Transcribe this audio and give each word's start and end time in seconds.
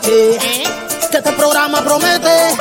conéctate. 0.00 0.38
Que 1.10 1.16
este 1.16 1.32
programa 1.32 1.82
promete. 1.82 2.54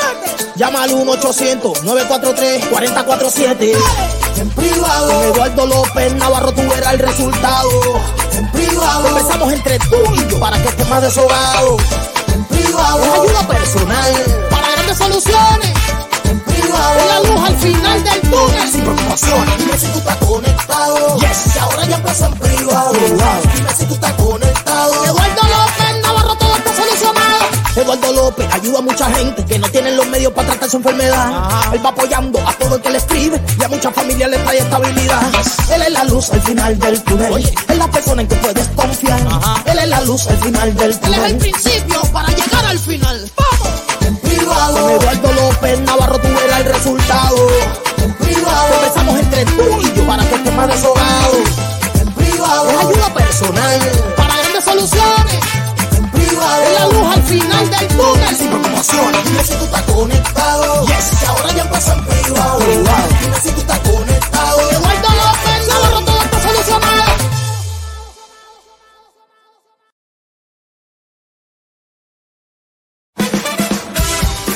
Llama 0.56 0.84
al 0.84 0.92
1-800-943-4047. 0.92 3.76
En 4.38 4.50
privado. 4.52 5.14
Con 5.14 5.24
Eduardo 5.26 5.66
López 5.68 6.14
Navarro 6.16 6.52
tú 6.52 6.62
verás 6.68 6.94
el 6.94 7.00
resultado. 7.00 7.70
En 8.34 8.52
privado. 8.52 9.04
Conversamos 9.04 9.54
entre 9.54 9.80
tú 9.80 9.96
y 10.14 10.28
yo 10.30 10.40
para 10.40 10.62
que 10.62 10.68
estés 10.70 10.88
más 10.90 11.02
deshogado. 11.02 11.78
En 12.34 12.44
privado. 12.46 13.04
Es 13.04 13.12
ayuda 13.14 13.48
personal. 13.48 14.14
Para 14.50 14.72
grandes 14.72 14.98
soluciones. 14.98 15.74
En 16.26 16.40
privado. 16.42 17.00
Es 17.00 17.06
la 17.06 17.20
luz 17.22 17.40
al 17.48 17.56
final 17.58 18.04
del 18.04 18.22
túnel. 18.22 18.72
Sin 18.72 18.82
preocupaciones. 18.82 19.59
Mucha 29.00 29.18
gente 29.18 29.46
que 29.46 29.58
no 29.58 29.70
tienen 29.70 29.96
los 29.96 30.06
medios 30.08 30.34
para 30.34 30.50
tratar 30.50 30.70
su 30.70 30.76
enfermedad. 30.78 31.32
Él 31.72 31.86
va 31.86 31.90
apoyando 31.90 32.38
a 32.46 32.52
todo 32.54 32.76
el 32.76 32.82
que 32.82 32.90
le 32.90 32.98
escribe 32.98 33.42
y 33.58 33.64
a 33.64 33.70
muchas 33.70 33.94
familias 33.94 34.30
le 34.30 34.38
trae 34.40 34.58
estabilidad. 34.58 35.22
Él 35.74 35.82
es 35.84 35.92
la 35.92 36.04
luz 36.04 36.30
al 36.32 36.42
final 36.42 36.78
del 36.78 37.02
túnel. 37.04 37.54
Es 37.70 37.78
la 37.78 37.90
persona 37.90 38.24
en 38.24 38.28
que 38.28 38.36
puedes 38.36 38.68
confiar. 38.70 39.22
Él 39.68 39.80
es 39.80 39.88
la 39.88 40.02
luz 40.02 40.28
al 40.28 40.38
final 40.40 40.76
del 40.76 41.00
túnel. 41.00 41.14
Él 41.14 41.26
es 41.26 41.32
el 41.32 41.38
principio 41.38 42.02
para 42.12 42.28
llegar 42.28 42.66
al 42.66 42.80
final. 42.80 43.32
¡Vamos! 43.38 43.70
En 44.06 44.18
privado. 44.18 44.74
Con 44.74 44.92
Eduardo 44.92 45.34
López 45.34 45.80
Navarro 45.80 46.20
tú 46.20 46.28
verás 46.28 46.60
el 46.60 46.66
resultado. 46.66 47.48
En 48.04 48.14
privado. 48.16 49.18
Entre 49.18 49.46
tú 49.46 49.82
y 49.82 49.94
yo 49.96 50.08
para 50.08 50.28
que 50.28 50.36
estés 50.36 50.54
más 50.56 50.68
deshogado. 50.68 51.39
Sin 58.90 59.00
preocupaciones. 59.00 59.24
Dime 59.26 59.44
si 59.44 59.54
tú 59.54 59.66
estás 59.66 59.82
conectado. 59.84 60.86
Yes. 60.88 61.20
Que 61.20 61.26
ahora 61.26 61.54
ya 61.54 61.64
empezó 61.64 61.94
en 61.94 62.06
privado. 62.06 62.60
Dime 62.60 63.40
si 63.42 63.52
tú 63.52 63.62
estás 63.62 63.80
conectado. 63.80 64.72
Eduardo 64.72 65.10
López 65.10 65.68
Navarro 65.68 66.06
todo 66.06 66.22
está 66.22 66.42
solucionado. 66.42 67.10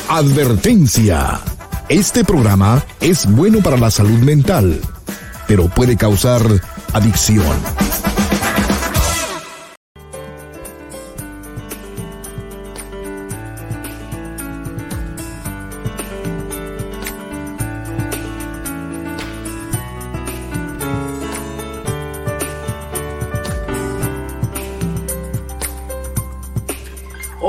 Advertencia. 0.09 1.39
Este 1.89 2.23
programa 2.23 2.83
es 3.01 3.25
bueno 3.25 3.59
para 3.61 3.77
la 3.77 3.91
salud 3.91 4.19
mental, 4.19 4.79
pero 5.47 5.67
puede 5.67 5.97
causar 5.97 6.41
adicción. 6.94 7.44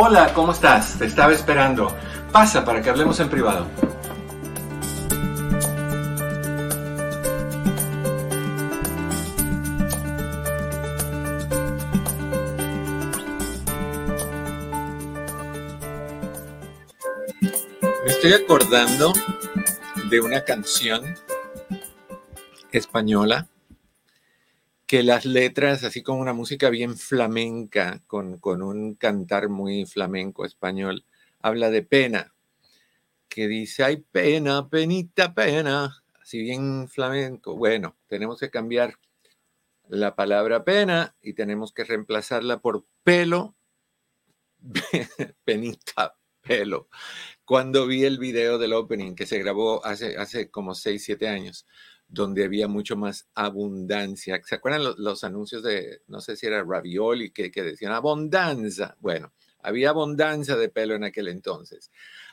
Hola, 0.07 0.35
¿cómo 0.35 0.53
estás? 0.53 0.99
Te 0.99 1.07
estaba 1.07 1.33
esperando. 1.33 1.91
Pasa 2.31 2.63
para 2.63 2.83
que 2.83 2.91
hablemos 2.91 3.19
en 3.21 3.31
privado. 3.31 3.67
Me 17.41 18.11
estoy 18.11 18.35
acordando 18.35 19.15
de 20.11 20.21
una 20.21 20.45
canción 20.45 21.17
española 22.73 23.49
que 24.87 25.03
las 25.03 25.25
letras, 25.25 25.85
así 25.85 26.03
como 26.03 26.21
una 26.21 26.33
música 26.33 26.71
bien 26.71 26.97
flamenca, 26.97 28.03
con, 28.07 28.39
con 28.39 28.63
un 28.63 28.95
cantar 28.95 29.49
muy 29.49 29.87
flamenco 29.87 30.45
español, 30.45 31.05
habla 31.41 31.71
de 31.71 31.83
pena, 31.83 32.35
que 33.29 33.49
dice, 33.49 33.85
ay, 33.85 34.05
pena, 34.13 34.69
penita, 34.69 35.35
pena, 35.35 36.05
así 36.21 36.41
bien 36.41 36.89
flamenco. 36.89 37.57
Bueno, 37.57 37.97
tenemos 38.07 38.39
que 38.39 38.51
cambiar 38.51 38.99
la 39.89 40.15
palabra 40.15 40.65
pena 40.65 41.15
y 41.21 41.35
tenemos 41.35 41.73
que 41.73 41.85
reemplazarla 41.85 42.61
por 42.61 42.87
pelo, 43.03 43.55
penita, 45.45 46.17
pelo. 46.41 46.89
Cuando 47.45 47.87
vi 47.87 48.05
el 48.05 48.19
video 48.19 48.59
del 48.59 48.73
opening 48.73 49.15
que 49.15 49.27
se 49.27 49.39
grabó 49.39 49.85
hace, 49.85 50.17
hace 50.17 50.51
como 50.51 50.75
6, 50.75 51.03
7 51.05 51.29
años, 51.29 51.67
donde 52.09 52.45
había 52.45 52.69
mucho 52.69 52.97
más 52.97 53.29
abundancia. 53.35 54.41
¿Se 54.45 54.55
acuerdan 54.55 54.95
los, 54.99 55.25
anuncios 55.25 55.63
de, 55.63 56.03
no 56.07 56.21
sé 56.21 56.37
si 56.37 56.47
era 56.47 56.63
ravioli, 56.63 57.31
que, 57.31 57.51
que 57.51 57.63
decían 57.63 57.93
abundancia? 57.93 58.97
Bueno, 59.01 59.33
había 59.61 59.91
abundancia 59.91 60.57
de 60.57 60.69
pelo 60.69 60.95
en 60.95 61.05
aquel 61.05 61.29
entonces. 61.29 61.91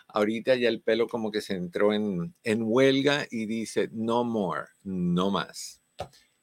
Ahorita 0.08 0.56
ya 0.56 0.70
el 0.70 0.82
pelo 0.82 1.08
como 1.08 1.32
que 1.32 1.42
se 1.42 1.56
entró 1.56 1.94
en, 1.94 2.36
en 2.44 2.64
huelga 2.64 3.26
y 3.32 3.46
dice, 3.46 3.90
no 3.94 4.24
more, 4.24 4.68
no 4.84 5.32
más. 5.32 5.82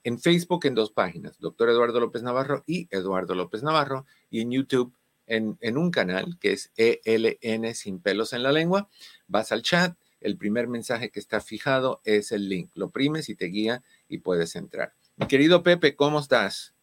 en 0.03 0.19
Facebook 0.19 0.65
en 0.65 0.75
dos 0.75 0.91
páginas, 0.91 1.39
Doctor 1.39 1.69
Eduardo 1.69 1.99
López 1.99 2.23
Navarro 2.23 2.63
y 2.65 2.87
Eduardo 2.89 3.35
López 3.35 3.63
Navarro, 3.63 4.05
y 4.29 4.41
en 4.41 4.51
YouTube 4.51 4.95
en, 5.27 5.57
en, 5.61 5.77
un 5.77 5.91
canal 5.91 6.39
que 6.39 6.53
es 6.53 6.71
ELN 6.77 7.75
sin 7.75 7.99
pelos 7.99 8.33
en 8.33 8.41
la 8.41 8.51
lengua. 8.51 8.89
Vas 9.27 9.51
al 9.51 9.61
chat, 9.61 9.97
el 10.21 10.37
primer 10.37 10.67
mensaje 10.67 11.11
que 11.11 11.19
está 11.19 11.41
fijado 11.41 12.01
es 12.03 12.31
el 12.31 12.49
link. 12.49 12.71
Lo 12.73 12.89
primes 12.89 13.29
y 13.29 13.35
te 13.35 13.45
guía 13.45 13.83
y 14.07 14.19
puedes 14.19 14.55
entrar. 14.55 14.93
Mi 15.17 15.27
querido 15.27 15.63
Pepe, 15.63 15.95
¿cómo 15.95 16.19
estás? 16.19 16.73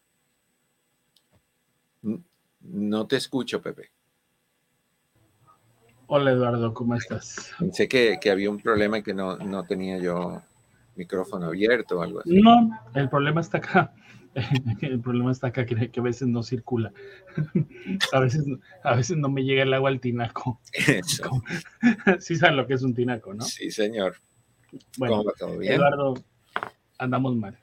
No 2.61 3.06
te 3.06 3.17
escucho, 3.17 3.62
Pepe. 3.62 3.96
Hola 6.08 6.31
Eduardo, 6.31 6.73
¿cómo 6.73 6.94
estás? 6.94 7.50
Pensé 7.58 7.88
que, 7.88 8.19
que 8.20 8.31
había 8.31 8.49
un 8.49 8.61
problema 8.61 8.99
y 8.99 9.03
que 9.03 9.12
no, 9.12 9.37
no 9.38 9.64
tenía 9.64 9.99
yo 9.99 10.41
micrófono 10.94 11.47
abierto 11.47 11.99
o 11.99 12.03
algo 12.03 12.20
así. 12.20 12.41
No, 12.41 12.70
el 12.94 13.08
problema 13.08 13.41
está 13.41 13.58
acá. 13.58 13.93
El 14.82 15.00
problema 15.00 15.32
está 15.32 15.47
acá 15.47 15.64
que, 15.64 15.91
que 15.91 16.00
a 16.00 16.03
veces 16.03 16.29
no 16.29 16.43
circula. 16.43 16.93
A 18.12 18.20
veces, 18.20 18.44
a 18.85 18.94
veces 18.94 19.17
no 19.17 19.31
me 19.31 19.43
llega 19.43 19.62
el 19.62 19.73
agua 19.73 19.88
al 19.88 20.00
tinaco. 20.00 20.61
Eso. 20.73 21.43
Sí 22.20 22.37
saben 22.37 22.56
lo 22.56 22.67
que 22.67 22.75
es 22.75 22.82
un 22.82 22.94
tinaco, 22.94 23.32
¿no? 23.32 23.43
Sí, 23.44 23.70
señor. 23.70 24.17
Bueno, 24.99 25.17
¿Cómo 25.17 25.25
va 25.25 25.32
todo 25.38 25.59
bien? 25.59 25.73
Eduardo, 25.73 26.14
andamos 26.99 27.35
mal. 27.35 27.59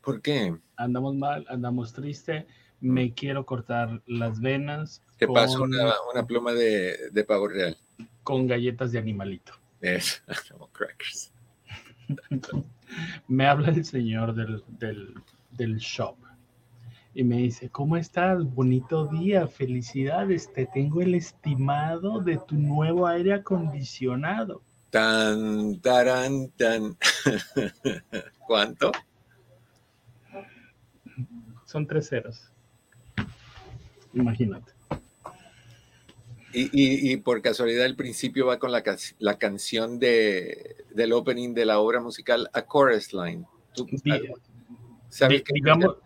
¿Por 0.00 0.22
qué? 0.22 0.56
Andamos 0.76 1.14
mal, 1.14 1.46
andamos 1.50 1.92
triste. 1.92 2.46
Me 2.80 3.12
quiero 3.12 3.44
cortar 3.44 4.02
las 4.06 4.40
venas. 4.40 5.02
Te 5.18 5.26
con- 5.26 5.34
paso 5.34 5.62
una, 5.62 5.94
una 6.12 6.26
pluma 6.26 6.52
de, 6.52 7.10
de 7.10 7.24
pavo 7.24 7.48
real. 7.48 7.76
con 8.22 8.46
galletas 8.46 8.92
de 8.92 8.98
animalito. 8.98 9.52
Es 9.80 10.22
como 10.50 10.68
crackers. 10.68 11.32
Me 13.28 13.46
habla 13.46 13.68
el 13.70 13.84
señor 13.84 14.34
del, 14.34 14.62
del, 14.78 15.14
del 15.50 15.76
shop 15.78 16.16
y 17.14 17.24
me 17.24 17.38
dice, 17.38 17.70
¿cómo 17.70 17.96
estás? 17.96 18.44
Bonito 18.44 19.06
día, 19.06 19.48
felicidades, 19.48 20.52
te 20.52 20.66
tengo 20.66 21.00
el 21.00 21.14
estimado 21.14 22.20
de 22.20 22.36
tu 22.46 22.56
nuevo 22.56 23.06
aire 23.06 23.32
acondicionado. 23.32 24.62
Tan, 24.90 25.80
taran, 25.80 26.50
tan. 26.50 26.96
¿Cuánto? 28.46 28.92
Son 31.64 31.86
tres 31.86 32.08
ceros. 32.08 32.50
Imagínate. 34.12 34.72
Y, 36.58 37.16
por 37.18 37.42
casualidad 37.42 37.84
el 37.84 37.96
principio 37.96 38.46
va 38.46 38.58
con 38.58 38.72
la, 38.72 38.82
la 39.18 39.38
canción 39.38 39.98
de, 39.98 40.76
del 40.94 41.12
opening 41.12 41.52
de 41.52 41.66
la 41.66 41.78
obra 41.78 42.00
musical 42.00 42.48
A 42.54 42.64
Chorus 42.66 43.12
Line. 43.12 43.44
¿Sabes 45.10 45.44
digamos, 45.52 45.96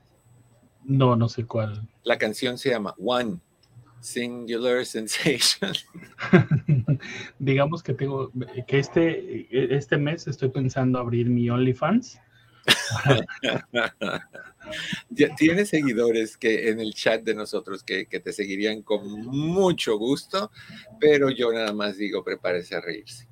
no, 0.85 1.15
no 1.15 1.29
sé 1.29 1.45
cuál. 1.47 1.87
La 2.03 2.19
canción 2.19 2.59
se 2.59 2.71
llama 2.71 2.95
One. 2.99 3.39
Singular 4.01 4.85
Sensation. 4.87 5.73
digamos 7.39 7.83
que 7.83 7.95
tengo 7.95 8.33
que 8.67 8.79
este, 8.79 9.75
este 9.75 9.99
mes 9.99 10.27
estoy 10.27 10.49
pensando 10.49 10.99
abrir 10.99 11.29
mi 11.29 11.49
OnlyFans 11.49 12.19
Tienes 15.37 15.69
seguidores 15.69 16.37
que 16.37 16.71
en 16.71 16.81
el 16.81 16.95
chat 16.95 17.23
de 17.23 17.35
nosotros 17.35 17.83
que, 17.83 18.05
te 18.05 18.33
seguirían 18.33 18.83
con 18.83 19.29
mucho 19.29 19.97
gusto, 19.97 20.51
pero 20.99 21.31
yo 21.31 21.53
nada 21.53 21.73
más 21.73 21.97
digo, 21.97 22.23
prepárese 22.23 22.77
a 22.77 22.81
reírse. 22.81 23.27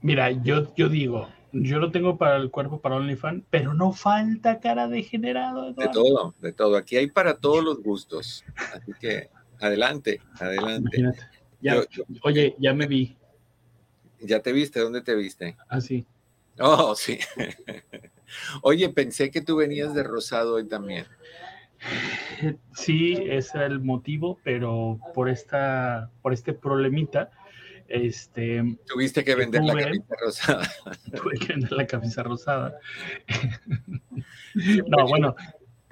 Mira, 0.00 0.30
yo, 0.30 0.72
yo 0.74 0.88
digo, 0.88 1.28
yo 1.52 1.78
lo 1.78 1.90
tengo 1.90 2.16
para 2.16 2.36
el 2.36 2.50
cuerpo 2.50 2.80
para 2.80 2.96
OnlyFans, 2.96 3.44
pero 3.50 3.74
no 3.74 3.92
falta 3.92 4.60
cara 4.60 4.88
degenerado. 4.88 5.72
De 5.72 5.88
todo, 5.88 6.34
de 6.40 6.52
todo. 6.52 6.76
Aquí 6.76 6.96
hay 6.96 7.08
para 7.08 7.38
todos 7.38 7.64
los 7.64 7.82
gustos. 7.82 8.44
Así 8.72 8.92
que 9.00 9.30
adelante, 9.60 10.20
adelante. 10.38 11.02
oye, 12.22 12.54
ya 12.58 12.74
me 12.74 12.86
vi. 12.86 13.16
¿Ya 14.20 14.40
te 14.40 14.52
viste? 14.52 14.80
¿Dónde 14.80 15.00
te 15.00 15.14
viste? 15.14 15.56
Ah, 15.68 15.80
sí. 15.80 16.04
Oh, 16.58 16.94
sí. 16.94 17.18
Oye, 18.62 18.88
pensé 18.90 19.30
que 19.30 19.40
tú 19.40 19.56
venías 19.56 19.94
de 19.94 20.02
Rosado 20.02 20.54
hoy 20.54 20.66
también. 20.66 21.06
Sí, 22.74 23.14
ese 23.14 23.36
es 23.36 23.54
el 23.54 23.80
motivo, 23.80 24.38
pero 24.42 24.98
por 25.14 25.28
esta, 25.28 26.10
por 26.22 26.32
este 26.32 26.52
problemita, 26.52 27.30
este. 27.88 28.78
Tuviste 28.86 29.24
que 29.24 29.34
vender 29.34 29.64
la 29.64 29.74
camisa 29.74 30.14
rosada. 30.20 30.68
Tuve 31.22 31.38
que 31.38 31.52
vender 31.54 31.72
la 31.72 31.86
camisa 31.86 32.22
rosada. 32.22 32.78
no, 34.54 35.06
bueno, 35.08 35.34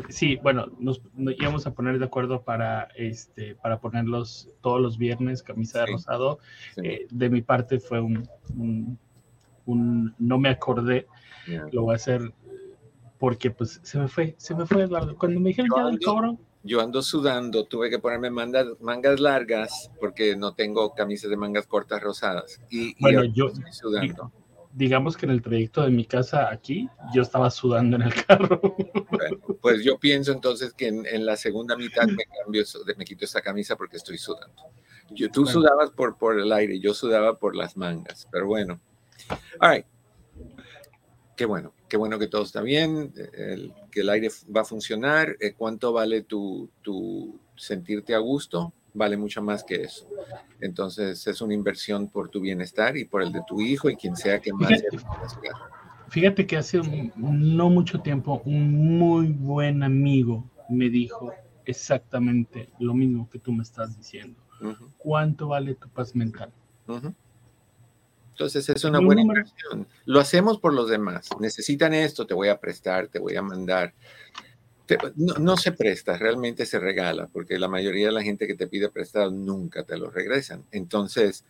sí, 0.08 0.36
bueno, 0.42 0.66
nos, 0.78 1.00
íbamos 1.16 1.66
a 1.66 1.72
poner 1.72 1.98
de 1.98 2.04
acuerdo 2.04 2.42
para 2.42 2.88
este, 2.96 3.54
para 3.54 3.80
ponerlos 3.80 4.48
todos 4.60 4.80
los 4.80 4.98
viernes, 4.98 5.42
camisa 5.42 5.80
de 5.80 5.86
rosado. 5.86 6.38
Eh, 6.82 7.06
de 7.10 7.30
mi 7.30 7.42
parte 7.42 7.80
fue 7.80 8.00
un, 8.00 8.28
un 9.64 10.14
no 10.18 10.38
me 10.38 10.50
acordé 10.50 11.06
lo 11.72 11.82
voy 11.82 11.92
a 11.92 11.96
hacer 11.96 12.32
porque 13.18 13.50
pues 13.50 13.80
se 13.82 13.98
me 13.98 14.08
fue, 14.08 14.34
se 14.38 14.54
me 14.54 14.66
fue 14.66 14.82
Eduardo. 14.82 15.16
Cuando 15.16 15.40
me 15.40 15.48
dijeron 15.48 15.70
ya 15.74 15.86
del 15.86 16.00
cobro. 16.00 16.38
Yo 16.62 16.80
ando 16.80 17.00
sudando, 17.00 17.64
tuve 17.64 17.88
que 17.88 18.00
ponerme 18.00 18.28
mangas, 18.28 18.66
mangas 18.80 19.20
largas 19.20 19.88
porque 20.00 20.34
no 20.34 20.54
tengo 20.54 20.94
camisas 20.94 21.30
de 21.30 21.36
mangas 21.36 21.64
cortas 21.68 22.02
rosadas. 22.02 22.60
Y, 22.70 23.00
bueno, 23.00 23.22
yo 23.24 23.46
estoy 23.46 23.72
sudando. 23.72 24.32
Digamos 24.72 25.16
que 25.16 25.26
en 25.26 25.32
el 25.32 25.42
trayecto 25.42 25.82
de 25.82 25.90
mi 25.90 26.04
casa 26.04 26.50
aquí, 26.50 26.88
yo 27.14 27.22
estaba 27.22 27.50
sudando 27.50 27.96
en 27.96 28.02
el 28.02 28.24
carro. 28.26 28.60
pues 29.62 29.84
yo 29.84 29.96
pienso 29.98 30.32
entonces 30.32 30.74
que 30.74 30.88
en, 30.88 31.24
la 31.24 31.36
segunda 31.36 31.76
mitad 31.76 32.08
me 32.08 32.24
cambio, 32.24 32.64
me 32.96 33.04
quito 33.04 33.24
esta 33.24 33.40
camisa 33.42 33.76
porque 33.76 33.98
estoy 33.98 34.18
sudando. 34.18 34.62
Yo, 35.10 35.30
tú 35.30 35.46
sudabas 35.46 35.90
por, 35.90 36.18
por 36.18 36.38
el 36.38 36.52
aire, 36.52 36.80
yo 36.80 36.94
sudaba 36.94 37.38
por 37.38 37.54
las 37.54 37.76
mangas, 37.76 38.26
pero 38.32 38.48
bueno. 38.48 38.80
All 39.60 39.70
right 39.70 39.86
qué 41.36 41.44
bueno, 41.44 41.72
qué 41.88 41.96
bueno 41.96 42.18
que 42.18 42.26
todo 42.26 42.42
está 42.42 42.62
bien, 42.62 43.12
que 43.90 44.00
el 44.00 44.10
aire 44.10 44.30
va 44.54 44.62
a 44.62 44.64
funcionar. 44.64 45.36
Eh, 45.40 45.52
¿Cuánto 45.56 45.92
vale 45.92 46.22
tu, 46.22 46.70
sentirte 47.56 48.14
a 48.14 48.18
gusto? 48.18 48.72
Vale 48.94 49.16
mucho 49.16 49.42
más 49.42 49.62
que 49.62 49.82
eso. 49.82 50.08
Entonces 50.60 51.26
es 51.26 51.40
una 51.42 51.52
inversión 51.52 52.08
por 52.08 52.30
tu 52.30 52.40
bienestar 52.40 52.96
y 52.96 53.04
por 53.04 53.22
el 53.22 53.30
de 53.30 53.42
tu 53.46 53.60
hijo 53.60 53.90
y 53.90 53.96
quien 53.96 54.16
sea 54.16 54.40
que 54.40 54.52
más. 54.52 54.68
Fíjate, 54.68 54.98
fíjate 56.08 56.46
que 56.46 56.56
hace 56.56 56.80
no 57.16 57.68
mucho 57.68 58.00
tiempo 58.00 58.40
un 58.46 58.98
muy 58.98 59.28
buen 59.28 59.82
amigo 59.82 60.50
me 60.70 60.88
dijo 60.88 61.32
exactamente 61.66 62.70
lo 62.78 62.94
mismo 62.94 63.28
que 63.28 63.38
tú 63.38 63.52
me 63.52 63.62
estás 63.62 63.96
diciendo. 63.96 64.40
¿Cuánto 64.96 65.48
vale 65.48 65.74
tu 65.74 65.88
paz 65.90 66.16
mental? 66.16 66.50
Entonces 68.36 68.68
es 68.68 68.84
una 68.84 69.00
buena 69.00 69.22
inversión. 69.22 69.86
Lo 70.04 70.20
hacemos 70.20 70.60
por 70.60 70.74
los 70.74 70.90
demás. 70.90 71.30
Necesitan 71.40 71.94
esto, 71.94 72.26
te 72.26 72.34
voy 72.34 72.48
a 72.48 72.60
prestar, 72.60 73.08
te 73.08 73.18
voy 73.18 73.34
a 73.34 73.40
mandar. 73.40 73.94
no, 75.16 75.56
se 75.56 75.72
presta, 75.72 76.18
realmente 76.18 76.66
se 76.66 76.78
regala, 76.78 77.28
porque 77.28 77.58
la 77.58 77.68
mayoría 77.68 78.08
de 78.08 78.12
la 78.12 78.22
gente 78.22 78.46
que 78.46 78.54
te 78.54 78.66
pide 78.66 78.90
prestado 78.90 79.30
nunca 79.30 79.84
te 79.84 79.96
lo 79.96 80.10
regresan. 80.10 80.64
Entonces, 80.70 81.46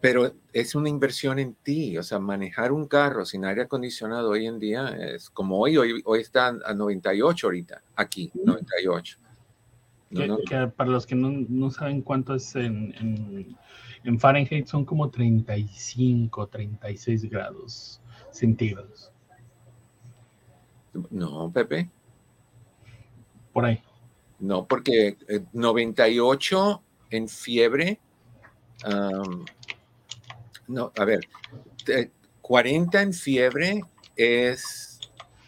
pero 0.00 0.34
es 0.52 0.74
una 0.74 0.88
inversión 0.88 1.38
en 1.38 1.54
ti, 1.54 1.96
o 1.96 2.02
sea, 2.02 2.18
manejar 2.18 2.72
un 2.72 2.88
carro 2.88 3.24
sin 3.24 3.44
aire 3.44 3.62
acondicionado 3.62 4.30
hoy 4.30 4.46
en 4.48 4.58
día 4.58 4.88
es 4.88 5.30
como 5.30 5.60
hoy, 5.60 5.76
hoy, 5.76 6.02
hoy 6.04 6.20
está 6.22 6.48
a 6.48 6.74
98 6.74 7.46
ahorita, 7.46 7.82
aquí, 7.94 8.32
98. 8.34 9.16
para 10.76 10.90
los 10.90 11.06
que 11.06 11.14
no, 11.14 11.70
saben 11.70 12.02
cuánto 12.02 12.34
es 12.34 12.56
en 12.56 12.92
en 12.98 13.56
Fahrenheit 14.18 14.66
son 14.66 14.84
como 14.84 15.10
35, 15.10 16.46
36 16.46 17.30
grados 17.30 18.00
centígrados. 18.30 19.12
No, 21.10 21.50
Pepe. 21.52 21.88
Por 23.52 23.64
ahí. 23.64 23.82
No, 24.38 24.66
porque 24.66 25.16
98 25.52 26.82
eh, 27.10 27.16
en 27.16 27.28
fiebre. 27.28 28.00
no, 30.68 30.92
a 30.96 31.04
ver, 31.04 31.20
40 32.40 33.02
en 33.02 33.12
fiebre 33.12 33.82
es 34.16 35.00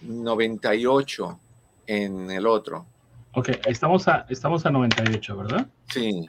98 0.03 1.39
en 1.87 2.31
el 2.31 2.47
otro. 2.47 2.87
Ok, 3.35 3.49
estamos 3.67 4.09
a, 4.09 4.27
estamos 4.29 4.67
a 4.67 4.71
98, 4.71 5.37
¿verdad? 5.37 5.67
Sí. 5.89 6.29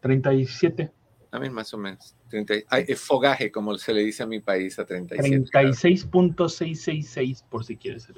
37. 0.00 0.92
También 1.32 1.52
más 1.54 1.72
o 1.72 1.78
menos. 1.78 2.14
30, 2.28 2.54
hay, 2.68 2.84
fogaje, 2.94 3.50
como 3.50 3.78
se 3.78 3.94
le 3.94 4.02
dice 4.02 4.22
a 4.22 4.26
mi 4.26 4.40
país, 4.40 4.78
a 4.78 4.84
37. 4.84 5.50
36.666 5.50 7.42
por 7.48 7.64
si 7.64 7.78
quieres 7.78 8.02
ser 8.02 8.16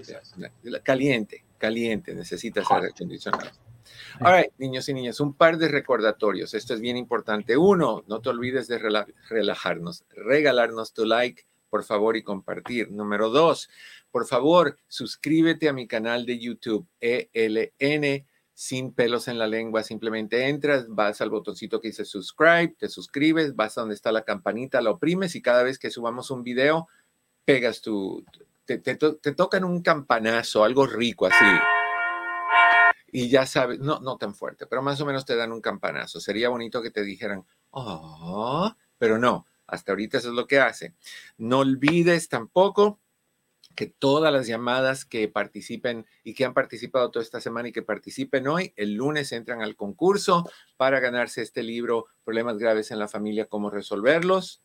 Caliente, 0.82 1.44
caliente, 1.56 2.12
necesitas 2.12 2.68
aire 2.72 2.88
acondicionado. 2.88 3.52
All 4.20 4.36
right, 4.36 4.50
niños 4.58 4.88
y 4.88 4.94
niñas, 4.94 5.20
un 5.20 5.32
par 5.32 5.58
de 5.58 5.68
recordatorios. 5.68 6.54
Esto 6.54 6.74
es 6.74 6.80
bien 6.80 6.96
importante. 6.96 7.56
Uno, 7.56 8.02
no 8.08 8.20
te 8.20 8.30
olvides 8.30 8.66
de 8.66 8.80
relajarnos, 9.28 10.04
regalarnos 10.16 10.92
tu 10.92 11.04
like, 11.04 11.46
por 11.70 11.84
favor, 11.84 12.16
y 12.16 12.24
compartir. 12.24 12.90
Número 12.90 13.30
dos, 13.30 13.70
por 14.10 14.26
favor, 14.26 14.76
suscríbete 14.88 15.68
a 15.68 15.72
mi 15.72 15.86
canal 15.86 16.26
de 16.26 16.40
YouTube, 16.40 16.84
ELN 17.00 18.26
sin 18.54 18.92
pelos 18.92 19.26
en 19.26 19.38
la 19.38 19.48
lengua, 19.48 19.82
simplemente 19.82 20.48
entras, 20.48 20.86
vas 20.88 21.20
al 21.20 21.30
botoncito 21.30 21.80
que 21.80 21.88
dice 21.88 22.04
subscribe, 22.04 22.76
te 22.78 22.88
suscribes, 22.88 23.56
vas 23.56 23.76
a 23.76 23.82
donde 23.82 23.96
está 23.96 24.12
la 24.12 24.22
campanita, 24.22 24.80
la 24.80 24.90
oprimes 24.90 25.34
y 25.34 25.42
cada 25.42 25.64
vez 25.64 25.78
que 25.78 25.90
subamos 25.90 26.30
un 26.30 26.44
video, 26.44 26.86
pegas 27.44 27.82
tu, 27.82 28.24
te, 28.64 28.78
te, 28.78 28.96
tocan 29.34 29.64
un 29.64 29.82
campanazo, 29.82 30.64
algo 30.64 30.86
rico 30.86 31.26
así. 31.26 31.44
Y 33.12 33.28
ya 33.28 33.46
sabes, 33.46 33.80
no, 33.80 34.00
no 34.00 34.16
tan 34.16 34.34
fuerte, 34.34 34.66
pero 34.66 34.82
más 34.82 35.00
o 35.00 35.06
menos 35.06 35.24
te 35.24 35.36
dan 35.36 35.52
un 35.52 35.60
campanazo. 35.60 36.20
Sería 36.20 36.48
bonito 36.48 36.82
que 36.82 36.90
te 36.90 37.02
dijeran, 37.02 37.44
oh, 37.70 38.72
pero 38.98 39.18
no, 39.18 39.46
hasta 39.66 39.92
ahorita 39.92 40.18
eso 40.18 40.28
es 40.28 40.34
lo 40.34 40.46
que 40.46 40.60
hace. 40.60 40.94
No 41.38 41.60
olvides 41.60 42.28
tampoco 42.28 43.00
que 43.74 43.86
todas 43.86 44.32
las 44.32 44.46
llamadas 44.46 45.04
que 45.04 45.28
participen 45.28 46.06
y 46.22 46.34
que 46.34 46.44
han 46.44 46.54
participado 46.54 47.10
toda 47.10 47.22
esta 47.22 47.40
semana 47.40 47.68
y 47.68 47.72
que 47.72 47.82
participen 47.82 48.48
hoy, 48.48 48.72
el 48.76 48.94
lunes 48.94 49.32
entran 49.32 49.62
al 49.62 49.76
concurso 49.76 50.48
para 50.76 51.00
ganarse 51.00 51.42
este 51.42 51.62
libro, 51.62 52.06
Problemas 52.24 52.58
graves 52.58 52.90
en 52.90 52.98
la 52.98 53.08
familia, 53.08 53.46
cómo 53.46 53.70
resolverlos, 53.70 54.62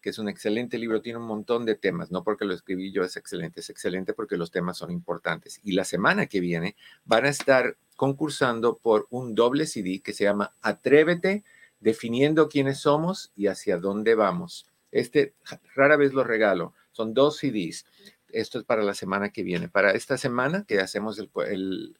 que 0.00 0.10
es 0.10 0.18
un 0.18 0.28
excelente 0.28 0.78
libro, 0.78 1.00
tiene 1.00 1.18
un 1.18 1.26
montón 1.26 1.64
de 1.64 1.76
temas, 1.76 2.10
no 2.10 2.24
porque 2.24 2.44
lo 2.44 2.54
escribí 2.54 2.90
yo 2.90 3.04
es 3.04 3.16
excelente, 3.16 3.60
es 3.60 3.70
excelente 3.70 4.14
porque 4.14 4.36
los 4.36 4.50
temas 4.50 4.78
son 4.78 4.90
importantes. 4.90 5.60
Y 5.62 5.72
la 5.72 5.84
semana 5.84 6.26
que 6.26 6.40
viene 6.40 6.76
van 7.04 7.24
a 7.24 7.28
estar 7.28 7.76
concursando 7.96 8.78
por 8.78 9.06
un 9.10 9.34
doble 9.34 9.66
CD 9.66 10.00
que 10.00 10.12
se 10.12 10.24
llama 10.24 10.54
Atrévete, 10.60 11.44
definiendo 11.80 12.48
quiénes 12.48 12.78
somos 12.78 13.30
y 13.36 13.46
hacia 13.46 13.78
dónde 13.78 14.14
vamos. 14.14 14.66
Este 14.90 15.34
rara 15.74 15.96
vez 15.96 16.12
lo 16.12 16.24
regalo, 16.24 16.74
son 16.92 17.14
dos 17.14 17.38
CDs 17.38 17.86
esto 18.32 18.58
es 18.58 18.64
para 18.64 18.82
la 18.82 18.94
semana 18.94 19.30
que 19.30 19.42
viene. 19.42 19.68
Para 19.68 19.92
esta 19.92 20.18
semana 20.18 20.64
que 20.66 20.80
hacemos 20.80 21.18
el, 21.18 21.96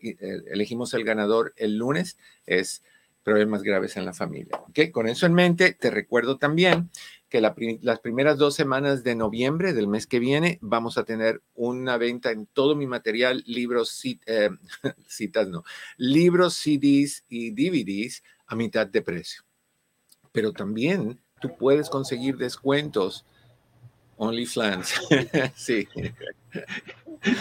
elegimos 0.00 0.94
el 0.94 1.04
ganador 1.04 1.52
el 1.56 1.76
lunes, 1.76 2.18
es 2.46 2.82
problemas 3.22 3.62
graves 3.62 3.96
en 3.96 4.04
la 4.04 4.12
familia. 4.12 4.60
¿Okay? 4.68 4.90
Con 4.90 5.08
eso 5.08 5.26
en 5.26 5.34
mente, 5.34 5.72
te 5.72 5.90
recuerdo 5.90 6.36
también 6.36 6.90
que 7.28 7.40
las 7.40 7.98
primeras 8.00 8.38
dos 8.38 8.54
semanas 8.54 9.02
de 9.02 9.16
noviembre 9.16 9.72
del 9.72 9.88
mes 9.88 10.06
que 10.06 10.20
viene 10.20 10.58
vamos 10.60 10.98
a 10.98 11.04
tener 11.04 11.42
una 11.54 11.96
venta 11.96 12.30
en 12.30 12.46
todo 12.46 12.76
mi 12.76 12.86
material, 12.86 13.42
libros, 13.46 14.00
eh, 14.04 14.50
citas 15.08 15.48
no, 15.48 15.64
libros, 15.96 16.54
CDs 16.54 17.24
y 17.28 17.50
DVDs 17.50 18.22
a 18.46 18.54
mitad 18.54 18.86
de 18.86 19.02
precio. 19.02 19.42
Pero 20.30 20.52
también 20.52 21.18
tú 21.40 21.56
puedes 21.56 21.90
conseguir 21.90 22.36
descuentos 22.36 23.24
OnlyFans. 24.16 24.94
sí. 25.54 25.88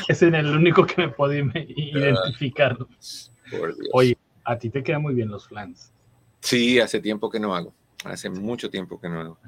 Ese 0.07 0.27
es 0.27 0.33
el 0.33 0.47
único 0.47 0.85
que 0.85 1.01
me 1.01 1.09
puedo 1.09 1.33
identificar. 1.33 2.77
Oye, 3.93 4.17
a 4.43 4.57
ti 4.57 4.69
te 4.69 4.83
quedan 4.83 5.01
muy 5.01 5.13
bien 5.13 5.29
los 5.29 5.47
flans. 5.47 5.91
Sí, 6.39 6.79
hace 6.79 6.99
tiempo 6.99 7.29
que 7.29 7.39
no 7.39 7.55
hago. 7.55 7.73
Hace 8.03 8.29
mucho 8.29 8.69
tiempo 8.69 8.99
que 8.99 9.09
no 9.09 9.19
hago. 9.19 9.39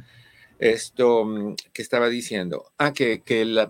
Esto 0.59 1.25
mm, 1.25 1.55
que 1.73 1.81
estaba 1.81 2.07
diciendo. 2.07 2.71
Ah, 2.77 2.93
que, 2.93 3.21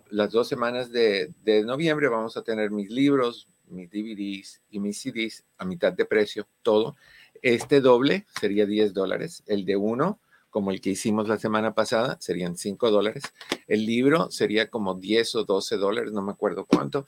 las 0.09 0.31
dos 0.31 0.47
semanas 0.47 0.91
de, 0.91 1.31
de, 1.43 1.63
noviembre 1.63 2.07
vamos 2.07 2.37
a 2.37 2.43
tener 2.43 2.69
mis 2.69 2.89
libros, 2.91 3.47
mis 3.67 3.89
DVDs 3.89 4.61
y 4.69 4.79
mis 4.79 5.01
CDs 5.01 5.43
a 5.57 5.65
mitad 5.65 5.93
de 5.93 6.05
precio, 6.05 6.47
todo. 6.61 6.95
Este 7.41 7.81
doble 7.81 8.25
sería 8.39 8.65
10 8.65 8.93
dólares. 8.93 9.43
El 9.47 9.65
de 9.65 9.75
uno 9.75 10.19
como 10.55 10.71
el 10.71 10.79
que 10.79 10.91
hicimos 10.91 11.27
la 11.27 11.37
semana 11.37 11.75
pasada, 11.75 12.15
serían 12.21 12.55
5 12.55 12.89
dólares. 12.89 13.23
El 13.67 13.85
libro 13.85 14.31
sería 14.31 14.69
como 14.69 14.95
10 14.95 15.35
o 15.35 15.43
12 15.43 15.75
dólares, 15.75 16.13
no 16.13 16.21
me 16.21 16.31
acuerdo 16.31 16.63
cuánto. 16.63 17.05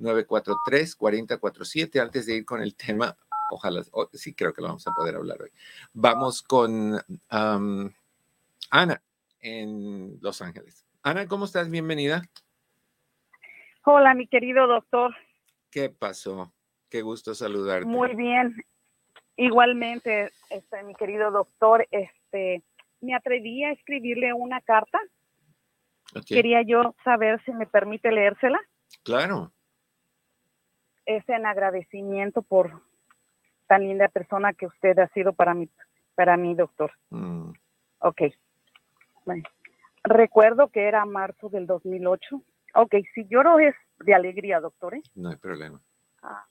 1-800-943-4047. 0.01 2.01
Antes 2.01 2.27
de 2.27 2.35
ir 2.35 2.45
con 2.45 2.63
el 2.63 2.75
tema, 2.75 3.17
ojalá, 3.53 3.85
sí 4.13 4.35
creo 4.35 4.53
que 4.53 4.61
lo 4.61 4.67
vamos 4.69 4.85
a 4.89 4.93
poder 4.93 5.15
hablar 5.15 5.41
hoy. 5.41 5.53
Vamos 5.93 6.43
con 6.43 7.01
Ana 7.29 9.01
en 9.41 10.19
Los 10.21 10.43
Ángeles. 10.43 10.85
Ana, 11.05 11.29
¿cómo 11.29 11.45
estás? 11.45 11.71
Bienvenida. 11.71 12.29
Hola, 13.85 14.15
mi 14.15 14.27
querido 14.27 14.67
doctor. 14.67 15.15
¿Qué 15.71 15.89
pasó? 15.89 16.53
Qué 16.89 17.03
gusto 17.03 17.35
saludarte. 17.35 17.87
Muy 17.87 18.15
bien. 18.15 18.57
Igualmente, 19.37 20.31
este, 20.51 20.83
mi 20.83 20.95
querido 20.95 21.31
doctor, 21.31 21.87
este, 21.91 22.63
me 23.01 23.15
atreví 23.15 23.65
a 23.65 23.73
escribirle 23.73 24.33
una 24.33 24.61
carta. 24.61 24.99
Quería 26.27 26.63
yo 26.63 26.95
saber 27.05 27.41
si 27.45 27.53
me 27.53 27.67
permite 27.67 28.11
leérsela. 28.11 28.61
Claro. 29.05 29.53
Es 31.07 31.27
en 31.29 31.47
agradecimiento 31.47 32.43
por 32.43 32.83
tan 33.69 33.83
linda 33.83 34.09
persona 34.09 34.53
que 34.53 34.67
usted 34.67 34.99
ha 34.99 35.09
sido 35.09 35.33
para 35.33 35.55
mí, 35.55 35.69
para 36.17 36.37
mí, 36.37 36.55
doctor. 36.57 36.93
Mm. 37.11 37.53
Ok. 38.01 38.23
Recuerdo 40.03 40.69
que 40.69 40.89
era 40.89 41.05
marzo 41.05 41.49
del 41.49 41.67
2008. 41.67 42.43
Ok, 42.75 42.95
si 43.15 43.27
lloro 43.27 43.59
es 43.59 43.75
de 43.99 44.15
alegría, 44.15 44.61
doctor. 44.61 44.95
¿eh? 44.95 45.03
No 45.15 45.31
hay 45.31 45.37
problema. 45.37 45.81
Ah, 46.23 46.47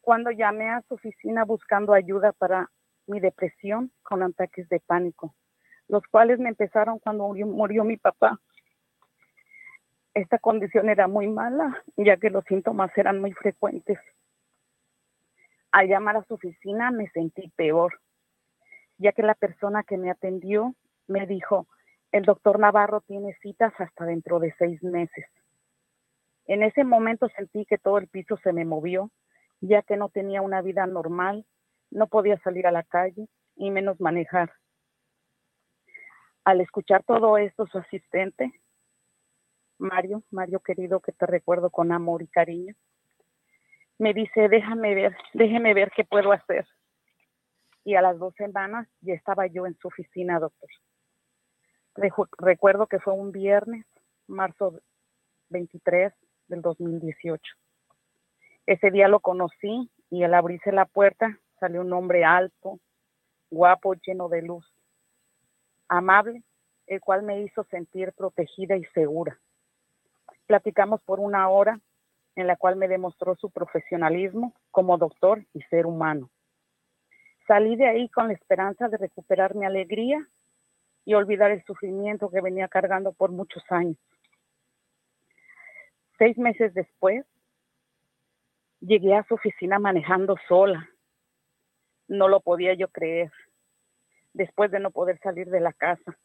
cuando 0.00 0.30
llamé 0.30 0.68
a 0.68 0.82
su 0.82 0.94
oficina 0.94 1.44
buscando 1.44 1.92
ayuda 1.92 2.32
para 2.32 2.70
mi 3.06 3.20
depresión 3.20 3.92
con 4.02 4.22
ataques 4.22 4.68
de 4.68 4.80
pánico, 4.80 5.34
los 5.88 6.02
cuales 6.10 6.38
me 6.38 6.48
empezaron 6.48 6.98
cuando 6.98 7.28
murió, 7.28 7.84
mi 7.84 7.96
papá. 7.96 8.40
Esta 10.14 10.38
condición 10.38 10.88
era 10.88 11.06
muy 11.06 11.28
mala, 11.28 11.82
ya 11.96 12.16
que 12.16 12.30
los 12.30 12.44
síntomas 12.44 12.90
eran 12.96 13.20
muy 13.20 13.32
frecuentes. 13.32 13.98
Al 15.70 15.88
llamar 15.88 16.16
a 16.16 16.24
su 16.24 16.34
oficina 16.34 16.90
me 16.90 17.08
sentí 17.10 17.48
peor, 17.50 18.00
ya 18.98 19.12
que 19.12 19.22
la 19.22 19.34
persona 19.34 19.84
que 19.84 19.96
me 19.96 20.10
atendió 20.10 20.74
me 21.06 21.26
dijo, 21.26 21.66
el 22.12 22.24
doctor 22.24 22.58
Navarro 22.58 23.00
tiene 23.02 23.36
citas 23.40 23.72
hasta 23.78 24.04
dentro 24.04 24.40
de 24.40 24.54
seis 24.58 24.82
meses. 24.82 25.26
En 26.46 26.62
ese 26.62 26.82
momento 26.82 27.28
sentí 27.36 27.64
que 27.64 27.78
todo 27.78 27.98
el 27.98 28.08
piso 28.08 28.36
se 28.38 28.52
me 28.52 28.64
movió, 28.64 29.10
ya 29.60 29.82
que 29.82 29.96
no 29.96 30.08
tenía 30.08 30.42
una 30.42 30.62
vida 30.62 30.86
normal, 30.86 31.46
no 31.90 32.08
podía 32.08 32.38
salir 32.38 32.66
a 32.66 32.72
la 32.72 32.82
calle 32.82 33.28
y 33.56 33.70
menos 33.70 34.00
manejar. 34.00 34.52
Al 36.44 36.60
escuchar 36.60 37.04
todo 37.04 37.38
esto, 37.38 37.66
su 37.66 37.78
asistente, 37.78 38.52
Mario, 39.78 40.24
Mario 40.30 40.60
querido, 40.60 41.00
que 41.00 41.12
te 41.12 41.26
recuerdo 41.26 41.70
con 41.70 41.92
amor 41.92 42.22
y 42.22 42.28
cariño, 42.28 42.74
me 43.98 44.14
dice, 44.14 44.48
déjame 44.48 44.94
ver, 44.94 45.16
déjeme 45.34 45.74
ver 45.74 45.92
qué 45.94 46.04
puedo 46.04 46.32
hacer. 46.32 46.66
Y 47.84 47.94
a 47.94 48.02
las 48.02 48.18
dos 48.18 48.34
semanas 48.34 48.88
ya 49.00 49.14
estaba 49.14 49.46
yo 49.46 49.66
en 49.66 49.76
su 49.78 49.88
oficina, 49.88 50.40
doctor. 50.40 50.68
Recuerdo 51.94 52.86
que 52.86 53.00
fue 53.00 53.12
un 53.12 53.32
viernes, 53.32 53.84
marzo 54.26 54.80
23 55.48 56.12
del 56.48 56.62
2018. 56.62 57.42
Ese 58.66 58.90
día 58.90 59.08
lo 59.08 59.20
conocí 59.20 59.90
y 60.10 60.22
al 60.22 60.34
abrirse 60.34 60.72
la 60.72 60.86
puerta 60.86 61.38
salió 61.58 61.80
un 61.80 61.92
hombre 61.92 62.24
alto, 62.24 62.78
guapo, 63.50 63.94
lleno 63.94 64.28
de 64.28 64.42
luz, 64.42 64.66
amable, 65.88 66.42
el 66.86 67.00
cual 67.00 67.22
me 67.22 67.42
hizo 67.42 67.64
sentir 67.64 68.12
protegida 68.12 68.76
y 68.76 68.84
segura. 68.86 69.38
Platicamos 70.46 71.02
por 71.02 71.20
una 71.20 71.48
hora 71.48 71.80
en 72.36 72.46
la 72.46 72.56
cual 72.56 72.76
me 72.76 72.88
demostró 72.88 73.36
su 73.36 73.50
profesionalismo 73.50 74.54
como 74.70 74.98
doctor 74.98 75.44
y 75.52 75.62
ser 75.62 75.86
humano. 75.86 76.30
Salí 77.46 77.76
de 77.76 77.88
ahí 77.88 78.08
con 78.08 78.28
la 78.28 78.34
esperanza 78.34 78.88
de 78.88 78.96
recuperar 78.96 79.54
mi 79.54 79.66
alegría 79.66 80.26
y 81.10 81.14
olvidar 81.14 81.50
el 81.50 81.64
sufrimiento 81.64 82.30
que 82.30 82.40
venía 82.40 82.68
cargando 82.68 83.12
por 83.12 83.32
muchos 83.32 83.64
años. 83.68 83.96
Seis 86.18 86.38
meses 86.38 86.72
después, 86.72 87.26
llegué 88.78 89.16
a 89.16 89.24
su 89.24 89.34
oficina 89.34 89.80
manejando 89.80 90.36
sola. 90.46 90.88
No 92.06 92.28
lo 92.28 92.38
podía 92.38 92.74
yo 92.74 92.86
creer, 92.86 93.32
después 94.34 94.70
de 94.70 94.78
no 94.78 94.92
poder 94.92 95.18
salir 95.18 95.50
de 95.50 95.58
la 95.58 95.72
casa. 95.72 96.16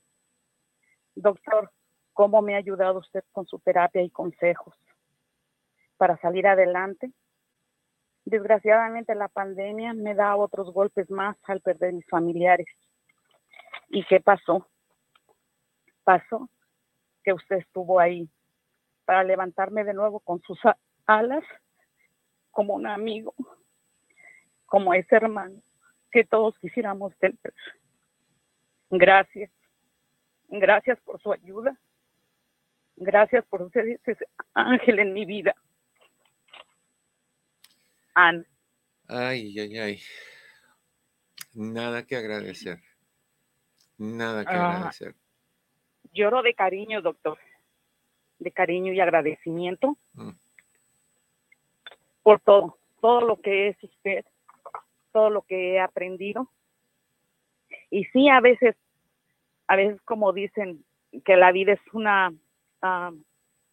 Doctor, 1.15 1.72
¿cómo 2.13 2.44
me 2.44 2.54
ha 2.54 2.60
ayudado 2.60 3.00
usted 3.00 3.24
con 3.32 3.48
su 3.48 3.58
terapia 3.58 4.04
y 4.04 4.12
consejos 4.12 4.75
para 5.98 6.15
salir 6.18 6.46
adelante? 6.46 7.12
Desgraciadamente 8.24 9.15
la 9.15 9.30
pandemia 9.30 9.94
me 9.94 10.13
da 10.13 10.36
otros 10.36 10.72
golpes 10.72 11.10
más 11.10 11.38
al 11.48 11.62
perder 11.62 11.94
mis 11.94 12.08
familiares. 12.08 12.68
¿Y 13.89 14.06
qué 14.06 14.20
pasó? 14.20 14.68
Pasó 16.05 16.50
que 17.24 17.33
usted 17.33 17.57
estuvo 17.57 18.00
ahí 18.00 18.29
para 19.03 19.24
levantarme 19.24 19.83
de 19.83 19.93
nuevo 19.93 20.21
con 20.21 20.41
sus 20.43 20.59
alas 21.05 21.43
como 22.51 22.75
un 22.75 22.88
amigo, 22.88 23.33
como 24.65 24.93
ese 24.93 25.15
hermano 25.15 25.62
que 26.12 26.24
todos 26.24 26.57
quisiéramos 26.59 27.13
tener. 27.17 27.53
Gracias. 28.89 29.51
Gracias 30.47 30.97
por 31.01 31.21
su 31.21 31.33
ayuda. 31.33 31.77
Gracias 32.95 33.43
por 33.47 33.69
ser 33.71 34.00
ese 34.05 34.17
ángel 34.53 35.00
en 35.00 35.12
mi 35.12 35.25
vida. 35.25 35.53
Ana. 38.13 38.45
Ay, 39.07 39.59
ay, 39.59 39.77
ay. 39.77 40.01
Nada 41.53 42.05
que 42.05 42.15
agradecer. 42.15 42.79
Nada 43.97 44.45
que 44.45 44.53
ah. 44.53 44.77
agradecer. 44.77 45.15
Lloro 46.15 46.41
de 46.41 46.55
cariño, 46.55 47.01
doctor 47.01 47.38
de 48.39 48.51
cariño 48.51 48.93
y 48.93 49.00
agradecimiento 49.00 49.98
mm. 50.13 50.31
por 52.24 52.39
todo, 52.41 52.77
todo 53.01 53.22
lo 53.22 53.39
que 53.39 53.69
es 53.69 53.84
usted, 53.84 54.25
todo 55.12 55.29
lo 55.29 55.41
que 55.43 55.74
he 55.74 55.79
aprendido. 55.79 56.50
Y 57.89 58.05
sí, 58.05 58.29
a 58.29 58.41
veces, 58.41 58.75
a 59.67 59.75
veces 59.75 60.01
como 60.01 60.34
dicen 60.34 60.84
que 61.24 61.38
la 61.38 61.51
vida 61.51 61.74
es 61.74 61.93
una, 61.93 62.34
ah, 62.81 63.12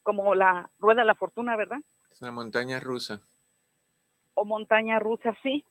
como 0.03 0.35
la 0.35 0.71
rueda 0.79 1.03
de 1.03 1.07
la 1.07 1.15
fortuna, 1.15 1.57
¿verdad? 1.57 1.81
Es 2.11 2.23
una 2.23 2.33
montaña 2.33 2.79
rusa. 2.79 3.21
O 4.35 4.45
montaña 4.45 4.99
rusa, 4.99 5.37
sí. 5.43 5.65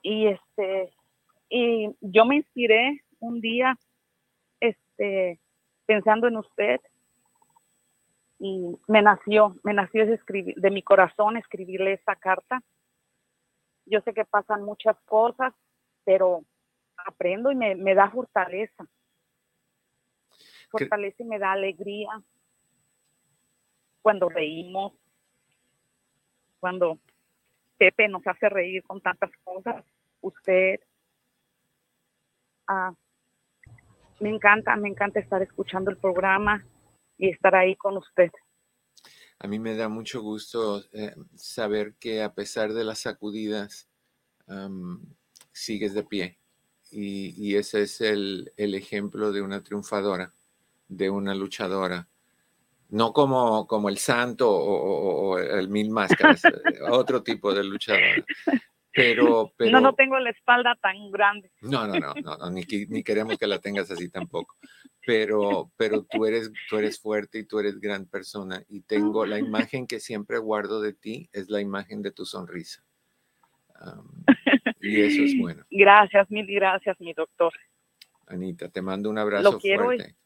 Y 0.00 0.26
este, 0.26 0.92
y 1.48 1.94
yo 2.00 2.24
me 2.24 2.36
inspiré 2.36 3.04
un 3.20 3.40
día, 3.40 3.78
este, 4.58 5.38
pensando 5.92 6.26
en 6.26 6.38
usted 6.38 6.80
y 8.38 8.78
me 8.88 9.02
nació, 9.02 9.56
me 9.62 9.74
nació 9.74 10.04
escribir, 10.04 10.54
de 10.56 10.70
mi 10.70 10.82
corazón 10.82 11.36
escribirle 11.36 11.92
esta 11.92 12.16
carta. 12.16 12.62
Yo 13.84 14.00
sé 14.00 14.14
que 14.14 14.24
pasan 14.24 14.62
muchas 14.62 14.96
cosas, 15.04 15.52
pero 16.04 16.44
aprendo 16.96 17.52
y 17.52 17.56
me, 17.56 17.74
me 17.74 17.94
da 17.94 18.10
fortaleza. 18.10 18.86
Fortaleza 20.70 21.22
y 21.22 21.26
me 21.26 21.38
da 21.38 21.52
alegría 21.52 22.22
cuando 24.00 24.30
reímos, 24.30 24.94
cuando 26.58 26.98
Pepe 27.76 28.08
nos 28.08 28.26
hace 28.26 28.48
reír 28.48 28.82
con 28.84 29.02
tantas 29.02 29.30
cosas, 29.44 29.84
usted. 30.22 30.80
Ah, 32.66 32.94
me 34.22 34.30
encanta, 34.30 34.76
me 34.76 34.88
encanta 34.88 35.18
estar 35.18 35.42
escuchando 35.42 35.90
el 35.90 35.96
programa 35.96 36.64
y 37.18 37.28
estar 37.28 37.54
ahí 37.56 37.74
con 37.74 37.96
usted. 37.96 38.30
A 39.40 39.48
mí 39.48 39.58
me 39.58 39.74
da 39.74 39.88
mucho 39.88 40.22
gusto 40.22 40.84
eh, 40.92 41.16
saber 41.34 41.94
que 41.98 42.22
a 42.22 42.32
pesar 42.32 42.72
de 42.72 42.84
las 42.84 43.00
sacudidas, 43.00 43.88
sigues 45.50 45.94
de 45.94 46.04
pie. 46.04 46.38
Y, 46.90 47.56
ese 47.56 47.82
es 47.82 48.00
el, 48.02 48.52
ejemplo 48.56 49.32
de 49.32 49.40
una 49.40 49.62
triunfadora, 49.62 50.32
de 50.88 51.08
una 51.10 51.34
luchadora. 51.34 52.06
No 52.90 53.14
como, 53.14 53.66
como 53.66 53.88
el 53.88 53.96
santo 53.96 54.50
o, 54.50 55.38
el 55.38 55.68
mil 55.68 55.90
máscaras, 55.90 56.42
otro 56.90 57.22
tipo 57.22 57.54
de 57.54 57.64
luchadora. 57.64 58.24
Pero, 58.94 59.52
pero, 59.56 59.70
no, 59.72 59.80
no 59.80 59.94
tengo 59.94 60.18
la 60.18 60.30
espalda 60.30 60.76
tan 60.80 61.10
grande. 61.10 61.50
No, 61.60 61.86
no, 61.86 61.94
no, 61.94 62.14
no, 62.14 62.50
ni, 62.50 62.64
ni, 62.88 63.02
queremos 63.02 63.38
que 63.38 63.46
la 63.46 63.58
tengas 63.58 63.90
así 63.90 64.10
tampoco. 64.10 64.56
Pero, 65.04 65.72
pero 65.76 66.04
tú 66.04 66.26
eres, 66.26 66.50
tú 66.68 66.76
eres 66.76 67.00
fuerte 67.00 67.40
y 67.40 67.44
tú 67.44 67.58
eres 67.58 67.80
gran 67.80 68.06
persona. 68.06 68.62
Y 68.68 68.82
tengo 68.82 69.26
la 69.26 69.38
imagen 69.38 69.86
que 69.86 69.98
siempre 69.98 70.38
guardo 70.38 70.80
de 70.80 70.92
ti, 70.92 71.28
es 71.32 71.48
la 71.48 71.60
imagen 71.60 72.02
de 72.02 72.12
tu 72.12 72.24
sonrisa 72.24 72.84
y 74.80 75.00
eso 75.00 75.22
es 75.22 75.36
bueno. 75.38 75.64
Gracias, 75.70 76.30
mil 76.30 76.46
gracias, 76.46 76.98
mi 77.00 77.12
doctor. 77.12 77.52
Anita, 78.26 78.68
te 78.68 78.82
mando 78.82 79.10
un 79.10 79.18
abrazo 79.18 79.60
fuerte. 79.60 80.16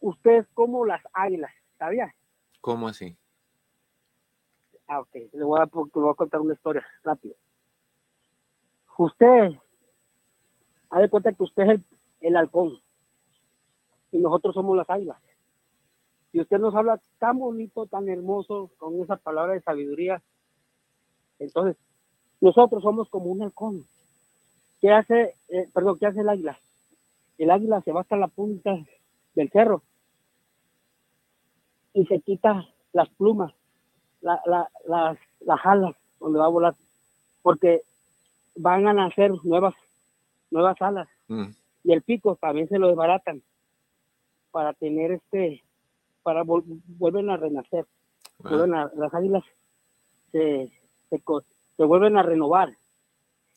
Ustedes 0.00 0.46
como 0.52 0.84
las 0.84 1.02
águilas, 1.14 1.50
¿sabía? 1.78 2.14
¿Cómo 2.64 2.88
así? 2.88 3.14
Ah, 4.88 5.00
ok, 5.00 5.14
le 5.34 5.44
voy 5.44 5.60
a, 5.60 5.66
contar 6.16 6.40
una 6.40 6.54
historia 6.54 6.82
rápido. 7.02 7.34
Usted, 8.96 9.50
ha 10.88 10.98
de 10.98 11.10
cuenta 11.10 11.34
que 11.34 11.42
usted 11.42 11.62
es 11.64 11.68
el, 11.68 11.84
el 12.22 12.36
halcón 12.36 12.80
y 14.12 14.18
nosotros 14.18 14.54
somos 14.54 14.78
las 14.78 14.88
águilas. 14.88 15.18
Y 16.32 16.40
usted 16.40 16.58
nos 16.58 16.74
habla 16.74 16.98
tan 17.18 17.38
bonito, 17.38 17.84
tan 17.84 18.08
hermoso, 18.08 18.70
con 18.78 18.98
esa 19.02 19.16
palabra 19.16 19.52
de 19.52 19.60
sabiduría. 19.60 20.22
Entonces, 21.38 21.76
nosotros 22.40 22.82
somos 22.82 23.10
como 23.10 23.26
un 23.26 23.42
halcón. 23.42 23.84
¿Qué 24.80 24.90
hace, 24.90 25.34
eh, 25.48 25.68
perdón, 25.74 25.98
qué 25.98 26.06
hace 26.06 26.20
el 26.20 26.30
águila? 26.30 26.58
El 27.36 27.50
águila 27.50 27.82
se 27.82 27.92
va 27.92 28.00
hasta 28.00 28.16
la 28.16 28.28
punta 28.28 28.74
del 29.34 29.50
cerro 29.50 29.82
y 31.94 32.04
se 32.06 32.20
quita 32.20 32.68
las 32.92 33.08
plumas, 33.10 33.54
las, 34.20 34.40
las 34.84 35.60
alas 35.64 35.96
donde 36.20 36.38
va 36.38 36.46
a 36.46 36.48
volar, 36.48 36.74
porque 37.42 37.82
van 38.56 38.86
a 38.86 38.92
nacer 38.92 39.32
nuevas, 39.44 39.74
nuevas 40.50 40.80
alas. 40.82 41.08
Mm. 41.28 41.50
Y 41.84 41.92
el 41.92 42.02
pico 42.02 42.36
también 42.36 42.68
se 42.68 42.78
lo 42.78 42.88
desbaratan 42.88 43.42
para 44.50 44.72
tener 44.74 45.12
este 45.12 45.62
para 46.22 46.42
vuelven 46.44 47.30
a 47.30 47.36
renacer. 47.36 47.86
las 48.40 49.14
águilas 49.14 49.44
se, 50.32 50.72
se, 51.10 51.84
vuelven 51.84 52.16
a 52.16 52.22
renovar. 52.22 52.74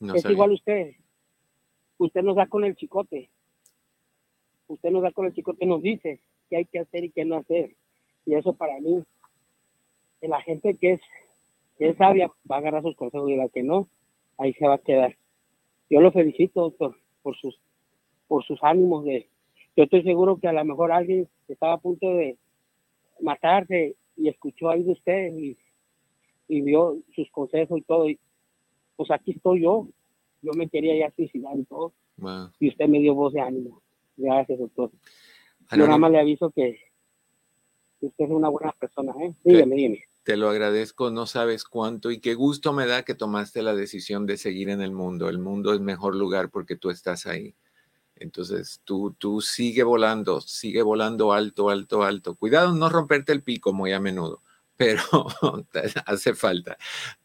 es 0.02 0.26
igual 0.26 0.52
usted. 0.52 0.95
Usted 1.97 2.21
nos 2.21 2.36
da 2.36 2.45
con 2.47 2.65
el 2.65 2.76
chicote. 2.76 3.30
Usted 4.67 4.91
nos 4.91 5.02
da 5.02 5.12
con 5.12 5.26
el 5.26 5.34
chicote, 5.34 5.65
nos 5.65 5.82
dice 5.82 6.19
qué 6.50 6.58
hay 6.58 6.65
que 6.65 6.80
hacer 6.80 7.06
y 7.06 7.12
qué 7.12 7.23
no 7.23 7.38
hacer. 7.38 7.73
Y 8.28 8.36
eso 8.36 8.54
para 8.54 8.80
mí, 8.80 9.04
la 10.22 10.42
gente 10.42 10.76
que 10.76 10.94
es, 10.94 11.02
que 11.80 11.90
es 11.90 11.98
sabia 11.98 12.30
va 12.50 12.58
a 12.58 12.60
agarrar 12.60 12.84
sus 12.84 12.96
consejos 12.96 13.30
y 13.32 13.38
la 13.38 13.48
que 13.48 13.63
no, 13.63 13.88
ahí 14.38 14.54
se 14.54 14.68
va 14.68 14.76
a 14.76 14.80
quedar. 14.80 15.16
Yo 15.90 16.02
lo 16.02 16.12
felicito, 16.12 16.62
doctor, 16.62 16.96
por 17.24 17.38
sus, 17.38 17.58
por 18.28 18.44
sus 18.44 18.62
ánimos 18.62 19.06
de, 19.06 19.30
yo 19.78 19.86
estoy 19.86 20.04
seguro 20.04 20.38
que 20.38 20.50
a 20.50 20.54
lo 20.54 20.66
mejor 20.66 20.92
alguien 20.92 21.30
estaba 21.48 21.74
a 21.74 21.80
punto 21.80 22.13
de, 22.13 22.38
matarse 23.22 23.96
y 24.16 24.28
escuchó 24.28 24.70
ahí 24.70 24.84
de 24.84 24.92
usted 24.92 25.34
y, 25.34 25.58
vio 26.62 26.98
sus 27.16 27.32
consejos 27.32 27.80
y 27.80 27.82
todo. 27.82 28.10
Y, 28.10 28.20
pues 28.96 29.10
aquí 29.12 29.32
estoy 29.32 29.63
yo. 29.63 29.88
Yo 30.42 30.52
me 30.54 30.70
quería 30.70 30.96
ya 30.98 31.16
suicidar 31.16 31.58
y 31.58 31.63
todo. 31.63 31.94
Y 32.60 32.70
usted 32.70 32.88
me 32.88 33.00
dio 33.00 33.16
voz 33.16 33.34
de 33.34 33.42
ánimo. 33.42 33.82
Gracias, 34.18 34.60
doctor. 34.60 34.92
Yo 35.72 35.86
nada 35.86 35.98
más 35.98 36.12
le 36.12 36.20
aviso 36.20 36.52
que, 36.52 36.78
usted 38.02 38.26
es 38.26 38.32
una 38.32 38.50
buena 38.50 38.72
persona. 38.74 39.14
¿eh? 39.22 39.34
Dígame, 39.44 39.76
dígame. 39.76 40.04
Te 40.24 40.36
lo 40.36 40.50
agradezco, 40.50 41.10
no 41.10 41.26
sabes 41.26 41.64
cuánto 41.64 42.12
y 42.12 42.20
qué 42.20 42.34
gusto 42.34 42.74
me 42.74 42.86
da 42.86 43.04
que 43.04 43.16
tomaste 43.16 43.62
la 43.62 43.76
decisión 43.76 44.26
de 44.26 44.38
seguir 44.38 44.70
en 44.70 44.82
el 44.82 44.92
mundo. 44.92 45.30
El 45.30 45.40
mundo 45.40 45.74
es 45.74 45.80
mejor 45.80 46.16
lugar 46.16 46.50
porque 46.50 46.76
tú 46.76 46.90
estás 46.90 47.26
ahí. 47.26 47.56
Entonces 48.20 48.82
tú, 48.84 49.16
tú 49.18 49.42
sigue 49.42 49.84
volando, 49.84 50.42
sigue 50.42 50.82
volando 50.82 51.34
alto, 51.34 51.70
alto, 51.70 52.04
alto. 52.04 52.36
Cuidado 52.36 52.74
no 52.74 52.90
romperte 52.90 53.32
el 53.32 53.44
pico 53.44 53.74
muy 53.74 53.94
a 53.94 54.00
menudo, 54.00 54.42
pero 54.76 55.02
hace 56.06 56.34
falta. 56.34 56.78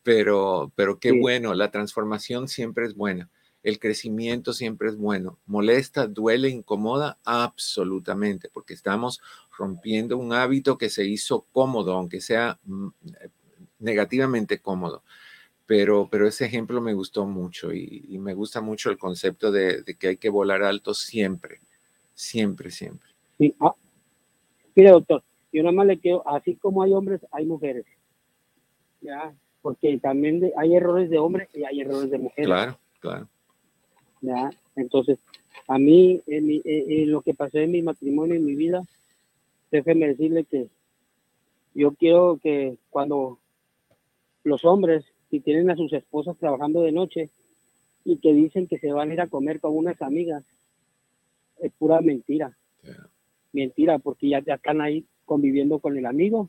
Pero, 0.03 0.73
pero 0.77 0.99
qué 0.99 1.13
bueno, 1.13 1.55
la 1.55 1.71
transformación 1.71 2.49
siempre 2.49 2.87
es 2.87 2.95
buena. 2.95 3.31
El 3.63 3.79
crecimiento 3.79 4.53
siempre 4.53 4.89
es 4.89 4.97
bueno. 4.97 5.39
Molesta, 5.47 6.07
duele, 6.07 6.49
incomoda, 6.49 7.19
absolutamente, 7.25 8.49
porque 8.53 8.75
estamos 8.75 9.21
rompiendo 9.57 10.17
un 10.19 10.33
hábito 10.33 10.79
que 10.79 10.91
se 10.91 11.05
hizo 11.05 11.47
cómodo, 11.53 11.93
aunque 11.93 12.21
sea 12.21 12.59
mm, 12.65 12.89
negativamente 13.79 14.61
cómodo 14.61 15.03
pero, 15.73 16.07
pero 16.11 16.27
ese 16.27 16.45
ejemplo 16.45 16.83
me 16.83 16.93
gustó 16.93 17.27
mucho 17.27 17.73
y, 17.73 18.19
me 18.19 18.35
gusta 18.35 18.61
mucho 18.61 18.91
el 18.91 18.99
concepto 18.99 19.51
de, 19.51 19.83
que 19.99 20.09
hay 20.09 20.17
que 20.19 20.29
volar 20.29 20.63
alto 20.63 20.93
siempre, 20.93 21.61
siempre, 22.15 22.71
siempre. 22.71 23.09
Sí, 23.39 23.55
ah, 23.59 23.75
mire 24.75 24.91
doctor, 24.91 25.23
yo 25.51 25.63
nada 25.63 25.73
más 25.73 25.87
le 25.87 25.99
quiero, 25.99 26.29
así 26.29 26.57
como 26.57 26.83
hay 26.83 26.93
hombres, 26.93 27.21
hay 27.31 27.47
mujeres. 27.47 27.87
Ya, 29.01 29.35
porque 29.63 29.99
también 29.99 30.53
hay 30.59 30.77
errores 30.77 31.09
de 31.09 31.19
hombre 31.19 31.49
y 31.55 31.65
hay 31.65 31.81
errores 31.81 32.11
de 32.11 32.19
mujer. 32.19 32.45
Claro, 32.45 32.79
claro. 33.01 33.29
¿Ya? 34.23 34.51
Entonces, 34.77 35.19
a 35.69 35.79
mí, 35.79 36.23
en, 36.27 37.11
lo 37.11 37.23
que 37.23 37.35
pasé 37.35 37.65
en 37.65 37.73
mi 37.73 37.83
matrimonio, 37.83 38.35
en 38.35 38.47
mi 38.47 38.55
vida, 38.55 38.83
déjeme 39.71 40.09
decirle 40.09 40.45
que 40.45 40.69
yo 41.75 41.93
quiero 41.93 42.39
que 42.43 42.79
cuando 42.91 43.39
los 44.45 44.65
hombres, 44.65 45.05
si 45.31 45.41
tienen 45.41 45.71
a 45.71 45.77
sus 45.77 45.93
esposas 45.93 46.37
trabajando 46.39 46.83
de 46.83 46.93
noche 46.93 47.31
y 48.05 48.19
que 48.19 48.33
dicen 48.33 48.67
que 48.67 48.79
se 48.79 48.93
van 48.93 49.11
a 49.11 49.15
ir 49.15 49.21
a 49.21 49.29
comer 49.29 49.61
con 49.61 49.77
unas 49.77 50.01
amigas, 50.01 50.45
es 51.61 51.73
pura 51.73 52.01
mentira. 52.01 52.57
Mentira, 53.53 53.99
porque 53.99 54.29
ya, 54.29 54.41
ya 54.41 54.55
están 54.55 54.81
ahí 54.81 55.05
conviviendo 55.25 55.79
con 55.79 55.97
el 55.97 56.07
amigo 56.07 56.49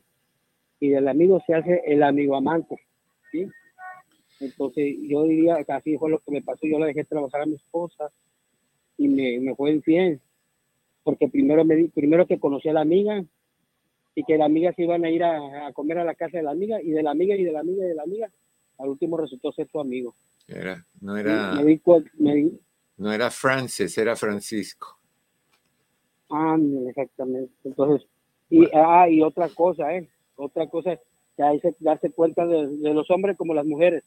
y 0.80 0.88
del 0.88 1.08
amigo 1.08 1.42
se 1.46 1.54
hace 1.54 1.82
el 1.86 2.02
amigo 2.02 2.36
amante. 2.36 2.80
¿sí? 3.30 3.46
Entonces 4.40 4.96
yo 5.02 5.24
diría 5.24 5.62
que 5.64 5.72
así 5.72 5.96
fue 5.96 6.10
lo 6.10 6.18
que 6.18 6.30
me 6.30 6.42
pasó. 6.42 6.66
Yo 6.66 6.78
la 6.78 6.86
dejé 6.86 7.04
trabajar 7.04 7.42
a 7.42 7.46
mi 7.46 7.54
esposa 7.54 8.10
y 8.96 9.08
me, 9.08 9.38
me 9.40 9.54
fue 9.54 9.72
infiel. 9.72 10.20
Porque 11.02 11.28
primero, 11.28 11.64
me, 11.64 11.88
primero 11.88 12.26
que 12.26 12.40
conocí 12.40 12.68
a 12.68 12.72
la 12.72 12.80
amiga 12.80 13.24
y 14.14 14.24
que 14.24 14.38
la 14.38 14.46
amiga 14.46 14.72
se 14.72 14.84
iban 14.84 15.04
a 15.04 15.10
ir 15.10 15.22
a, 15.24 15.72
comer 15.72 15.98
a 15.98 16.04
la 16.04 16.14
casa 16.14 16.38
de 16.38 16.44
la 16.44 16.52
amiga 16.52 16.80
y 16.80 16.90
de 16.90 17.02
la 17.02 17.10
amiga 17.10 17.34
y 17.36 17.44
de 17.44 17.52
la 17.52 17.60
amiga 17.60 17.84
y 17.84 17.88
de 17.88 17.94
la 17.94 18.02
amiga. 18.02 18.30
Al 18.78 18.88
último 18.88 19.16
resultó 19.16 19.52
ser 19.52 19.68
su 19.70 19.80
amigo. 19.80 20.14
Era, 20.46 20.84
no 21.00 21.16
era, 21.16 21.54
no 22.96 23.12
era 23.12 23.30
Francis, 23.30 23.96
era 23.98 24.14
Francisco. 24.14 24.98
Ah, 26.30 26.56
exactamente. 26.88 27.52
Entonces, 27.64 28.06
y, 28.50 28.66
ah, 28.74 29.08
y 29.08 29.22
otra 29.22 29.48
cosa, 29.48 29.94
¿eh? 29.94 30.08
Otra 30.36 30.68
cosa 30.68 30.98
que 31.36 31.42
hay 31.42 31.60
que 31.60 31.74
darse 31.80 32.10
cuenta 32.10 32.46
de, 32.46 32.66
los 32.94 33.10
hombres 33.10 33.36
como 33.36 33.54
las 33.54 33.66
mujeres. 33.66 34.04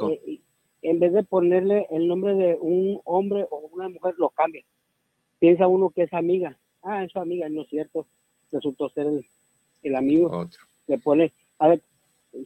Eh, 0.00 0.40
en 0.82 0.98
vez 0.98 1.12
de 1.12 1.22
ponerle 1.22 1.86
el 1.90 2.08
nombre 2.08 2.34
de 2.34 2.58
un 2.60 3.00
hombre 3.04 3.46
o 3.50 3.70
una 3.72 3.88
mujer, 3.88 4.14
lo 4.18 4.30
cambia. 4.30 4.64
Piensa 5.38 5.66
uno 5.66 5.90
que 5.90 6.02
es 6.02 6.12
amiga. 6.12 6.56
Ah, 6.82 7.04
es 7.04 7.12
su 7.12 7.18
amiga, 7.20 7.48
no 7.48 7.62
es 7.62 7.68
cierto. 7.68 8.06
Resultó 8.50 8.88
ser 8.90 9.06
el, 9.82 9.96
amigo. 9.96 10.28
Otro. 10.30 10.60
Le 10.88 10.98
pone, 10.98 11.32
a 11.58 11.68
ver, 11.68 11.82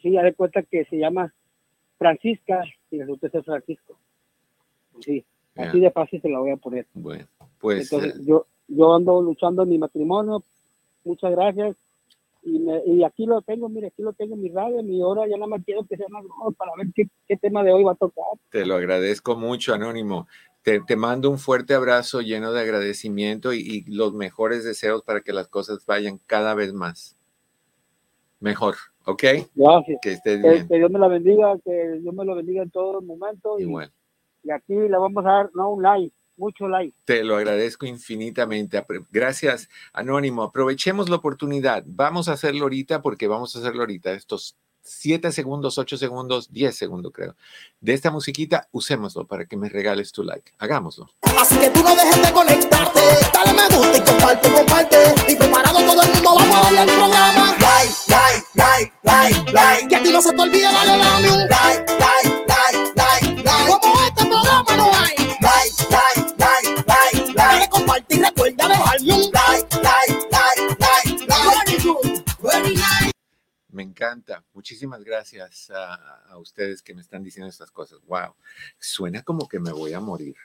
sí, 0.03 0.11
ya 0.11 0.23
de 0.23 0.35
cuenta 0.35 0.63
que 0.63 0.85
se 0.85 0.99
llama 0.99 1.33
Francisca 1.99 2.63
y 2.91 3.01
resulta 3.01 3.31
ser 3.31 3.43
Francisco. 3.43 3.99
Sí, 5.01 5.25
así 5.57 5.81
de 5.81 5.91
fácil 5.91 6.21
se 6.21 6.29
la 6.29 6.39
voy 6.39 6.51
a 6.51 6.57
poner. 6.57 6.87
Bueno, 6.95 7.27
pues. 7.59 7.91
Entonces, 7.91 8.21
eh, 8.21 8.25
yo, 8.27 8.47
yo 8.69 8.95
ando 8.95 9.23
luchando 9.23 9.63
en 9.63 9.71
mi 9.71 9.79
matrimonio. 9.79 10.43
Muchas 11.05 11.31
gracias 11.33 11.77
y, 12.47 13.03
aquí 13.03 13.27
lo 13.27 13.43
tengo, 13.43 13.69
mire, 13.69 13.89
aquí 13.89 14.03
lo 14.03 14.13
tengo 14.13 14.35
en 14.35 14.43
mi 14.43 14.51
radio, 14.51 14.83
mi 14.83 15.03
hora, 15.03 15.27
ya 15.27 15.37
nada 15.37 15.49
más 15.49 15.63
quiero 15.65 15.85
que 15.85 15.97
sea 15.97 16.07
más 16.09 16.25
para 16.57 16.73
ver 16.77 16.87
qué, 16.95 17.37
tema 17.37 17.65
de 17.65 17.73
hoy 17.73 17.83
va 17.83 17.93
a 17.93 17.97
tocar. 17.97 18.25
Te 18.51 18.65
lo 18.65 18.77
agradezco 18.77 19.37
mucho, 19.37 19.75
Anónimo. 19.75 20.29
Te, 20.63 20.81
te 20.81 20.95
mando 20.95 21.29
un 21.29 21.39
fuerte 21.39 21.75
abrazo 21.75 22.21
lleno 22.21 22.53
de 22.53 22.61
agradecimiento 22.61 23.53
y, 23.53 23.85
los 23.89 24.15
mejores 24.15 24.65
deseos 24.65 25.03
para 25.03 25.23
que 25.23 25.33
las 25.33 25.49
cosas 25.49 25.85
vayan 25.87 26.21
cada 26.27 26.55
vez 26.55 26.73
más 26.73 27.17
mejor, 28.39 28.77
¿ok? 29.07 29.25
Gracias. 29.55 29.99
Que 30.01 30.13
estés 30.13 30.41
bien. 30.41 30.69
Que, 30.69 30.77
Dios 30.77 30.91
me 30.91 31.01
la 31.01 31.09
bendiga, 31.09 31.59
que 31.65 31.99
Dios 32.01 32.15
me 32.15 32.25
lo 32.25 32.37
bendiga 32.37 32.63
en 32.63 32.71
todos 32.71 32.95
los 32.95 33.05
momentos. 33.05 33.61
Igual. 33.61 33.91
Y, 34.45 34.49
y 34.49 34.51
aquí 34.53 34.75
le 34.75 34.97
vamos 34.97 35.25
a 35.25 35.29
dar, 35.29 35.51
no 35.55 35.73
un 35.73 35.83
like, 35.83 36.16
mucho 36.37 36.69
like. 36.69 36.95
Te 37.05 37.25
lo 37.25 37.37
agradezco 37.37 37.87
infinitamente. 37.87 38.85
Gracias, 39.11 39.69
Anónimo. 39.93 40.43
Aprovechemos 40.43 41.09
la 41.09 41.17
oportunidad. 41.17 41.85
Vamos 41.87 42.29
a 42.29 42.33
hacerlo 42.33 42.63
ahorita 42.63 43.03
porque 43.03 43.29
vamos 43.29 43.55
a 43.55 43.59
hacerlo 43.61 43.83
ahorita. 43.83 44.13
Estos 44.13 44.57
siete 44.87 45.33
segundos, 45.33 45.79
ocho 45.79 45.97
segundos, 45.97 46.53
diez 46.53 46.77
segundos 46.77 47.13
creo. 47.13 47.35
De 47.81 47.93
esta 47.93 48.11
musiquita, 48.11 48.69
usémoslo 48.71 49.27
para 49.27 49.47
que 49.47 49.57
me 49.57 49.69
regales 49.69 50.13
tu 50.13 50.23
like. 50.23 50.53
Hagámoslo. 50.59 51.11
Así 51.39 51.59
que 51.59 51.71
tú 51.71 51.83
no 51.83 51.95
dejes 51.95 52.23
de 52.23 52.33
conectarte. 52.33 53.01
Dale 53.33 53.53
me 53.53 53.77
gusta 53.77 53.99
y 53.99 54.01
comparte, 54.01 54.53
comparte. 54.53 55.15
Y 55.29 55.37
preparado 55.37 55.79
todo 55.79 56.03
el 56.03 56.13
mundo, 56.15 56.35
vamos 56.37 56.57
a 56.57 56.63
darle 56.63 56.81
al 56.81 56.87
programa. 56.87 57.57
Like, 57.59 57.95
like, 58.09 58.47
like, 58.55 58.93
like, 59.03 59.53
like. 59.53 59.89
Que 59.89 59.97
a 59.97 60.03
ti 60.03 60.13
no 60.13 60.23
se 60.23 60.33
te 60.33 60.41
olvide 60.41 60.63
darle 60.63 60.97
like, 60.97 61.93
like, 61.99 62.31
like, 62.49 62.93
like, 62.95 63.43
like. 63.43 63.81
Como 63.81 64.03
este 64.05 64.25
programa 64.25 64.77
no 64.77 64.95
hay. 64.95 65.16
Me 73.69 73.83
encanta. 73.83 74.45
Muchísimas 74.55 75.05
gracias 75.05 75.71
a, 75.71 76.39
ustedes 76.39 76.83
que 76.83 76.95
me 76.95 77.03
están 77.03 77.23
diciendo 77.23 77.49
estas 77.49 77.71
cosas. 77.71 78.01
Wow. 78.07 78.35
Suena 78.79 79.23
como 79.23 79.49
que 79.49 79.59
me 79.59 79.73
voy 79.73 79.93
a 79.93 80.01
morir 80.01 80.37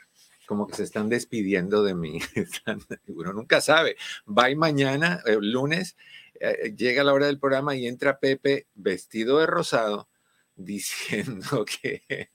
como 0.48 0.68
que 0.68 0.76
se 0.76 0.84
están 0.84 1.08
despidiendo 1.08 1.82
de 1.82 1.96
mí. 1.96 2.20
Uno 3.08 3.32
nunca 3.32 3.62
sabe. 3.62 3.96
Bye 4.26 4.58
mañana, 4.58 5.22
el 5.26 5.36
eh, 5.36 5.40
lunes, 5.42 5.96
eh, 6.42 6.76
llega 6.76 7.06
la 7.06 7.14
hora 7.14 7.28
del 7.28 7.40
programa 7.40 7.74
y 7.76 7.88
entra 7.88 8.20
Pepe 8.20 8.68
vestido 8.74 9.40
de 9.40 9.46
rosado 9.46 10.10
diciendo 10.56 11.64
que 11.82 12.32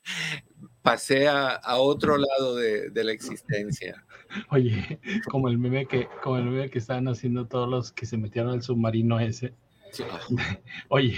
pasé 0.87 1.27
a, 1.27 1.61
otro 1.79 2.16
lado 2.16 2.55
de, 2.55 3.05
la 3.05 3.11
existencia. 3.11 4.05
Oye, 4.51 5.01
como 5.29 5.49
el 5.49 5.59
meme 5.59 5.87
que, 5.87 6.07
como 6.22 6.37
el 6.37 6.44
meme 6.44 6.70
que 6.70 6.79
estaban 6.79 7.09
haciendo 7.09 7.49
todos 7.49 7.68
los 7.68 7.90
que 7.90 8.07
se 8.07 8.16
metieron 8.16 8.53
al 8.53 8.62
submarino 8.62 9.18
ese. 9.18 9.53
Oye, 10.88 11.16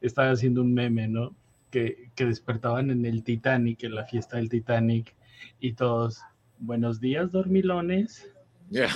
estaba 0.00 0.30
haciendo 0.30 0.62
un 0.62 0.72
meme, 0.72 1.08
¿no? 1.08 1.34
Que, 1.72 2.10
que 2.14 2.26
despertaban 2.26 2.90
en 2.90 3.04
el 3.04 3.24
Titanic, 3.24 3.82
en 3.82 3.96
la 3.96 4.04
fiesta 4.04 4.36
del 4.36 4.48
Titanic, 4.48 5.16
y 5.58 5.72
todos, 5.72 6.20
buenos 6.60 7.00
días, 7.00 7.32
dormilones. 7.32 8.32
Ya. 8.70 8.88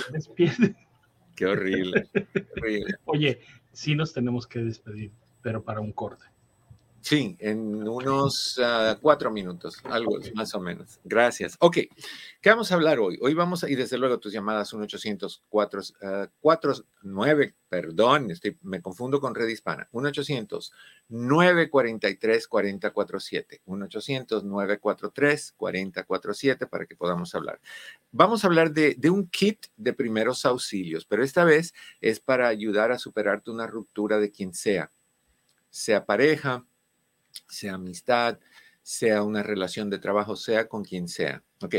Qué 1.35 1.45
horrible. 1.45 2.09
Oye, 3.05 3.41
sí 3.73 3.93
nos 3.93 4.13
tenemos 4.13 4.47
que 4.47 4.59
despedir, 4.59 5.11
pero 5.41 5.63
para 5.63 5.81
un 5.81 5.91
corte. 5.91 6.32
Sí, 7.03 7.35
en 7.41 7.85
unos 7.85 8.57
ah, 8.63 8.97
cuatro 9.01 9.29
minutos, 9.29 9.77
algo 9.83 10.17
más 10.35 10.55
o 10.55 10.61
menos. 10.61 11.01
Gracias. 11.03 11.57
Ok, 11.59 11.79
¿qué 12.39 12.49
vamos 12.49 12.71
a 12.71 12.75
hablar 12.75 12.99
hoy? 12.99 13.19
Hoy 13.21 13.33
vamos 13.33 13.65
a, 13.65 13.69
y 13.69 13.75
desde 13.75 13.97
luego 13.97 14.19
tus 14.19 14.31
llamadas 14.31 14.71
1 14.71 14.85
800 14.85 15.43
49, 15.49 17.55
perdón, 17.67 18.31
estoy, 18.31 18.57
me 18.61 18.81
confundo 18.81 19.19
con 19.19 19.35
Red 19.35 19.49
Hispana, 19.49 19.89
1 19.91 20.07
800 20.07 20.71
943 21.09 22.47
4047 22.47 23.61
1 23.65 23.85
800 23.85 24.45
943 24.45 25.51
4047 25.57 26.67
para 26.67 26.85
que 26.85 26.95
podamos 26.95 27.35
hablar. 27.35 27.59
Vamos 28.13 28.45
a 28.45 28.47
hablar 28.47 28.71
de, 28.71 28.95
de 28.97 29.09
un 29.09 29.27
kit 29.27 29.65
de 29.75 29.91
primeros 29.91 30.45
auxilios, 30.45 31.03
pero 31.03 31.21
esta 31.21 31.43
vez 31.43 31.73
es 31.99 32.21
para 32.21 32.47
ayudar 32.47 32.93
a 32.93 32.97
superarte 32.97 33.51
una 33.51 33.67
ruptura 33.67 34.19
de 34.19 34.31
quien 34.31 34.53
sea, 34.53 34.89
sea 35.69 36.05
pareja, 36.05 36.65
sea 37.47 37.75
amistad, 37.75 38.39
sea 38.81 39.23
una 39.23 39.43
relación 39.43 39.89
de 39.89 39.99
trabajo, 39.99 40.35
sea 40.35 40.67
con 40.67 40.83
quien 40.83 41.07
sea. 41.07 41.43
Ok. 41.61 41.75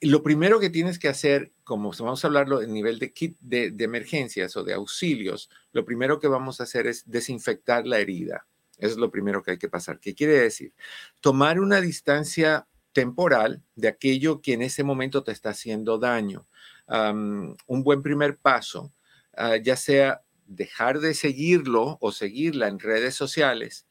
Lo 0.00 0.22
primero 0.22 0.60
que 0.60 0.70
tienes 0.70 0.98
que 0.98 1.08
hacer, 1.08 1.52
como 1.64 1.90
vamos 1.98 2.24
a 2.24 2.28
hablarlo 2.28 2.62
en 2.62 2.72
nivel 2.72 2.98
de 2.98 3.12
kit 3.12 3.36
de, 3.40 3.74
emergencias 3.78 4.56
o 4.56 4.62
de 4.62 4.74
auxilios, 4.74 5.50
lo 5.72 5.84
primero 5.84 6.20
que 6.20 6.28
vamos 6.28 6.60
a 6.60 6.64
hacer 6.64 6.86
es 6.86 7.08
desinfectar 7.10 7.86
la 7.86 7.98
herida. 7.98 8.46
Es 8.78 8.96
lo 8.96 9.10
primero 9.10 9.42
que 9.42 9.52
hay 9.52 9.58
que 9.58 9.68
pasar. 9.68 9.98
¿Qué 9.98 10.14
quiere 10.14 10.34
decir? 10.34 10.72
Tomar 11.20 11.58
una 11.58 11.80
distancia 11.80 12.68
temporal 12.92 13.62
de 13.74 13.88
aquello 13.88 14.40
que 14.40 14.52
en 14.52 14.62
ese 14.62 14.84
momento 14.84 15.24
te 15.24 15.32
está 15.32 15.50
haciendo 15.50 15.98
daño. 15.98 16.46
un 16.88 17.82
buen 17.82 18.02
primer 18.02 18.38
paso, 18.38 18.92
ah, 19.36 19.56
ya 19.56 19.76
sea 19.76 20.22
dejar 20.46 21.00
de 21.00 21.12
seguirlo 21.14 21.98
o 22.00 22.12
seguirla 22.12 22.68
en 22.68 22.78
redes 22.78 23.14
sociales, 23.14 23.86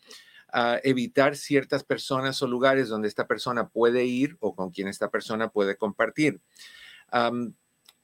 evitar 0.84 1.36
ciertas 1.36 1.84
personas 1.84 2.42
o 2.42 2.48
lugares 2.48 2.90
donde 2.90 3.08
esta 3.08 3.28
persona 3.28 3.70
puede 3.70 4.06
ir 4.06 4.38
o 4.40 4.56
con 4.56 4.72
quien 4.72 4.88
esta 4.88 5.10
persona 5.10 5.50
puede 5.50 5.78
compartir. 5.78 6.42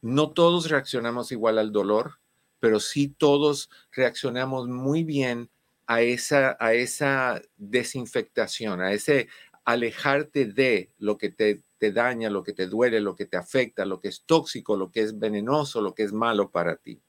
no 0.02 0.32
todos 0.32 0.70
reaccionamos 0.70 1.32
igual 1.32 1.58
al 1.58 1.72
dolor, 1.72 2.20
pero 2.60 2.80
sí 2.80 3.10
todos 3.10 3.70
reaccionamos 3.92 4.68
muy 4.68 5.04
bien 5.04 5.50
a 5.86 6.02
esa, 6.02 6.58
a 6.60 6.74
esa 6.74 7.42
desinfectación, 7.58 8.82
a 8.82 8.94
ese 8.94 9.28
alejarte 9.66 10.46
de 10.46 10.92
lo 10.98 11.18
que 11.18 11.30
te, 11.30 11.62
te 11.78 11.92
daña, 11.92 12.30
lo 12.30 12.44
que 12.44 12.54
te 12.54 12.68
duele, 12.68 13.00
lo 13.00 13.16
que 13.16 13.26
te 13.26 13.38
afecta, 13.38 13.86
lo 13.86 14.00
que 14.00 14.10
es 14.10 14.24
tóxico, 14.26 14.78
lo 14.78 14.92
que 14.92 15.02
es 15.02 15.20
venenoso, 15.20 15.82
lo 15.82 15.94
que 15.94 16.04
es 16.04 16.14
malo 16.14 16.52
para 16.52 16.76
ti. 16.78 17.02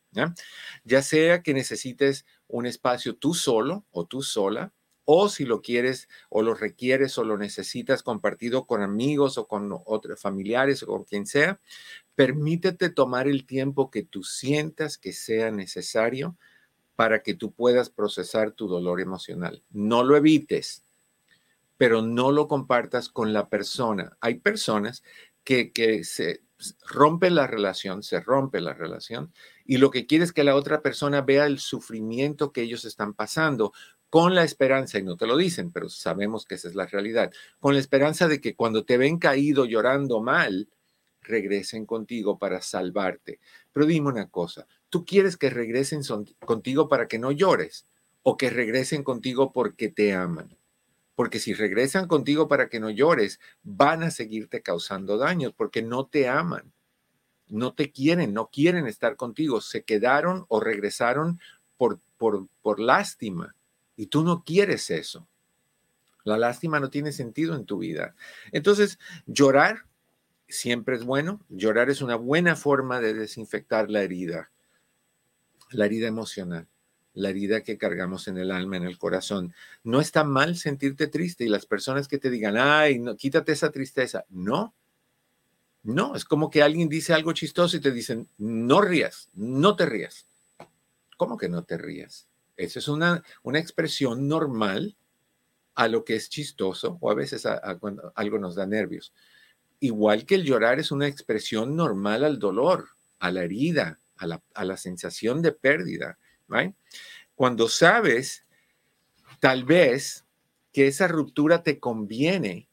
ya 0.84 1.02
sea 1.02 1.42
que 1.42 1.54
necesites 1.54 2.24
un 2.46 2.66
espacio 2.66 3.16
tú 3.16 3.34
solo 3.34 3.84
o 3.90 4.06
tú 4.06 4.22
sola, 4.22 4.72
o 5.04 5.28
si 5.28 5.44
lo 5.44 5.62
quieres 5.62 6.08
o 6.28 6.42
lo 6.42 6.54
requieres 6.54 7.18
o 7.18 7.24
lo 7.24 7.36
necesitas 7.36 8.02
compartido 8.02 8.66
con 8.66 8.82
amigos 8.82 9.38
o 9.38 9.46
con 9.46 9.70
otros 9.86 10.20
familiares 10.20 10.82
o 10.82 10.86
con 10.86 11.04
quien 11.04 11.26
sea, 11.26 11.60
permítete 12.14 12.90
tomar 12.90 13.28
el 13.28 13.46
tiempo 13.46 13.90
que 13.90 14.02
tú 14.02 14.22
sientas 14.22 14.98
que 14.98 15.12
sea 15.12 15.50
necesario 15.50 16.36
para 16.96 17.22
que 17.22 17.34
tú 17.34 17.52
puedas 17.52 17.90
procesar 17.90 18.52
tu 18.52 18.68
dolor 18.68 19.00
emocional. 19.00 19.62
No 19.70 20.04
lo 20.04 20.16
evites, 20.16 20.84
pero 21.76 22.02
no 22.02 22.30
lo 22.30 22.48
compartas 22.48 23.08
con 23.08 23.32
la 23.32 23.48
persona. 23.48 24.16
Hay 24.20 24.36
personas 24.36 25.02
que, 25.42 25.72
que 25.72 26.04
se 26.04 26.42
rompen 26.86 27.34
la 27.34 27.46
relación, 27.46 28.02
se 28.02 28.20
rompe 28.20 28.60
la 28.60 28.74
relación, 28.74 29.32
y 29.66 29.78
lo 29.78 29.90
que 29.90 30.06
quiere 30.06 30.24
es 30.24 30.32
que 30.32 30.44
la 30.44 30.54
otra 30.54 30.82
persona 30.82 31.20
vea 31.20 31.46
el 31.46 31.58
sufrimiento 31.58 32.52
que 32.52 32.62
ellos 32.62 32.84
están 32.84 33.12
pasando 33.12 33.72
con 34.14 34.36
la 34.36 34.44
esperanza, 34.44 35.00
y 35.00 35.02
no 35.02 35.16
te 35.16 35.26
lo 35.26 35.36
dicen, 35.36 35.72
pero 35.72 35.88
sabemos 35.88 36.46
que 36.46 36.54
esa 36.54 36.68
es 36.68 36.76
la 36.76 36.86
realidad, 36.86 37.32
con 37.58 37.74
la 37.74 37.80
esperanza 37.80 38.28
de 38.28 38.40
que 38.40 38.54
cuando 38.54 38.84
te 38.84 38.96
ven 38.96 39.18
caído 39.18 39.64
llorando 39.64 40.22
mal, 40.22 40.68
regresen 41.20 41.84
contigo 41.84 42.38
para 42.38 42.62
salvarte. 42.62 43.40
Pero 43.72 43.86
dime 43.86 44.10
una 44.10 44.28
cosa, 44.28 44.68
¿tú 44.88 45.04
quieres 45.04 45.36
que 45.36 45.50
regresen 45.50 46.02
contigo 46.46 46.88
para 46.88 47.08
que 47.08 47.18
no 47.18 47.32
llores 47.32 47.88
o 48.22 48.36
que 48.36 48.50
regresen 48.50 49.02
contigo 49.02 49.50
porque 49.50 49.88
te 49.88 50.14
aman? 50.14 50.56
Porque 51.16 51.40
si 51.40 51.52
regresan 51.52 52.06
contigo 52.06 52.46
para 52.46 52.68
que 52.68 52.78
no 52.78 52.90
llores, 52.90 53.40
van 53.64 54.04
a 54.04 54.12
seguirte 54.12 54.62
causando 54.62 55.18
daños 55.18 55.52
porque 55.56 55.82
no 55.82 56.06
te 56.06 56.28
aman, 56.28 56.72
no 57.48 57.74
te 57.74 57.90
quieren, 57.90 58.32
no 58.32 58.48
quieren 58.48 58.86
estar 58.86 59.16
contigo. 59.16 59.60
Se 59.60 59.82
quedaron 59.82 60.44
o 60.46 60.60
regresaron 60.60 61.40
por, 61.76 61.98
por, 62.16 62.46
por 62.62 62.78
lástima 62.78 63.56
y 63.96 64.06
tú 64.06 64.22
no 64.22 64.44
quieres 64.44 64.90
eso. 64.90 65.28
La 66.24 66.38
lástima 66.38 66.80
no 66.80 66.90
tiene 66.90 67.12
sentido 67.12 67.54
en 67.54 67.66
tu 67.66 67.78
vida. 67.78 68.14
Entonces, 68.52 68.98
llorar 69.26 69.86
siempre 70.48 70.96
es 70.96 71.04
bueno. 71.04 71.44
Llorar 71.48 71.90
es 71.90 72.00
una 72.00 72.16
buena 72.16 72.56
forma 72.56 73.00
de 73.00 73.14
desinfectar 73.14 73.90
la 73.90 74.02
herida, 74.02 74.50
la 75.70 75.86
herida 75.86 76.08
emocional 76.08 76.68
la 77.14 77.30
herida 77.30 77.62
que 77.62 77.78
cargamos 77.78 78.28
en 78.28 78.38
el 78.38 78.50
alma, 78.50 78.76
en 78.76 78.82
el 78.82 78.98
corazón. 78.98 79.54
No 79.84 80.00
está 80.00 80.24
mal 80.24 80.56
sentirte 80.56 81.06
triste 81.06 81.44
y 81.44 81.48
las 81.48 81.64
personas 81.64 82.08
que 82.08 82.18
te 82.18 82.28
digan, 82.28 82.56
ay, 82.56 83.00
quítate 83.16 83.52
esa 83.52 83.70
tristeza. 83.70 84.24
No, 84.28 84.74
no, 85.84 86.16
es 86.16 86.24
como 86.24 86.50
que 86.50 86.62
alguien 86.62 86.88
dice 86.88 87.14
algo 87.14 87.32
chistoso 87.32 87.76
y 87.76 87.80
te 87.80 87.92
dicen, 87.92 88.28
no 88.38 88.80
rías, 88.80 89.30
no 89.34 89.76
te 89.76 89.86
rías. 89.86 90.26
¿Cómo 91.16 91.36
que 91.36 91.48
no 91.48 91.62
te 91.62 91.78
rías? 91.78 92.26
Esa 92.56 92.78
es 92.78 92.88
una, 92.88 93.22
una 93.42 93.58
expresión 93.58 94.28
normal 94.28 94.96
a 95.74 95.88
lo 95.88 96.04
que 96.04 96.14
es 96.14 96.28
chistoso 96.28 96.98
o 97.00 97.10
a 97.10 97.14
veces 97.14 97.46
cuando 97.80 98.12
algo 98.14 98.38
nos 98.38 98.54
da 98.54 98.66
nervios. 98.66 99.12
Igual 99.80 100.24
que 100.24 100.36
el 100.36 100.44
llorar 100.44 100.78
es 100.78 100.92
una 100.92 101.08
expresión 101.08 101.74
normal 101.74 102.24
al 102.24 102.38
dolor, 102.38 102.90
a 103.18 103.30
la 103.30 103.42
herida, 103.42 104.00
a 104.16 104.26
la, 104.26 104.42
a 104.54 104.64
la 104.64 104.76
sensación 104.76 105.42
de 105.42 105.52
pérdida. 105.52 106.18
Cuando 107.34 107.68
sabes, 107.68 108.46
tal 109.40 109.64
vez, 109.64 110.24
que 110.72 110.86
esa 110.86 111.08
ruptura 111.08 111.62
te 111.62 111.78
conviene 111.78 112.68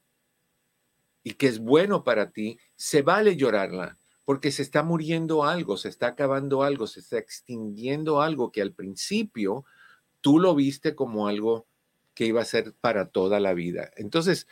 y 1.24 1.34
que 1.34 1.48
es 1.48 1.60
bueno 1.60 2.04
para 2.04 2.32
ti, 2.32 2.60
se 2.76 3.02
vale 3.02 3.36
llorarla, 3.36 3.98
porque 4.32 4.54
se 4.54 4.62
está 4.62 4.82
muriendo 4.82 5.44
algo, 5.44 5.76
se 5.76 5.90
está 5.90 6.08
acabando 6.08 6.64
algo, 6.64 6.88
se 6.88 7.02
está 7.02 7.18
extinguiendo 7.18 8.22
algo 8.22 8.50
que 8.50 8.62
al 8.62 8.72
principio 8.72 9.66
tú 10.22 10.40
lo 10.40 10.56
viste 10.56 10.96
como 10.96 11.28
algo 11.28 11.68
que 12.14 12.28
iba 12.28 12.40
a 12.42 12.46
ser 12.46 12.74
para 12.80 13.10
toda 13.10 13.42
la 13.42 13.54
vida. 13.54 13.92
Entonces, 13.98 14.48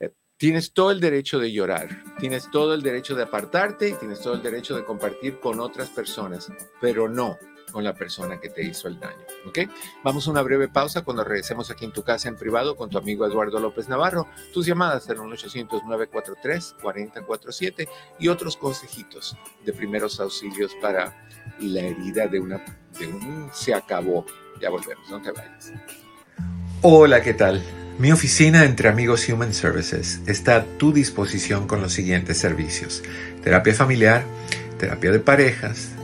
eh, 0.00 0.14
tienes 0.38 0.72
todo 0.72 0.92
el 0.92 1.00
derecho 1.00 1.38
de 1.40 1.52
llorar, 1.52 1.90
tienes 2.18 2.50
todo 2.50 2.72
el 2.72 2.80
derecho 2.80 3.14
de 3.14 3.24
apartarte 3.24 3.90
y 3.90 3.94
tienes 3.96 4.22
todo 4.22 4.32
el 4.32 4.42
derecho 4.42 4.74
de 4.74 4.86
compartir 4.86 5.40
con 5.40 5.60
otras 5.60 5.90
personas, 5.90 6.50
pero 6.80 7.06
no, 7.06 7.36
con 7.70 7.84
la 7.84 7.94
persona 7.94 8.40
que 8.40 8.48
te 8.48 8.64
hizo 8.64 8.88
el 8.88 8.98
daño. 8.98 9.24
¿Ok? 9.46 9.58
Vamos 10.02 10.26
a 10.26 10.30
una 10.30 10.40
breve 10.42 10.68
pausa 10.68 11.02
cuando 11.02 11.22
regresemos 11.24 11.70
aquí 11.70 11.84
en 11.84 11.92
tu 11.92 12.02
casa 12.02 12.28
en 12.28 12.36
privado 12.36 12.76
con 12.76 12.88
tu 12.90 12.98
amigo 12.98 13.26
Eduardo 13.26 13.58
López 13.58 13.88
Navarro. 13.88 14.28
Tus 14.52 14.66
llamadas 14.66 15.08
en 15.08 15.16
1-800-943-4047 15.18 17.88
y 18.18 18.28
otros 18.28 18.56
consejitos 18.56 19.36
de 19.64 19.72
primeros 19.72 20.20
auxilios 20.20 20.72
para 20.80 21.28
la 21.60 21.80
herida 21.80 22.26
de, 22.26 22.40
una, 22.40 22.64
de 22.98 23.06
un 23.06 23.50
se 23.52 23.74
acabó. 23.74 24.24
Ya 24.60 24.70
volvemos, 24.70 25.08
no 25.10 25.22
te 25.22 25.32
vayas. 25.32 25.72
Hola, 26.82 27.22
¿qué 27.22 27.34
tal? 27.34 27.62
Mi 27.98 28.12
oficina 28.12 28.64
entre 28.64 28.88
amigos 28.88 29.28
Human 29.28 29.52
Services 29.52 30.20
está 30.26 30.56
a 30.56 30.64
tu 30.64 30.92
disposición 30.92 31.66
con 31.66 31.80
los 31.80 31.92
siguientes 31.92 32.38
servicios. 32.38 33.02
Terapia 33.42 33.74
familiar, 33.74 34.24
terapia 34.78 35.10
de 35.10 35.18
parejas, 35.18 35.90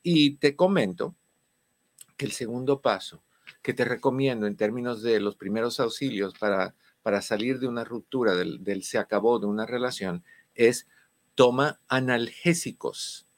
Y 0.03 0.37
te 0.37 0.57
comento 0.57 1.17
que 2.17 2.25
el 2.25 2.33
segundo 2.33 2.81
paso 2.81 3.23
que 3.61 3.75
te 3.75 3.85
recomiendo 3.85 4.47
en 4.47 4.57
términos 4.57 5.03
de 5.03 5.21
los 5.21 5.37
primeros 5.37 5.81
auxilios 5.81 6.33
para, 6.39 6.75
para 7.03 7.21
salir 7.21 7.59
de 7.59 7.69
una 7.69 7.85
ruptura, 7.85 8.35
del, 8.35 8.65
del 8.65 8.85
se 8.85 8.97
acabó 8.97 9.39
de 9.39 9.45
una 9.47 9.67
relación, 9.67 10.25
es 10.55 10.87
toma 11.38 11.81
analgésicos. 11.87 13.29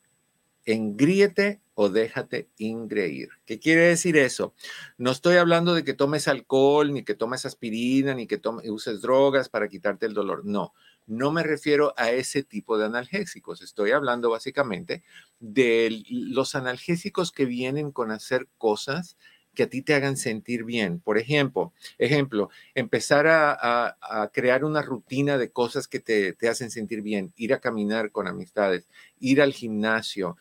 Engríete 0.64 1.60
o 1.74 1.90
déjate 1.90 2.48
ingreír. 2.56 3.28
¿Qué 3.44 3.58
quiere 3.58 3.82
decir 3.82 4.16
eso? 4.16 4.54
No 4.96 5.10
estoy 5.10 5.36
hablando 5.36 5.74
de 5.74 5.84
que 5.84 5.92
tomes 5.92 6.26
alcohol, 6.26 6.94
ni 6.94 7.04
que 7.04 7.14
tomes 7.14 7.44
aspirina, 7.44 8.14
ni 8.14 8.26
que 8.26 8.40
uses 8.70 9.02
drogas 9.02 9.50
para 9.50 9.68
quitarte 9.68 10.06
el 10.06 10.14
dolor. 10.14 10.46
No, 10.46 10.72
no 11.06 11.30
me 11.30 11.42
refiero 11.42 11.92
a 11.98 12.10
ese 12.10 12.42
tipo 12.42 12.78
de 12.78 12.86
analgésicos. 12.86 13.60
Estoy 13.60 13.90
hablando 13.90 14.30
básicamente 14.30 15.02
de 15.38 16.02
los 16.08 16.54
analgésicos 16.54 17.32
que 17.32 17.44
vienen 17.44 17.92
con 17.92 18.12
hacer 18.12 18.48
cosas 18.56 19.18
que 19.60 19.64
a 19.64 19.68
ti 19.68 19.82
te 19.82 19.92
hagan 19.92 20.16
sentir 20.16 20.64
bien. 20.64 21.00
Por 21.00 21.18
ejemplo, 21.18 21.74
ejemplo 21.98 22.48
empezar 22.74 23.26
a, 23.28 24.30
crear 24.32 24.64
una 24.64 24.80
rutina 24.80 25.36
de 25.36 25.50
cosas 25.50 25.86
que 25.86 26.00
te, 26.00 26.48
hacen 26.48 26.70
sentir 26.70 27.02
bien, 27.02 27.34
ir 27.36 27.52
a 27.52 27.60
caminar 27.60 28.10
con 28.10 28.26
amistades, 28.26 28.88
ir 29.18 29.42
al 29.42 29.52
gimnasio, 29.52 30.38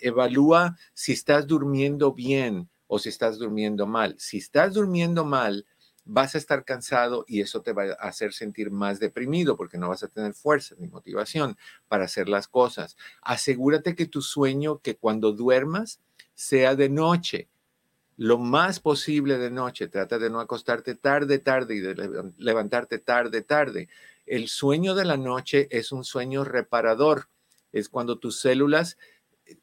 evalúa 0.00 0.76
si 0.92 1.12
estás 1.12 1.46
durmiendo 1.46 2.12
bien 2.12 2.68
o 2.88 2.98
si 2.98 3.08
estás 3.08 3.38
durmiendo 3.38 3.86
mal. 3.86 4.14
Si 4.18 4.36
estás 4.36 4.74
durmiendo 4.74 5.24
mal, 5.24 5.64
vas 6.04 6.34
a 6.34 6.38
estar 6.38 6.66
cansado 6.66 7.24
y 7.26 7.40
eso 7.40 7.62
te 7.62 7.72
va 7.72 7.84
a 7.84 8.08
hacer 8.08 8.34
sentir 8.34 8.70
más 8.70 9.00
deprimido 9.00 9.56
porque 9.56 9.78
no 9.78 9.88
vas 9.88 10.02
a 10.02 10.08
tener 10.08 10.34
fuerza 10.34 10.74
ni 10.78 10.88
motivación 10.88 11.56
para 11.88 12.04
hacer 12.04 12.28
las 12.28 12.48
cosas. 12.48 12.98
Asegúrate 13.22 13.94
que 13.94 14.04
tu 14.04 14.20
sueño, 14.20 14.80
que 14.82 14.94
cuando 14.94 15.32
duermas, 15.32 16.00
sea 16.34 16.74
de 16.74 16.90
noche 16.90 17.48
lo 18.16 18.38
más 18.38 18.80
posible 18.80 19.38
de 19.38 19.50
noche. 19.50 19.88
Trata 19.88 20.18
de 20.18 20.30
no 20.30 20.40
acostarte 20.40 20.94
tarde, 20.94 21.38
tarde 21.38 21.74
y 21.76 21.80
de 21.80 22.32
levantarte 22.38 22.98
tarde, 22.98 23.42
tarde. 23.42 23.88
El 24.24 24.48
sueño 24.48 24.94
de 24.94 25.04
la 25.04 25.16
noche 25.16 25.68
es 25.70 25.92
un 25.92 26.04
sueño 26.04 26.44
reparador. 26.44 27.28
Es 27.72 27.88
cuando 27.88 28.18
tus 28.18 28.40
células 28.40 28.96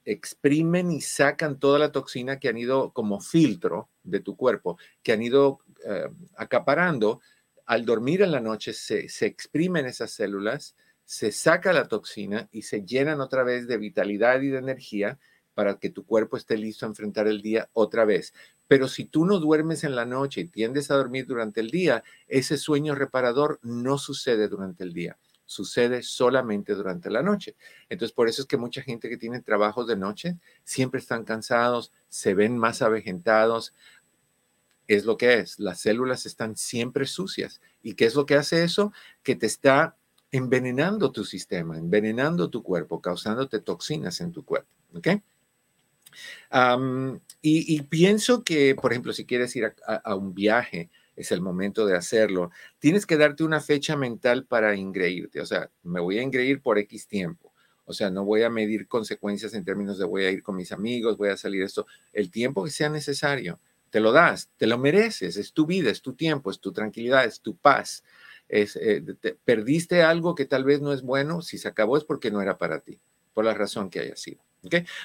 exprimen 0.06 0.92
y 0.92 1.02
sacan 1.02 1.60
toda 1.60 1.80
la 1.80 1.92
toxina 1.92 2.40
que 2.40 2.48
han 2.48 2.58
ido 2.58 2.92
como 2.92 3.20
filtro 3.20 3.90
de 4.04 4.20
tu 4.20 4.38
cuerpo, 4.38 4.78
que 5.02 5.12
han 5.12 5.22
ido 5.22 5.60
eh, 5.86 6.10
acaparando. 6.38 7.22
Al 7.66 7.86
dormir 7.86 8.22
en 8.22 8.32
la 8.32 8.40
noche 8.40 8.74
se, 8.74 9.10
se 9.10 9.26
exprimen 9.26 9.86
esas 9.86 10.12
células, 10.12 10.76
se 11.06 11.32
saca 11.32 11.74
la 11.74 11.88
toxina 11.88 12.50
y 12.52 12.64
se 12.64 12.86
llenan 12.86 13.20
otra 13.20 13.44
vez 13.44 13.68
de 13.68 13.78
vitalidad 13.78 14.42
y 14.42 14.50
de 14.50 14.60
energía 14.60 15.20
para 15.54 15.78
que 15.78 15.90
tu 15.90 16.06
cuerpo 16.06 16.38
esté 16.38 16.58
listo 16.58 16.86
a 16.86 16.90
enfrentar 16.90 17.28
el 17.28 17.42
día 17.42 17.70
otra 17.74 18.06
vez. 18.06 18.34
Pero 18.68 18.88
si 18.88 19.06
tú 19.06 19.26
no 19.26 19.40
duermes 19.40 19.84
en 19.84 19.96
la 19.96 20.06
noche 20.06 20.42
y 20.42 20.46
tiendes 20.46 20.90
a 20.92 20.96
dormir 20.96 21.26
durante 21.26 21.62
el 21.62 21.70
día, 21.70 22.04
ese 22.28 22.58
sueño 22.58 22.96
reparador 22.96 23.60
no 23.62 23.98
sucede 23.98 24.48
durante 24.48 24.84
el 24.84 24.94
día 24.94 25.18
sucede 25.46 26.04
solamente 26.04 26.74
durante 26.74 27.10
la 27.10 27.22
noche. 27.22 27.56
Entonces, 27.90 28.14
por 28.14 28.28
eso 28.28 28.42
es 28.42 28.48
que 28.48 28.58
mucha 28.58 28.82
gente 28.82 29.10
que 29.10 29.18
tiene 29.18 29.42
trabajos 29.42 29.88
de 29.88 29.96
noche 29.96 30.38
siempre 30.64 31.00
están 31.00 31.24
cansados, 31.24 31.92
se 32.10 32.34
ven 32.34 32.58
más 32.58 32.82
avejentados. 32.82 33.74
Es 34.88 35.06
lo 35.06 35.18
que 35.18 35.36
es, 35.36 35.60
las 35.60 35.80
células 35.80 36.26
están 36.26 36.58
siempre 36.58 37.06
sucias. 37.06 37.62
¿Y 37.82 37.94
qué 37.94 38.06
es 38.06 38.16
lo 38.16 38.26
que 38.26 38.36
hace 38.36 38.64
eso? 38.64 38.92
Que 39.22 39.36
te 39.36 39.46
está 39.46 39.96
envenenando 40.32 41.12
tu 41.12 41.24
sistema, 41.26 41.78
envenenando 41.78 42.50
tu 42.50 42.64
cuerpo, 42.64 43.02
causándote 43.02 43.60
toxinas 43.60 44.20
en 44.22 44.32
tu 44.32 44.44
cuerpo. 44.44 44.70
¿Ok? 44.96 45.08
Y, 47.42 47.82
pienso 47.84 48.44
que, 48.44 48.76
por 48.76 48.92
ejemplo, 48.92 49.14
si 49.14 49.26
quieres 49.26 49.56
ir 49.56 49.74
a 49.86 50.16
un 50.16 50.34
viaje, 50.34 50.90
es 51.16 51.32
el 51.32 51.42
momento 51.42 51.86
de 51.86 51.96
hacerlo. 51.96 52.52
Tienes 52.80 53.06
que 53.06 53.18
darte 53.18 53.44
una 53.44 53.62
fecha 53.62 53.96
mental 53.96 54.46
para 54.46 54.76
ingreírte, 54.76 55.42
o 55.42 55.46
sea, 55.46 55.70
me 55.84 56.00
voy 56.00 56.20
a 56.20 56.24
ingreír 56.24 56.62
por 56.62 56.78
X 56.80 57.08
tiempo. 57.08 57.52
O 57.86 57.94
sea, 57.94 58.10
no 58.10 58.24
voy 58.24 58.44
a 58.44 58.50
medir 58.50 58.88
consecuencias 58.88 59.54
en 59.54 59.66
términos 59.66 59.98
de 59.98 60.06
voy 60.06 60.24
a 60.24 60.32
ir 60.32 60.42
con 60.42 60.56
mis 60.56 60.72
amigos, 60.72 61.18
voy 61.18 61.30
a 61.30 61.38
salir 61.38 61.64
esto. 61.64 61.86
El 62.14 62.32
tiempo 62.32 62.64
que 62.64 62.72
sea 62.72 62.90
necesario, 62.90 63.60
te 63.90 64.00
lo 64.00 64.12
das, 64.12 64.50
te 64.58 64.68
lo 64.68 64.78
mereces, 64.78 65.36
es 65.36 65.52
tu 65.52 65.66
vida, 65.66 65.92
es 65.92 66.02
tu 66.02 66.14
tiempo, 66.14 66.50
es 66.50 66.60
tu 66.60 66.72
tranquilidad, 66.72 67.26
es 67.26 67.42
tu 67.42 67.56
paz. 67.58 68.04
Es, 68.48 68.78
eh, 68.78 69.04
perdiste 69.44 70.02
algo 70.02 70.36
que 70.36 70.46
tal 70.46 70.64
vez 70.64 70.82
no 70.82 70.94
es 70.94 71.02
bueno, 71.02 71.42
si 71.42 71.58
se 71.58 71.68
acabó 71.68 71.98
es 71.98 72.04
porque 72.04 72.32
no 72.32 72.42
era 72.42 72.58
para 72.58 72.80
ti, 72.80 73.00
por 73.34 73.46
la 73.46 73.54
razón 73.54 73.90
que 73.90 74.00
haya 74.00 74.16
sido. 74.16 74.42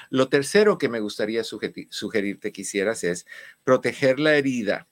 Lo 0.09 0.29
tercero 0.29 0.77
que 0.77 0.89
me 0.89 0.99
gustaría 0.99 1.43
sugerirte 1.43 2.51
que 2.51 2.61
es 2.61 3.25
proteger 3.63 4.19
la 4.19 4.35
herida 4.35 4.87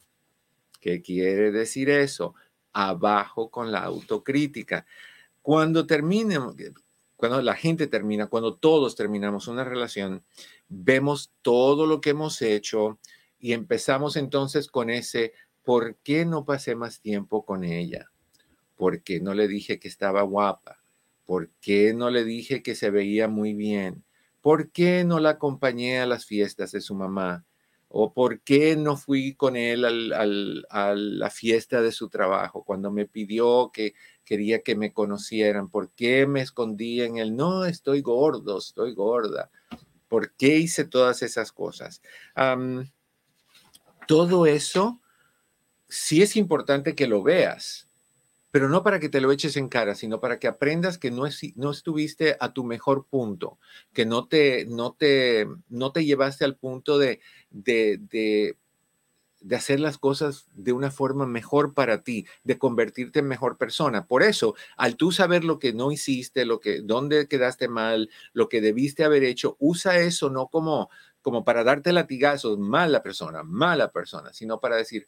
¿Qué 0.79 1.01
quiere 1.01 1.51
decir 1.51 1.89
eso? 1.89 2.35
Abajo 2.73 3.49
con 3.49 3.71
la 3.71 3.83
autocrítica. 3.83 4.85
Cuando 5.41 5.87
termine, 5.87 6.37
cuando 7.15 7.41
la 7.41 7.55
gente 7.55 7.87
termina, 7.87 8.27
cuando 8.27 8.55
todos 8.55 8.95
terminamos 8.95 9.47
una 9.47 9.63
relación, 9.63 10.23
vemos 10.69 11.31
todo 11.41 11.87
lo 11.87 12.01
que 12.01 12.11
hemos 12.11 12.41
hecho 12.41 12.99
y 13.39 13.53
empezamos 13.53 14.15
entonces 14.15 14.67
con 14.67 14.89
ese, 14.89 15.33
¿por 15.63 15.95
qué 15.97 16.25
no 16.25 16.45
pasé 16.45 16.75
más 16.75 17.01
tiempo 17.01 17.45
con 17.45 17.63
ella? 17.63 18.11
¿Por 18.75 19.01
qué 19.01 19.19
no 19.19 19.33
le 19.33 19.47
dije 19.47 19.79
que 19.79 19.87
estaba 19.87 20.21
guapa? 20.21 20.79
¿Por 21.25 21.49
qué 21.61 21.93
no 21.93 22.09
le 22.09 22.23
dije 22.23 22.61
que 22.61 22.75
se 22.75 22.91
veía 22.91 23.27
muy 23.27 23.53
bien? 23.53 24.03
¿Por 24.47 24.71
qué 24.71 25.03
no 25.03 25.19
la 25.19 25.31
acompañé 25.31 25.99
a 25.99 26.05
las 26.05 26.25
fiestas 26.25 26.71
de 26.71 26.79
su 26.79 26.95
mamá? 26.95 27.45
o 27.89 28.13
por 28.13 28.39
qué 28.41 28.77
no 28.77 28.95
fui 28.95 29.33
con 29.35 29.57
él 29.57 29.83
a 30.69 30.95
la 30.95 31.29
fiesta 31.29 31.81
de 31.81 31.91
su 31.91 32.07
trabajo 32.07 32.63
cuando 32.63 32.89
me 32.89 33.05
pidió 33.05 33.71
que 33.73 33.93
quería 34.23 34.61
que 34.61 34.77
me 34.77 34.93
conocieran, 34.93 35.69
por 35.69 35.91
qué 35.91 36.27
me 36.27 36.39
escondí 36.39 37.01
en 37.01 37.17
él, 37.17 37.35
no, 37.35 37.65
estoy 37.65 38.01
gordo, 38.01 38.57
estoy 38.57 38.93
gorda, 38.93 39.51
por 40.07 40.33
qué 40.33 40.57
hice 40.57 40.85
todas 40.85 41.23
esas 41.23 41.51
cosas. 41.51 42.01
todo 44.07 44.45
eso 44.45 45.01
sí 45.89 46.21
es 46.21 46.37
importante 46.37 46.95
que 46.95 47.07
lo 47.07 47.21
veas, 47.21 47.86
pero 48.57 48.69
no 48.69 48.81
para 48.81 48.99
que 48.99 49.07
te 49.07 49.21
lo 49.21 49.31
eches 49.31 49.55
en 49.55 49.69
cara, 49.69 49.93
sino 49.93 50.19
para 50.19 50.39
que 50.39 50.47
aprendas 50.47 50.97
que 50.97 51.11
no, 51.11 51.27
estuviste 51.27 52.37
a 52.39 52.53
tu 52.53 52.63
mejor 52.63 53.05
punto, 53.05 53.59
que 53.93 54.03
no 54.07 54.25
te, 54.25 54.65
llevaste 56.03 56.43
al 56.43 56.55
punto 56.55 56.97
de, 56.97 57.19
hacer 59.55 59.79
las 59.79 59.99
cosas 59.99 60.47
de 60.55 60.73
una 60.73 60.89
forma 60.89 61.27
mejor 61.27 61.75
para 61.75 62.01
ti, 62.01 62.25
de 62.43 62.57
convertirte 62.57 63.19
en 63.19 63.27
mejor 63.27 63.59
persona. 63.59 64.07
Por 64.07 64.23
eso, 64.23 64.55
al 64.75 64.95
tú 64.95 65.11
saber 65.11 65.43
lo 65.43 65.59
que 65.59 65.73
no 65.73 65.91
hiciste, 65.91 66.43
lo 66.43 66.59
que, 66.59 66.81
dónde 66.81 67.27
quedaste 67.27 67.67
mal, 67.67 68.09
lo 68.33 68.49
que 68.49 68.59
debiste 68.59 69.03
haber 69.03 69.23
hecho, 69.23 69.55
usa 69.59 69.99
eso 69.99 70.31
no 70.31 70.47
como 70.47 70.89
para 71.45 71.63
darte 71.63 71.93
latigazos, 71.93 72.57
mala 72.57 73.03
persona, 73.03 73.43
mala 73.43 73.91
persona, 73.91 74.33
sino 74.33 74.59
para 74.59 74.77
decir, 74.77 75.05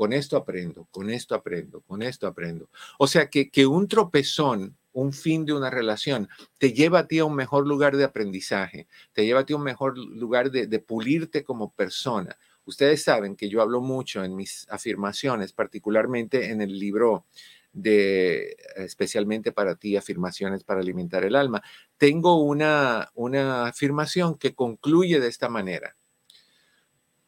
con 0.00 0.14
esto 0.14 0.38
aprendo, 0.38 0.88
con 0.90 1.10
esto 1.10 1.34
aprendo, 1.34 1.82
con 1.82 2.00
esto 2.00 2.26
aprendo. 2.26 2.70
O 2.98 3.06
sea 3.06 3.28
que, 3.28 3.50
que 3.50 3.66
un 3.66 3.86
tropezón, 3.86 4.78
un 4.92 5.12
fin 5.12 5.44
de 5.44 5.52
una 5.52 5.68
relación, 5.68 6.26
te 6.56 6.72
lleva 6.72 7.00
a 7.00 7.06
ti 7.06 7.18
a 7.18 7.26
un 7.26 7.34
mejor 7.34 7.66
lugar 7.66 7.98
de 7.98 8.04
aprendizaje, 8.04 8.88
te 9.12 9.26
lleva 9.26 9.40
a 9.40 9.44
ti 9.44 9.52
a 9.52 9.56
un 9.56 9.62
mejor 9.62 9.98
lugar 9.98 10.50
de, 10.50 10.78
pulirte 10.78 11.44
como 11.44 11.74
persona. 11.74 12.38
Ustedes 12.64 13.02
saben 13.02 13.36
que 13.36 13.50
yo 13.50 13.60
hablo 13.60 13.82
mucho 13.82 14.24
en 14.24 14.34
mis 14.34 14.66
afirmaciones, 14.70 15.52
particularmente 15.52 16.48
en 16.48 16.62
el 16.62 16.78
libro 16.78 17.26
de 17.74 18.56
especialmente 18.76 19.52
para 19.52 19.74
ti, 19.74 19.98
afirmaciones 19.98 20.64
para 20.64 20.80
alimentar 20.80 21.24
el 21.24 21.36
alma. 21.36 21.62
Tengo 21.98 22.42
una, 22.42 23.10
una 23.12 23.66
afirmación 23.66 24.38
que 24.38 24.54
concluye 24.54 25.20
de 25.20 25.28
esta 25.28 25.50
manera. 25.50 25.94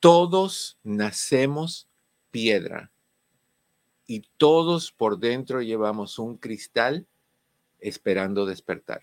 Todos 0.00 0.78
nacemos 0.82 1.91
piedra 2.32 2.90
y 4.06 4.24
todos 4.36 4.92
por 4.92 5.18
dentro 5.18 5.62
llevamos 5.62 6.18
un 6.18 6.36
cristal 6.36 7.06
esperando 7.78 8.46
despertar. 8.46 9.00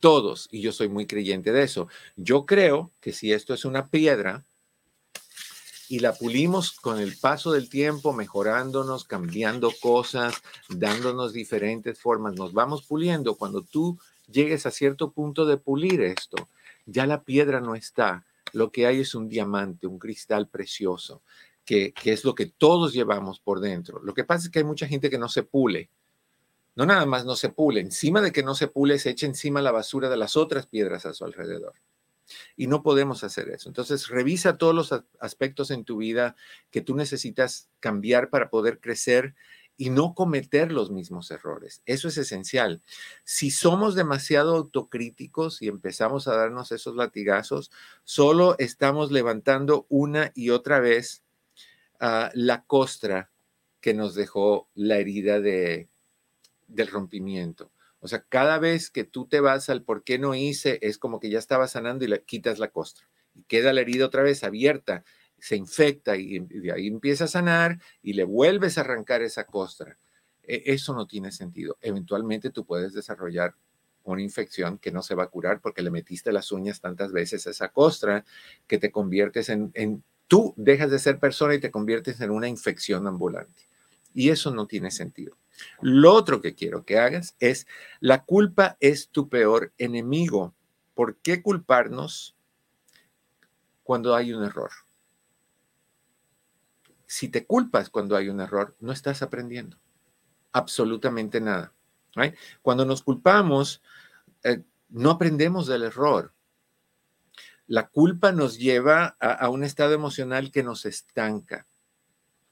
Todos, 0.00 0.48
y 0.50 0.62
yo 0.62 0.72
soy 0.72 0.88
muy 0.88 1.06
creyente 1.06 1.52
de 1.52 1.62
eso. 1.62 1.88
Yo 2.16 2.46
creo 2.46 2.90
que 3.00 3.12
si 3.12 3.32
esto 3.32 3.52
es 3.52 3.64
una 3.64 3.88
piedra 3.88 4.44
y 5.88 5.98
la 5.98 6.14
pulimos 6.14 6.72
con 6.72 6.98
el 7.00 7.16
paso 7.18 7.52
del 7.52 7.68
tiempo, 7.68 8.12
mejorándonos, 8.12 9.04
cambiando 9.04 9.72
cosas, 9.80 10.34
dándonos 10.68 11.32
diferentes 11.32 12.00
formas, 12.00 12.34
nos 12.34 12.52
vamos 12.52 12.86
puliendo. 12.86 13.36
Cuando 13.36 13.62
tú 13.62 13.98
llegues 14.30 14.64
a 14.64 14.70
cierto 14.70 15.12
punto 15.12 15.44
de 15.44 15.58
pulir 15.58 16.00
esto, 16.00 16.48
ya 16.86 17.06
la 17.06 17.22
piedra 17.24 17.60
no 17.60 17.74
está. 17.74 18.24
Lo 18.52 18.72
que 18.72 18.86
hay 18.86 19.00
es 19.00 19.14
un 19.14 19.28
diamante, 19.28 19.86
un 19.86 19.98
cristal 19.98 20.48
precioso 20.48 21.22
que, 21.70 22.10
es 22.10 22.24
lo 22.24 22.34
que 22.34 22.46
todos 22.46 22.92
llevamos 22.92 23.38
por 23.38 23.60
dentro. 23.60 24.02
Lo 24.02 24.12
que 24.12 24.24
pasa 24.24 24.46
es 24.46 24.50
que 24.50 24.58
hay 24.58 24.64
mucha 24.64 24.88
gente 24.88 25.08
que 25.08 25.18
no 25.18 25.28
se 25.28 25.44
pule. 25.44 25.88
No 26.74 26.84
nada 26.84 27.06
más 27.06 27.24
no 27.24 27.36
se 27.36 27.50
pule, 27.50 27.80
encima 27.80 28.20
de 28.20 28.32
que 28.32 28.42
no 28.42 28.56
se 28.56 28.66
pule, 28.66 28.98
se 28.98 29.10
echa 29.10 29.26
encima 29.26 29.62
la 29.62 29.70
basura 29.70 30.08
de 30.08 30.16
las 30.16 30.36
otras 30.36 30.66
piedras 30.66 31.06
a 31.06 31.14
su 31.14 31.24
alrededor. 31.24 31.74
Y 32.56 32.66
no 32.66 32.82
podemos 32.82 33.22
hacer 33.22 33.50
eso. 33.50 33.68
Entonces, 33.68 34.08
revisa 34.08 34.58
todos 34.58 34.74
los 34.74 35.04
aspectos 35.20 35.70
en 35.70 35.84
tu 35.84 35.98
vida 35.98 36.34
que 36.72 36.80
tú 36.80 36.96
necesitas 36.96 37.68
cambiar 37.78 38.30
para 38.30 38.50
poder 38.50 38.80
crecer 38.80 39.36
y 39.76 39.90
no 39.90 40.14
cometer 40.14 40.72
los 40.72 40.90
mismos 40.90 41.30
errores. 41.30 41.82
Eso 41.86 42.08
es 42.08 42.18
esencial. 42.18 42.82
Si 43.22 43.52
somos 43.52 43.94
demasiado 43.94 44.56
autocríticos 44.56 45.62
y 45.62 45.68
empezamos 45.68 46.26
a 46.26 46.34
darnos 46.34 46.72
esos 46.72 46.96
latigazos, 46.96 47.70
solo 48.02 48.56
estamos 48.58 49.12
levantando 49.12 49.86
una 49.88 50.32
y 50.34 50.50
otra 50.50 50.80
vez 50.80 51.22
la 52.00 52.64
costra 52.66 53.30
que 53.80 53.94
nos 53.94 54.14
dejó 54.14 54.68
la 54.74 54.96
herida 54.98 55.40
de, 55.40 55.88
del 56.66 56.88
rompimiento. 56.88 57.70
O 58.00 58.08
sea, 58.08 58.24
cada 58.28 58.58
vez 58.58 58.90
que 58.90 59.04
tú 59.04 59.26
te 59.26 59.40
vas 59.40 59.68
al 59.68 59.82
por 59.82 60.02
qué 60.04 60.18
no 60.18 60.34
hice, 60.34 60.78
es 60.82 60.98
como 60.98 61.20
que 61.20 61.30
ya 61.30 61.38
estaba 61.38 61.68
sanando 61.68 62.04
y 62.04 62.08
le 62.08 62.22
quitas 62.22 62.58
la 62.58 62.68
costra. 62.68 63.06
Y 63.34 63.42
queda 63.44 63.72
la 63.72 63.82
herida 63.82 64.06
otra 64.06 64.22
vez 64.22 64.42
abierta, 64.42 65.04
se 65.38 65.56
infecta 65.56 66.16
y, 66.16 66.38
de 66.38 66.72
ahí 66.72 66.86
empieza 66.86 67.24
a 67.24 67.28
sanar 67.28 67.78
y 68.02 68.14
le 68.14 68.24
vuelves 68.24 68.78
a 68.78 68.82
arrancar 68.82 69.22
esa 69.22 69.44
costra. 69.44 69.98
E, 70.42 70.62
eso 70.66 70.94
no 70.94 71.06
tiene 71.06 71.30
sentido. 71.30 71.76
Eventualmente 71.82 72.50
tú 72.50 72.64
puedes 72.64 72.94
desarrollar 72.94 73.54
una 74.02 74.22
infección 74.22 74.78
que 74.78 74.92
no 74.92 75.02
se 75.02 75.14
va 75.14 75.24
a 75.24 75.28
curar 75.28 75.60
porque 75.60 75.82
le 75.82 75.90
metiste 75.90 76.32
las 76.32 76.52
uñas 76.52 76.80
tantas 76.80 77.12
veces 77.12 77.46
a 77.46 77.50
esa 77.50 77.68
costra 77.68 78.24
que 78.66 78.78
te 78.78 78.90
conviertes 78.90 79.50
en, 79.50 79.70
en 79.74 80.02
tú 80.30 80.54
dejas 80.56 80.92
de 80.92 81.00
ser 81.00 81.18
persona 81.18 81.56
y 81.56 81.58
te 81.58 81.72
conviertes 81.72 82.20
en 82.20 82.30
una 82.30 82.46
infección 82.46 83.08
ambulante. 83.08 83.68
Y 84.14 84.30
eso 84.30 84.54
no 84.54 84.68
tiene 84.68 84.92
sentido. 84.92 85.36
Lo 85.82 86.14
otro 86.14 86.40
que 86.40 86.54
quiero 86.54 86.84
que 86.84 87.00
hagas 87.00 87.34
es, 87.40 87.66
la 87.98 88.24
culpa 88.24 88.76
es 88.78 89.08
tu 89.08 89.28
peor 89.28 89.72
enemigo. 89.76 90.54
¿Por 90.94 91.16
qué 91.16 91.42
culparnos 91.42 92.36
cuando 93.82 94.14
hay 94.14 94.32
un 94.32 94.44
error? 94.44 94.70
Si 97.06 97.28
te 97.28 97.44
culpas 97.44 97.90
cuando 97.90 98.14
hay 98.14 98.28
un 98.28 98.40
error, 98.40 98.76
no 98.78 98.92
estás 98.92 99.22
aprendiendo 99.22 99.78
absolutamente 100.52 101.40
nada. 101.40 101.72
Cuando 102.62 102.84
nos 102.84 103.02
culpamos, 103.02 103.82
eh, 104.44 104.62
no 104.90 105.10
aprendemos 105.10 105.66
del 105.66 105.82
error 105.82 106.32
La 107.70 107.86
culpa 107.86 108.32
nos 108.32 108.58
lleva 108.58 109.16
a, 109.20 109.48
un 109.48 109.62
estado 109.62 109.94
emocional 109.94 110.50
que 110.50 110.64
nos 110.64 110.86
estanca. 110.86 111.68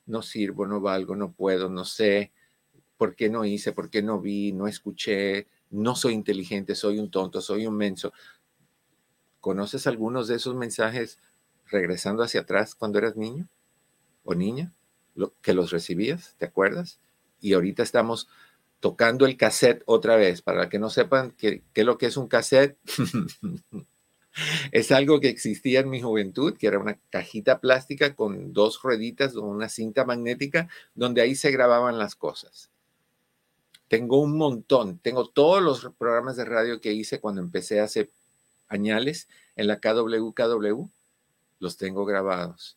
No 0.06 0.22
sirvo, 0.22 0.64
no 0.64 0.80
valgo, 0.80 1.16
no 1.16 1.32
puedo, 1.32 1.68
no 1.68 1.84
sé 1.84 2.30
por 2.96 3.16
qué 3.16 3.28
no 3.28 3.44
hice, 3.44 3.72
por 3.72 3.90
qué 3.90 4.00
no 4.00 4.20
vi, 4.20 4.52
no 4.52 4.68
escuché, 4.68 5.48
no 5.70 5.96
soy 5.96 6.14
inteligente, 6.14 6.76
soy 6.76 7.00
un 7.00 7.10
tonto, 7.10 7.40
soy 7.40 7.66
un 7.66 7.76
menso. 7.76 8.12
¿Conoces 9.40 9.88
algunos 9.88 10.28
de 10.28 10.36
esos 10.36 10.54
mensajes 10.54 11.18
regresando 11.66 12.22
hacia 12.22 12.42
atrás 12.42 12.76
cuando 12.76 12.98
eras 12.98 13.16
niño 13.16 13.48
o 14.22 14.36
niña? 14.36 14.72
que 15.42 15.52
los 15.52 15.72
recibías, 15.72 16.36
¿te 16.38 16.44
acuerdas? 16.44 17.00
Y 17.40 17.54
ahorita 17.54 17.82
estamos 17.82 18.28
tocando 18.78 19.26
el 19.26 19.36
cassette 19.36 19.82
otra 19.84 20.14
vez. 20.14 20.42
Para 20.42 20.68
que 20.68 20.78
no 20.78 20.90
sepan 20.90 21.32
qué, 21.32 21.64
es 21.74 21.84
lo 21.84 21.98
que 21.98 22.06
es 22.06 22.16
un 22.16 22.28
cassette, 22.28 22.78
Es 24.72 24.92
algo 24.92 25.20
que 25.20 25.28
existía 25.28 25.80
en 25.80 25.90
mi 25.90 26.00
juventud, 26.00 26.56
que 26.56 26.66
era 26.66 26.78
una 26.78 26.98
cajita 27.10 27.60
plástica 27.60 28.14
con 28.14 28.52
dos 28.52 28.80
rueditas 28.82 29.36
o 29.36 29.42
una 29.42 29.68
cinta 29.68 30.04
magnética 30.04 30.68
donde 30.94 31.22
ahí 31.22 31.34
se 31.34 31.50
grababan 31.50 31.98
las 31.98 32.14
cosas. 32.14 32.70
Tengo 33.88 34.20
un 34.20 34.36
montón, 34.36 34.98
tengo 34.98 35.28
todos 35.28 35.62
los 35.62 35.94
programas 35.96 36.36
de 36.36 36.44
radio 36.44 36.80
que 36.80 36.92
hice 36.92 37.20
cuando 37.20 37.40
empecé 37.40 37.80
hace 37.80 38.10
añales 38.68 39.28
en 39.56 39.66
la 39.66 39.80
KWKW, 39.80 40.90
los 41.58 41.76
tengo 41.76 42.04
grabados. 42.04 42.76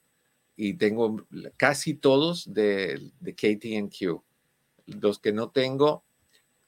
Y 0.56 0.76
tengo 0.76 1.26
casi 1.58 1.94
todos 1.94 2.54
de, 2.54 3.12
de 3.20 3.36
KTNQ. 3.36 4.22
Los 5.02 5.20
que 5.20 5.32
no 5.32 5.50
tengo, 5.50 6.04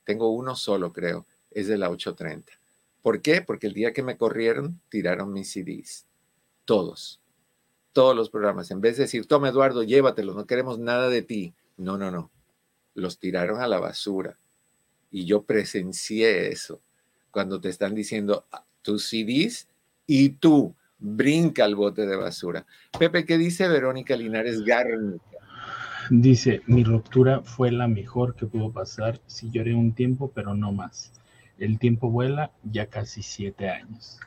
tengo 0.03 0.29
uno 0.31 0.55
solo, 0.55 0.91
creo, 0.91 1.25
es 1.51 1.67
de 1.67 1.77
la 1.77 1.89
830. 1.89 2.62
¿Por 3.03 3.21
qué? 3.21 3.41
Porque 3.41 3.67
el 3.67 3.73
día 3.73 3.93
que 3.93 4.01
me 4.01 4.17
corrieron, 4.17 4.79
tiraron 4.89 5.33
mis 5.33 5.51
CDs. 5.51 6.07
Todos. 6.65 7.19
Todos 7.91 8.15
los 8.15 8.29
programas. 8.29 8.71
En 8.71 8.81
vez 8.81 8.97
de 8.97 9.03
decir, 9.03 9.27
toma 9.27 9.49
Eduardo, 9.49 9.83
llévatelo, 9.83 10.33
no 10.33 10.47
queremos 10.47 10.79
nada 10.79 11.09
de 11.09 11.21
ti. 11.21 11.53
No, 11.77 11.97
no, 11.97 12.09
no. 12.09 12.31
Los 12.95 13.19
tiraron 13.19 13.61
a 13.61 13.67
la 13.67 13.79
basura. 13.79 14.37
Y 15.11 15.25
yo 15.25 15.43
presencié 15.43 16.47
eso. 16.47 16.81
Cuando 17.29 17.59
te 17.59 17.69
están 17.69 17.93
diciendo 17.93 18.45
ah, 18.51 18.63
tus 18.81 19.09
CDs 19.09 19.67
y 20.07 20.29
tú 20.29 20.73
brinca 20.97 21.65
al 21.65 21.75
bote 21.75 22.05
de 22.05 22.15
basura. 22.15 22.65
Pepe, 22.97 23.25
¿qué 23.25 23.37
dice 23.37 23.67
Verónica 23.67 24.15
Linares 24.15 24.61
Garnica? 24.61 25.23
Dice, 26.09 26.61
mi 26.67 26.85
ruptura 26.85 27.41
fue 27.41 27.71
la 27.71 27.87
mejor 27.87 28.35
que 28.35 28.45
pudo 28.45 28.71
pasar. 28.71 29.19
Sí 29.25 29.49
lloré 29.51 29.75
un 29.75 29.93
tiempo, 29.93 30.31
pero 30.33 30.53
no 30.53 30.71
más. 30.71 31.11
El 31.57 31.79
tiempo 31.79 32.09
vuela 32.09 32.51
ya 32.63 32.87
casi 32.87 33.21
siete 33.21 33.69
años. 33.69 34.19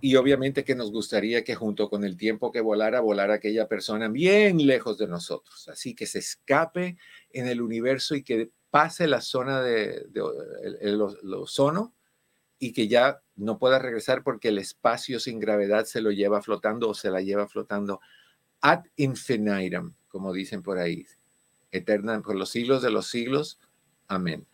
Y 0.00 0.14
obviamente 0.14 0.64
que 0.64 0.76
nos 0.76 0.92
gustaría 0.92 1.42
que 1.42 1.56
junto 1.56 1.90
con 1.90 2.04
el 2.04 2.16
tiempo 2.16 2.52
que 2.52 2.60
volara, 2.60 3.00
volara 3.00 3.34
aquella 3.34 3.66
persona 3.66 4.08
bien 4.08 4.64
lejos 4.64 4.96
de 4.98 5.08
nosotros. 5.08 5.68
Así 5.68 5.94
que 5.94 6.06
se 6.06 6.20
escape 6.20 6.96
en 7.32 7.48
el 7.48 7.60
universo 7.60 8.14
y 8.14 8.22
que 8.22 8.50
pase 8.70 9.08
la 9.08 9.20
zona 9.20 9.60
de, 9.60 10.06
el, 10.82 11.00
ozono 11.34 11.94
y 12.60 12.72
que 12.72 12.86
ya 12.86 13.22
no 13.34 13.58
pueda 13.58 13.78
regresar 13.78 14.22
porque 14.22 14.48
el 14.48 14.58
espacio 14.58 15.18
sin 15.18 15.40
gravedad 15.40 15.84
se 15.84 16.00
lo 16.00 16.10
lleva 16.10 16.42
flotando 16.42 16.90
o 16.90 16.94
se 16.94 17.10
la 17.10 17.20
lleva 17.20 17.48
flotando 17.48 18.00
ad 18.60 18.84
infinitum, 18.96 19.94
como 20.08 20.32
dicen 20.32 20.62
por 20.62 20.78
ahí, 20.78 21.06
eterna 21.70 22.20
por 22.20 22.36
los 22.36 22.50
siglos 22.50 22.82
de 22.82 22.90
los 22.90 23.08
siglos. 23.08 23.58
Amén. 24.06 24.46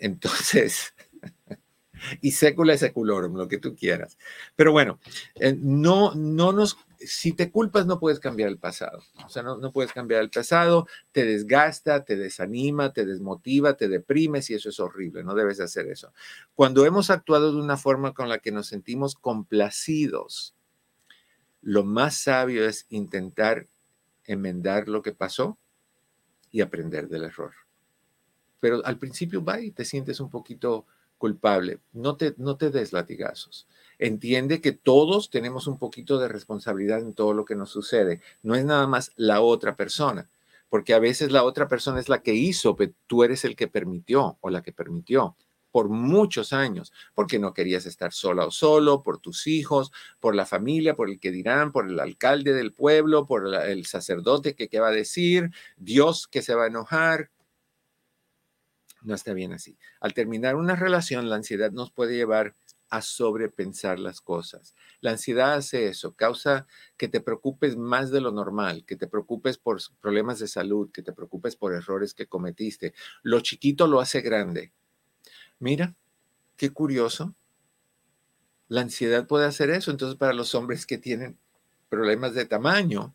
Entonces, 0.00 0.94
y 2.20 2.32
sécula 2.32 2.74
y 2.74 2.78
seculorum, 2.78 3.36
lo 3.36 3.48
que 3.48 3.58
tú 3.58 3.74
quieras. 3.74 4.18
Pero 4.56 4.72
bueno, 4.72 4.98
eh, 5.36 5.56
no, 5.58 6.14
no 6.14 6.52
nos, 6.52 6.78
si 6.98 7.32
te 7.32 7.50
culpas 7.50 7.86
no 7.86 7.98
puedes 7.98 8.20
cambiar 8.20 8.48
el 8.48 8.58
pasado. 8.58 9.02
O 9.24 9.28
sea, 9.28 9.42
no, 9.42 9.56
no 9.58 9.72
puedes 9.72 9.92
cambiar 9.92 10.22
el 10.22 10.30
pasado, 10.30 10.86
te 11.12 11.24
desgasta, 11.24 12.04
te 12.04 12.16
desanima, 12.16 12.92
te 12.92 13.04
desmotiva, 13.04 13.74
te 13.76 13.88
deprimes 13.88 14.50
y 14.50 14.54
eso 14.54 14.68
es 14.68 14.80
horrible, 14.80 15.24
no 15.24 15.34
debes 15.34 15.60
hacer 15.60 15.86
eso. 15.88 16.12
Cuando 16.54 16.84
hemos 16.84 17.10
actuado 17.10 17.52
de 17.52 17.60
una 17.60 17.76
forma 17.76 18.14
con 18.14 18.28
la 18.28 18.38
que 18.38 18.52
nos 18.52 18.68
sentimos 18.68 19.14
complacidos, 19.14 20.54
lo 21.62 21.84
más 21.84 22.16
sabio 22.16 22.66
es 22.66 22.86
intentar 22.88 23.68
enmendar 24.24 24.88
lo 24.88 25.02
que 25.02 25.12
pasó 25.12 25.58
y 26.50 26.62
aprender 26.62 27.08
del 27.08 27.24
error 27.24 27.52
pero 28.60 28.84
al 28.84 28.98
principio 28.98 29.42
va 29.42 29.60
y 29.60 29.72
te 29.72 29.84
sientes 29.84 30.20
un 30.20 30.30
poquito 30.30 30.86
culpable. 31.20 31.80
No 31.92 32.16
te, 32.16 32.34
no 32.38 32.56
te 32.56 32.70
des 32.70 32.94
latigazos. 32.94 33.68
Entiende 33.98 34.62
que 34.62 34.72
todos 34.72 35.28
tenemos 35.28 35.66
un 35.66 35.78
poquito 35.78 36.18
de 36.18 36.28
responsabilidad 36.28 37.00
en 37.00 37.12
todo 37.12 37.34
lo 37.34 37.44
que 37.44 37.54
nos 37.54 37.68
sucede. 37.70 38.22
No 38.42 38.54
es 38.54 38.64
nada 38.64 38.86
más 38.86 39.12
la 39.16 39.42
otra 39.42 39.76
persona, 39.76 40.30
porque 40.70 40.94
a 40.94 40.98
veces 40.98 41.30
la 41.30 41.44
otra 41.44 41.68
persona 41.68 42.00
es 42.00 42.08
la 42.08 42.22
que 42.22 42.32
hizo, 42.32 42.74
pero 42.74 42.92
tú 43.06 43.22
eres 43.22 43.44
el 43.44 43.54
que 43.54 43.68
permitió 43.68 44.38
o 44.40 44.48
la 44.48 44.62
que 44.62 44.72
permitió 44.72 45.36
por 45.70 45.90
muchos 45.90 46.54
años, 46.54 46.90
porque 47.14 47.38
no 47.38 47.52
querías 47.52 47.84
estar 47.84 48.12
sola 48.12 48.46
o 48.46 48.50
solo, 48.50 49.02
por 49.02 49.18
tus 49.18 49.46
hijos, 49.46 49.92
por 50.20 50.34
la 50.34 50.46
familia, 50.46 50.96
por 50.96 51.10
el 51.10 51.20
que 51.20 51.30
dirán, 51.30 51.70
por 51.70 51.86
el 51.86 52.00
alcalde 52.00 52.54
del 52.54 52.72
pueblo, 52.72 53.26
por 53.26 53.54
el 53.54 53.84
sacerdote 53.84 54.54
que 54.54 54.68
qué 54.68 54.80
va 54.80 54.88
a 54.88 54.92
decir, 54.92 55.50
Dios 55.76 56.26
que 56.26 56.40
se 56.40 56.54
va 56.54 56.64
a 56.64 56.68
enojar, 56.68 57.30
no 59.02 59.14
está 59.14 59.32
bien 59.32 59.52
así. 59.52 59.76
Al 60.00 60.14
terminar 60.14 60.56
una 60.56 60.76
relación, 60.76 61.28
la 61.28 61.36
ansiedad 61.36 61.72
nos 61.72 61.90
puede 61.90 62.16
llevar 62.16 62.54
a 62.90 63.02
sobrepensar 63.02 63.98
las 64.00 64.20
cosas. 64.20 64.74
La 65.00 65.12
ansiedad 65.12 65.54
hace 65.54 65.86
eso, 65.86 66.14
causa 66.14 66.66
que 66.96 67.08
te 67.08 67.20
preocupes 67.20 67.76
más 67.76 68.10
de 68.10 68.20
lo 68.20 68.32
normal, 68.32 68.84
que 68.84 68.96
te 68.96 69.06
preocupes 69.06 69.58
por 69.58 69.80
problemas 70.00 70.40
de 70.40 70.48
salud, 70.48 70.90
que 70.90 71.02
te 71.02 71.12
preocupes 71.12 71.54
por 71.54 71.72
errores 71.72 72.14
que 72.14 72.26
cometiste. 72.26 72.92
Lo 73.22 73.40
chiquito 73.40 73.86
lo 73.86 74.00
hace 74.00 74.20
grande. 74.20 74.72
Mira, 75.60 75.94
qué 76.56 76.70
curioso. 76.70 77.34
La 78.66 78.80
ansiedad 78.80 79.26
puede 79.26 79.46
hacer 79.46 79.70
eso. 79.70 79.92
Entonces, 79.92 80.18
para 80.18 80.32
los 80.32 80.54
hombres 80.54 80.84
que 80.84 80.98
tienen 80.98 81.38
problemas 81.88 82.34
de 82.34 82.44
tamaño, 82.44 83.14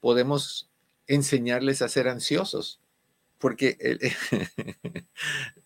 podemos 0.00 0.70
enseñarles 1.06 1.80
a 1.80 1.88
ser 1.88 2.08
ansiosos 2.08 2.80
porque 3.38 3.76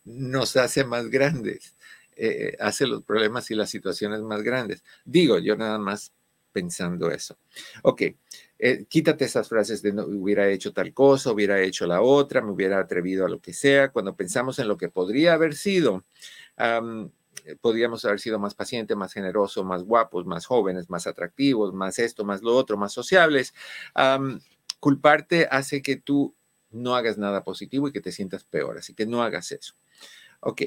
nos 0.04 0.56
hace 0.56 0.84
más 0.84 1.08
grandes, 1.08 1.76
eh, 2.16 2.56
hace 2.60 2.86
los 2.86 3.02
problemas 3.02 3.50
y 3.50 3.54
las 3.54 3.70
situaciones 3.70 4.20
más 4.20 4.42
grandes. 4.42 4.84
Digo, 5.04 5.38
yo 5.38 5.56
nada 5.56 5.78
más 5.78 6.12
pensando 6.52 7.10
eso. 7.10 7.38
Ok, 7.82 8.02
eh, 8.58 8.84
quítate 8.88 9.24
esas 9.24 9.48
frases 9.48 9.82
de 9.82 9.92
no 9.92 10.04
hubiera 10.04 10.48
hecho 10.48 10.72
tal 10.72 10.92
cosa, 10.92 11.30
hubiera 11.30 11.60
hecho 11.60 11.86
la 11.86 12.02
otra, 12.02 12.42
me 12.42 12.50
hubiera 12.50 12.80
atrevido 12.80 13.24
a 13.24 13.28
lo 13.28 13.40
que 13.40 13.52
sea. 13.52 13.90
Cuando 13.90 14.16
pensamos 14.16 14.58
en 14.58 14.68
lo 14.68 14.76
que 14.76 14.88
podría 14.88 15.34
haber 15.34 15.54
sido, 15.54 16.04
podríamos 17.60 18.04
haber 18.04 18.20
sido 18.20 18.38
más 18.38 18.54
paciente, 18.54 18.96
más 18.96 19.12
generoso, 19.12 19.64
más 19.64 19.84
guapos, 19.84 20.26
más 20.26 20.44
jóvenes, 20.44 20.90
más 20.90 21.06
atractivos, 21.06 21.72
más 21.72 21.98
esto, 21.98 22.24
más 22.24 22.42
lo 22.42 22.54
otro, 22.56 22.76
más 22.76 22.92
sociables. 22.92 23.54
culparte 24.80 25.46
hace 25.50 25.82
que 25.82 25.96
tú 25.96 26.34
no 26.70 26.94
hagas 26.94 27.18
nada 27.18 27.44
positivo 27.44 27.88
y 27.88 27.92
que 27.92 28.00
te 28.00 28.12
sientas 28.12 28.44
peor. 28.44 28.78
Así 28.78 28.94
que 28.94 29.06
no 29.06 29.22
hagas 29.22 29.52
eso. 29.52 29.74
Ok. 30.40 30.62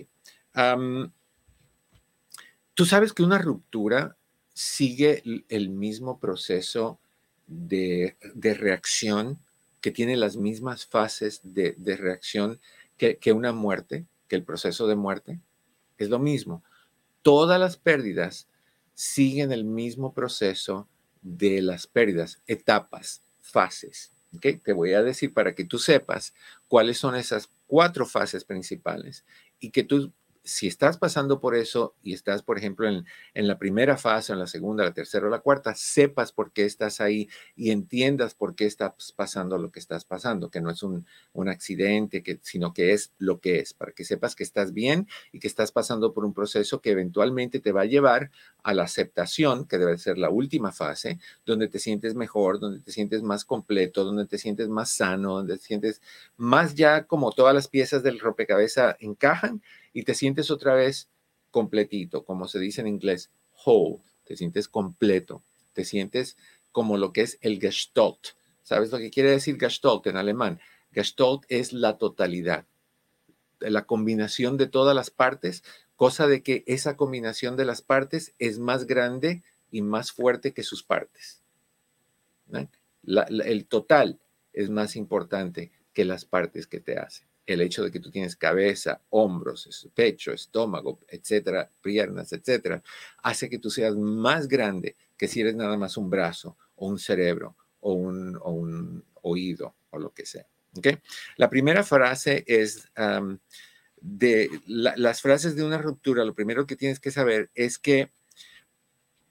Tú 2.74 2.86
sabes 2.86 3.14
que 3.14 3.24
una 3.24 3.38
ruptura 3.38 4.18
sigue 4.54 5.24
el 5.50 5.70
mismo 5.70 6.20
proceso 6.20 7.00
de, 7.48 8.18
reacción, 8.36 9.40
que 9.82 9.92
tiene 9.92 10.16
las 10.16 10.38
mismas 10.38 10.86
fases 10.86 11.42
de, 11.44 11.76
reacción 11.98 12.60
que, 12.98 13.18
que 13.18 13.32
una 13.32 13.52
muerte, 13.52 14.06
que 14.28 14.36
el 14.36 14.44
proceso 14.44 14.88
de 14.88 14.96
muerte. 14.96 15.40
Es 15.98 16.10
lo 16.10 16.20
mismo. 16.20 16.64
Todas 17.22 17.60
las 17.60 17.78
pérdidas 17.78 18.48
siguen 18.94 19.52
el 19.52 19.66
mismo 19.66 20.14
proceso 20.14 20.88
de 21.22 21.62
las 21.62 21.88
pérdidas, 21.88 22.42
etapas, 22.48 23.24
fases. 23.42 24.13
Te 24.40 24.74
voy 24.74 24.94
a 24.94 25.04
decir 25.04 25.34
para 25.34 25.56
que 25.56 25.66
tú 25.66 25.78
sepas 25.80 26.34
cuáles 26.68 26.98
son 26.98 27.16
esas 27.16 27.50
cuatro 27.68 28.06
fases 28.06 28.44
principales 28.44 29.26
y 29.60 29.72
que 29.72 29.84
tú 29.84 30.12
si 30.44 30.68
estás 30.68 30.98
pasando 30.98 31.40
por 31.40 31.56
eso 31.56 31.96
y 32.04 32.14
estás, 32.14 32.44
por 32.44 32.58
ejemplo, 32.58 32.88
en, 32.88 33.06
la 33.34 33.58
primera 33.58 33.98
fase, 33.98 34.34
en 34.34 34.40
la 34.40 34.48
segunda, 34.48 34.84
la 34.84 34.94
tercera 34.94 35.28
o 35.28 35.30
la 35.30 35.40
cuarta, 35.40 35.74
sepas 35.74 36.34
por 36.34 36.52
qué 36.52 36.66
estás 36.66 37.00
ahí 37.00 37.30
y 37.56 37.72
entiendas 37.72 38.36
por 38.36 38.54
qué 38.54 38.66
estás 38.66 39.14
pasando 39.16 39.58
lo 39.58 39.72
que 39.72 39.80
estás 39.80 40.04
pasando, 40.04 40.50
que 40.50 40.60
no 40.60 40.70
es 40.70 40.84
un, 40.84 41.06
accidente, 41.48 42.24
que, 42.24 42.40
sino 42.42 42.74
que 42.74 42.92
es 42.94 43.14
lo 43.18 43.40
que 43.40 43.60
es, 43.60 43.74
para 43.74 43.94
que 43.94 44.04
sepas 44.04 44.36
que 44.36 44.44
estás 44.44 44.74
bien 44.74 45.08
y 45.32 45.40
que 45.40 45.48
estás 45.48 45.72
pasando 45.72 46.14
por 46.14 46.26
un 46.26 46.34
proceso 46.34 46.82
que 46.82 46.92
eventualmente 46.92 47.60
te 47.60 47.72
va 47.72 47.82
a 47.82 47.86
llevar 47.86 48.32
a 48.64 48.74
la 48.74 48.84
aceptación, 48.84 49.66
que 49.66 49.78
debe 49.78 49.98
ser 49.98 50.18
la 50.18 50.30
última 50.30 50.72
fase, 50.72 51.20
donde 51.46 51.68
te 51.70 51.80
sientes 51.80 52.16
mejor, 52.16 52.60
donde 52.60 52.80
te 52.80 52.92
sientes 52.92 53.24
más 53.24 53.46
completo, 53.46 54.04
donde 54.04 54.26
te 54.26 54.38
sientes 54.38 54.68
más 54.68 54.90
sano, 54.90 55.38
donde 55.38 55.58
te 55.58 55.64
sientes 55.64 56.02
más 56.36 56.76
ya 56.76 57.06
como 57.06 57.32
todas 57.32 57.54
las 57.54 57.68
piezas 57.68 58.04
del 58.04 58.20
rompecabezas 58.20 58.96
encajan 59.00 59.62
y 59.94 60.04
te 60.04 60.16
sientes 60.16 60.52
otra 60.52 60.74
vez 60.74 61.10
completito, 61.52 62.26
como 62.26 62.48
se 62.48 62.60
dice 62.60 62.82
en 62.82 62.88
inglés, 62.88 63.30
whole, 63.66 64.02
te 64.26 64.36
sientes 64.36 64.68
completo, 64.68 65.44
te 65.74 65.86
sientes 65.86 66.36
como 66.72 66.98
lo 66.98 67.14
que 67.14 67.22
es 67.22 67.38
el 67.42 67.60
Gestalt. 67.60 68.30
¿Sabes 68.64 68.92
lo 68.92 68.98
que 68.98 69.12
quiere 69.12 69.30
decir 69.30 69.60
Gestalt 69.60 70.08
en 70.08 70.18
alemán? 70.18 70.60
Gestalt 70.92 71.44
es 71.50 71.74
la 71.74 71.98
totalidad, 71.98 72.66
la 73.60 73.86
combinación 73.86 74.58
de 74.58 74.68
todas 74.68 74.96
las 74.96 75.10
partes, 75.12 75.64
cosa 75.96 76.28
de 76.28 76.42
que 76.42 76.64
esa 76.68 76.98
combinación 76.98 77.56
de 77.56 77.66
las 77.66 77.82
partes 77.82 78.34
es 78.40 78.60
más 78.60 78.86
grande 78.86 79.44
y 79.72 79.82
más 79.82 80.12
fuerte 80.12 80.54
que 80.54 80.64
sus 80.64 80.84
partes. 80.84 81.42
el 83.06 83.66
total 83.66 84.20
es 84.54 84.70
más 84.70 84.96
importante 84.96 85.72
que 85.94 86.06
las 86.06 86.26
partes 86.26 86.68
que 86.68 86.80
te 86.80 86.98
hacen. 86.98 87.28
El 87.46 87.62
hecho 87.62 87.84
de 87.84 87.92
que 87.92 88.00
tú 88.00 88.10
tienes 88.10 88.36
cabeza, 88.36 89.02
hombros, 89.10 89.90
pecho, 89.94 90.32
estómago, 90.32 91.00
etcétera, 91.08 91.70
piernas, 91.82 92.32
etcétera, 92.32 92.82
hace 93.22 93.50
que 93.50 93.60
tú 93.60 93.70
seas 93.70 93.96
más 93.96 94.48
grande 94.48 94.96
que 95.18 95.28
si 95.28 95.42
eres 95.42 95.56
nada 95.56 95.78
más 95.78 95.98
un 95.98 96.10
brazo 96.10 96.58
o 96.76 96.88
un 96.88 97.00
cerebro 97.00 97.56
o 97.82 97.94
un, 97.94 99.04
oído 99.22 99.76
o 99.90 100.00
lo 100.00 100.14
que 100.14 100.26
sea. 100.26 100.46
¿Okay? 100.78 100.98
La 101.38 101.50
primera 101.50 101.84
frase 101.84 102.44
es 102.48 102.90
de 104.02 104.50
las 104.68 105.22
frases 105.22 105.56
de 105.56 105.64
una 105.64 105.78
ruptura. 105.78 106.26
Lo 106.26 106.34
primero 106.34 106.66
que 106.66 106.76
tienes 106.76 107.00
que 107.00 107.12
saber 107.12 107.50
es 107.56 107.78
que 107.80 108.12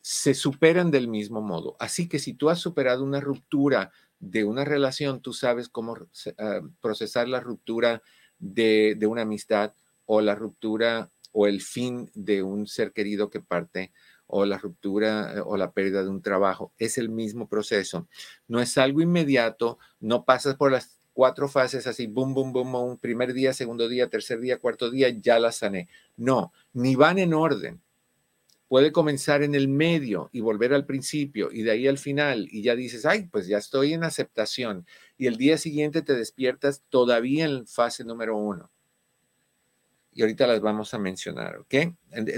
se 0.00 0.34
superan 0.34 0.90
del 0.90 1.08
mismo 1.08 1.40
modo. 1.40 1.76
Así 1.78 2.08
que 2.08 2.18
si 2.18 2.34
tú 2.34 2.50
has 2.50 2.58
superado 2.58 3.04
una 3.04 3.20
ruptura 3.20 3.92
de 4.22 4.44
una 4.44 4.64
relación, 4.64 5.20
tú 5.20 5.32
sabes 5.34 5.68
cómo 5.68 5.96
ah, 6.38 6.60
procesar 6.80 7.28
la 7.28 7.40
ruptura 7.40 8.02
de, 8.38 8.96
una 9.06 9.22
amistad 9.22 9.74
o 10.06 10.20
la 10.20 10.36
ruptura 10.36 11.10
o 11.32 11.48
el 11.48 11.60
fin 11.60 12.08
de 12.14 12.42
un 12.42 12.68
ser 12.68 12.92
querido 12.92 13.30
que 13.30 13.40
parte 13.40 13.92
o 14.28 14.46
la 14.46 14.58
ruptura 14.58 15.34
eh, 15.34 15.40
o 15.44 15.56
la 15.56 15.72
pérdida 15.72 16.04
de 16.04 16.08
un 16.08 16.22
trabajo. 16.22 16.72
Es 16.78 16.98
el 16.98 17.08
mismo 17.08 17.48
proceso. 17.48 18.06
No 18.46 18.60
es 18.60 18.78
algo 18.78 19.00
inmediato, 19.00 19.78
no 19.98 20.24
pasas 20.24 20.54
por 20.54 20.70
las 20.70 21.00
cuatro 21.12 21.48
fases 21.48 21.88
así, 21.88 22.06
boom, 22.06 22.32
boom, 22.32 22.52
boom, 22.52 22.74
un 22.76 22.98
primer 22.98 23.32
día, 23.32 23.52
segundo 23.52 23.88
día, 23.88 24.08
tercer 24.08 24.38
día, 24.38 24.60
cuarto 24.60 24.88
día, 24.88 25.08
ya 25.08 25.40
la 25.40 25.50
sané. 25.50 25.88
No, 26.16 26.52
ni 26.72 26.94
van 26.94 27.18
en 27.18 27.34
orden 27.34 27.82
puede 28.72 28.90
comenzar 28.90 29.42
en 29.42 29.54
el 29.54 29.68
medio 29.68 30.30
y 30.32 30.40
volver 30.40 30.72
al 30.72 30.86
principio 30.86 31.50
y 31.52 31.60
de 31.60 31.72
ahí 31.72 31.86
al 31.86 31.98
final 31.98 32.48
y 32.50 32.62
ya 32.62 32.74
dices, 32.74 33.04
ay, 33.04 33.28
pues 33.30 33.46
ya 33.46 33.58
estoy 33.58 33.92
en 33.92 34.02
aceptación 34.02 34.86
y 35.18 35.26
el 35.26 35.36
día 35.36 35.58
siguiente 35.58 36.00
te 36.00 36.14
despiertas 36.14 36.82
todavía 36.88 37.44
en 37.44 37.66
fase 37.66 38.02
número 38.02 38.34
uno. 38.34 38.70
Y 40.14 40.22
ahorita 40.22 40.46
las 40.46 40.62
vamos 40.62 40.94
a 40.94 40.98
mencionar, 40.98 41.58
¿ok? 41.58 41.74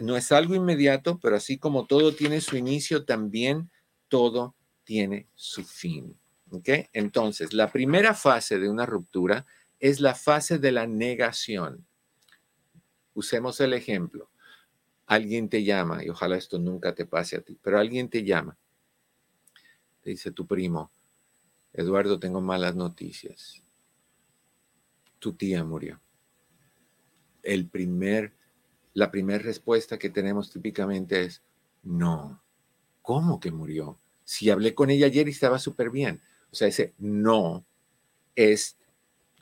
No 0.02 0.16
es 0.16 0.32
algo 0.32 0.56
inmediato, 0.56 1.20
pero 1.22 1.36
así 1.36 1.56
como 1.56 1.86
todo 1.86 2.12
tiene 2.12 2.40
su 2.40 2.56
inicio, 2.56 3.04
también 3.04 3.70
todo 4.08 4.56
tiene 4.82 5.28
su 5.36 5.62
fin, 5.62 6.18
¿ok? 6.50 6.68
Entonces, 6.92 7.52
la 7.52 7.70
primera 7.70 8.12
fase 8.12 8.58
de 8.58 8.68
una 8.68 8.86
ruptura 8.86 9.46
es 9.78 10.00
la 10.00 10.16
fase 10.16 10.58
de 10.58 10.72
la 10.72 10.88
negación. 10.88 11.86
Usemos 13.14 13.60
el 13.60 13.72
ejemplo 13.72 14.30
alguien 15.06 15.48
te 15.48 15.64
llama, 15.64 16.04
y 16.04 16.08
ojalá 16.08 16.36
esto 16.36 16.58
nunca 16.58 16.94
te 16.94 17.06
pase 17.06 17.36
a 17.36 17.40
ti, 17.40 17.58
pero 17.62 17.78
alguien 17.78 18.08
te 18.08 18.24
llama, 18.24 18.56
te 20.02 20.10
dice 20.10 20.30
tu 20.30 20.46
primo, 20.46 20.90
Eduardo, 21.72 22.20
tengo 22.20 22.40
malas 22.40 22.76
noticias. 22.76 23.62
Tu 25.18 25.32
tía 25.32 25.64
murió. 25.64 26.00
El 27.42 27.66
primer, 27.68 28.32
la 28.92 29.10
primera 29.10 29.42
respuesta 29.42 29.98
que 29.98 30.08
tenemos 30.08 30.52
típicamente 30.52 31.22
es, 31.22 31.42
no, 31.82 32.40
¿cómo 33.02 33.40
que 33.40 33.50
murió? 33.50 33.98
Si 34.24 34.50
hablé 34.50 34.74
con 34.74 34.88
ella 34.90 35.06
ayer 35.06 35.26
y 35.26 35.32
estaba 35.32 35.58
súper 35.58 35.90
bien. 35.90 36.22
O 36.52 36.54
sea, 36.54 36.68
ese 36.68 36.94
no 36.98 37.66
es, 38.36 38.76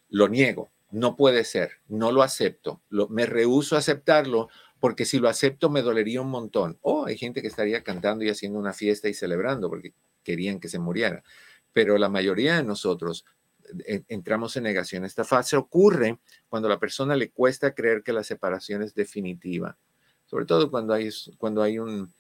lo 0.08 0.28
niego, 0.28 0.70
no 0.90 1.16
puede 1.16 1.44
ser, 1.44 1.72
no 1.88 2.12
lo 2.12 2.22
acepto, 2.22 2.80
me 3.10 3.26
rehúso 3.26 3.76
a 3.76 3.80
aceptarlo 3.80 4.48
porque 4.82 5.04
si 5.04 5.20
lo 5.20 5.28
acepto 5.28 5.70
me 5.70 5.80
dolería 5.80 6.20
un 6.20 6.28
montón. 6.28 6.76
O 6.80 7.06
hay 7.06 7.16
gente 7.16 7.40
que 7.40 7.46
estaría 7.46 7.84
cantando 7.84 8.24
y 8.24 8.30
haciendo 8.30 8.58
una 8.58 8.72
fiesta 8.72 9.08
y 9.08 9.14
celebrando 9.14 9.68
porque 9.68 9.94
querían 10.24 10.58
que 10.58 10.66
se 10.66 10.80
muriera. 10.80 11.22
Pero 11.72 11.98
la 11.98 12.08
mayoría 12.08 12.56
de 12.56 12.64
nosotros 12.64 13.24
eh, 13.86 14.02
entramos 14.08 14.56
en 14.56 14.64
negación. 14.64 15.04
Esta 15.04 15.22
fase 15.22 15.56
ocurre 15.56 16.18
cuando 16.48 16.66
a 16.66 16.70
la 16.70 16.80
persona 16.80 17.14
le 17.14 17.30
cuesta 17.30 17.76
creer 17.76 18.02
que 18.02 18.12
la 18.12 18.24
separación 18.24 18.82
es 18.82 18.92
definitiva. 18.92 19.78
Sobre 20.26 20.46
todo 20.46 20.68
cuando 20.68 20.94
hay, 20.94 21.10
cuando 21.38 21.62
hay 21.62 21.78
un, 21.78 22.12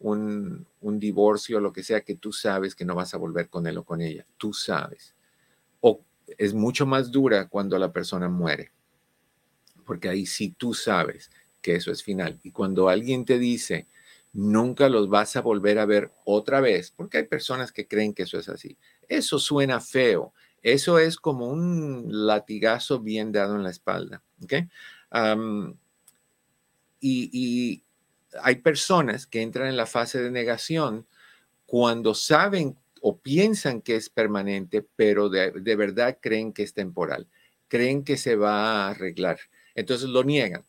un, 0.00 0.66
un 0.82 0.98
divorcio 0.98 1.58
lo 1.58 1.72
que 1.72 1.82
sea 1.82 2.02
que 2.02 2.16
tú 2.16 2.34
sabes 2.34 2.74
que 2.74 2.84
no 2.84 2.94
vas 2.94 3.14
a 3.14 3.16
volver 3.16 3.48
con 3.48 3.66
él 3.66 3.78
o 3.78 3.84
con 3.84 4.02
ella. 4.02 4.26
Tú 4.36 4.52
sabes. 4.52 5.14
O 5.80 6.02
es 6.36 6.52
mucho 6.52 6.84
más 6.84 7.10
dura 7.10 7.48
cuando 7.48 7.78
la 7.78 7.94
persona 7.94 8.28
muere. 8.28 8.72
Porque 9.86 10.10
ahí 10.10 10.26
sí 10.26 10.54
tú 10.58 10.74
sabes 10.74 11.30
que 11.64 11.76
eso 11.76 11.90
es 11.90 12.02
final. 12.02 12.38
Y 12.42 12.50
cuando 12.50 12.90
alguien 12.90 13.24
te 13.24 13.38
dice, 13.38 13.86
nunca 14.34 14.90
los 14.90 15.08
vas 15.08 15.34
a 15.34 15.40
volver 15.40 15.78
a 15.78 15.86
ver 15.86 16.12
otra 16.26 16.60
vez, 16.60 16.92
porque 16.94 17.16
hay 17.16 17.24
personas 17.24 17.72
que 17.72 17.88
creen 17.88 18.12
que 18.12 18.24
eso 18.24 18.38
es 18.38 18.50
así, 18.50 18.76
eso 19.08 19.38
suena 19.38 19.80
feo. 19.80 20.34
Eso 20.62 20.98
es 20.98 21.16
como 21.16 21.48
un 21.48 22.26
latigazo 22.26 23.00
bien 23.00 23.32
dado 23.32 23.56
en 23.56 23.62
la 23.62 23.70
espalda. 23.70 24.22
¿okay? 24.42 24.68
y, 27.00 27.82
hay 28.42 28.56
personas 28.56 29.28
que 29.28 29.42
entran 29.42 29.68
en 29.68 29.76
la 29.76 29.86
fase 29.86 30.20
de 30.20 30.30
negación 30.30 31.06
cuando 31.66 32.14
saben 32.14 32.76
o 33.00 33.18
piensan 33.18 33.80
que 33.80 33.94
es 33.94 34.10
permanente, 34.10 34.84
pero 34.96 35.28
de, 35.28 35.52
de 35.52 35.76
verdad 35.76 36.18
creen 36.20 36.52
que 36.52 36.64
es 36.64 36.74
temporal, 36.74 37.28
creen 37.68 38.02
que 38.02 38.16
se 38.16 38.34
va 38.34 38.86
a 38.86 38.90
arreglar. 38.90 39.38
Entonces 39.76 40.08
lo 40.08 40.24
niegan 40.24 40.64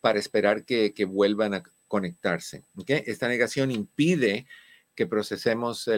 para 0.00 0.18
esperar 0.18 0.64
que, 0.64 0.92
vuelvan 1.08 1.54
a 1.54 1.62
conectarse. 1.88 2.64
Esta 2.86 3.28
negación 3.28 3.70
impide 3.70 4.46
que 4.94 5.06
procesemos 5.06 5.88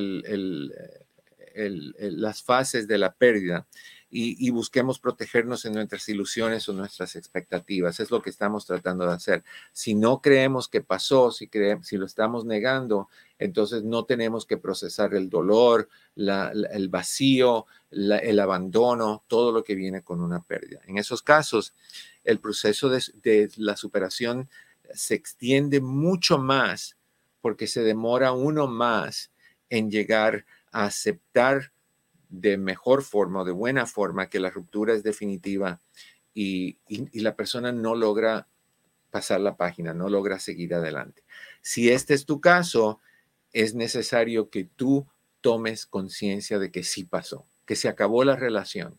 las 1.54 2.42
fases 2.42 2.88
de 2.88 2.98
la 2.98 3.14
pérdida 3.14 3.66
y, 4.10 4.48
busquemos 4.50 4.98
protegernos 4.98 5.66
en 5.66 5.74
nuestras 5.74 6.08
ilusiones 6.08 6.66
o 6.68 6.72
nuestras 6.72 7.14
expectativas. 7.14 8.00
Es 8.00 8.10
lo 8.10 8.22
que 8.22 8.30
estamos 8.30 8.64
tratando 8.64 9.06
de 9.06 9.12
hacer. 9.12 9.44
Si 9.72 9.94
no 9.94 10.22
creemos 10.22 10.68
que 10.68 10.80
pasó, 10.80 11.30
si, 11.30 11.50
si 11.82 11.96
lo 11.98 12.06
estamos 12.06 12.46
negando, 12.46 13.08
entonces 13.38 13.82
no 13.82 14.04
tenemos 14.04 14.46
que 14.46 14.56
procesar 14.56 15.14
el 15.14 15.28
dolor, 15.28 15.88
el 16.16 16.88
vacío, 16.88 17.66
el 17.90 18.40
abandono, 18.40 19.24
todo 19.26 19.52
lo 19.52 19.62
que 19.62 19.74
viene 19.74 20.02
con 20.02 20.22
una 20.22 20.42
pérdida. 20.42 20.80
En 20.86 20.96
esos 20.96 21.22
casos, 21.22 21.74
el 22.24 22.40
proceso 22.40 22.88
de, 22.88 23.50
la 23.56 23.76
superación 23.76 24.48
se 24.94 25.14
extiende 25.14 25.80
mucho 25.80 26.38
más 26.38 26.96
porque 27.42 27.66
se 27.66 27.82
demora 27.82 28.32
uno 28.32 28.66
más 28.66 29.30
en 29.68 29.90
llegar 29.90 30.46
a 30.72 30.84
aceptar 30.84 31.72
de 32.28 32.58
mejor 32.58 33.02
forma 33.02 33.40
o 33.40 33.44
de 33.44 33.52
buena 33.52 33.86
forma 33.86 34.28
que 34.28 34.40
la 34.40 34.50
ruptura 34.50 34.94
es 34.94 35.02
definitiva 35.02 35.80
y, 36.34 36.78
la 37.14 37.34
persona 37.34 37.72
no 37.72 37.94
logra 37.94 38.46
pasar 39.10 39.40
la 39.40 39.56
página, 39.56 39.94
no 39.94 40.08
logra 40.08 40.38
seguir 40.38 40.74
adelante. 40.74 41.24
Si 41.62 41.90
este 41.90 42.14
es 42.14 42.26
tu 42.26 42.40
caso, 42.40 43.00
es 43.52 43.74
necesario 43.74 44.50
que 44.50 44.64
tú 44.64 45.06
tomes 45.40 45.86
conciencia 45.86 46.58
de 46.58 46.70
que 46.70 46.84
sí 46.84 47.04
pasó, 47.04 47.46
que 47.64 47.76
se 47.76 47.88
acabó 47.88 48.24
la 48.24 48.36
relación. 48.36 48.98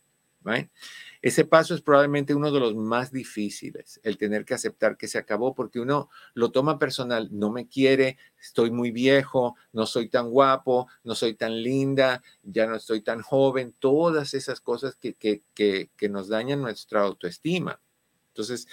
Ese 1.22 1.44
paso 1.44 1.76
es 1.76 1.82
probablemente 1.82 2.34
uno 2.34 2.52
de 2.52 2.60
los 2.60 2.76
más 2.76 3.12
difíciles, 3.12 4.00
el 4.04 4.18
tener 4.18 4.46
que 4.46 4.54
aceptar 4.54 4.96
que 4.96 5.08
se 5.08 5.18
acabó, 5.18 5.54
porque 5.54 5.80
uno 5.80 6.10
lo 6.34 6.52
toma 6.52 6.80
personal, 6.80 7.28
no 7.32 7.52
me 7.52 7.68
quiere, 7.68 8.18
estoy 8.42 8.72
muy 8.72 8.92
viejo, 8.92 9.56
no 9.74 9.86
soy 9.86 10.08
tan 10.08 10.30
guapo, 10.30 10.88
no 11.04 11.16
soy 11.16 11.34
tan 11.34 11.62
linda, 11.62 12.24
ya 12.44 12.68
no 12.68 12.76
estoy 12.76 13.02
tan 13.02 13.22
joven, 13.22 13.76
todas 13.80 14.34
esas 14.34 14.62
cosas 14.62 14.96
que, 14.96 15.14
que, 15.14 16.10
nos 16.10 16.30
dañan 16.30 16.62
nuestra 16.62 17.02
autoestima. 17.02 17.82
Entonces, 18.30 18.68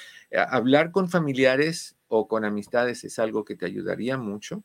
hablar 0.49 0.93
con 0.93 1.11
familiares 1.11 1.97
o 2.07 2.29
con 2.29 2.45
amistades 2.45 3.03
es 3.03 3.19
algo 3.19 3.45
que 3.45 3.57
te 3.57 3.67
ayudaría 3.67 4.17
mucho. 4.17 4.63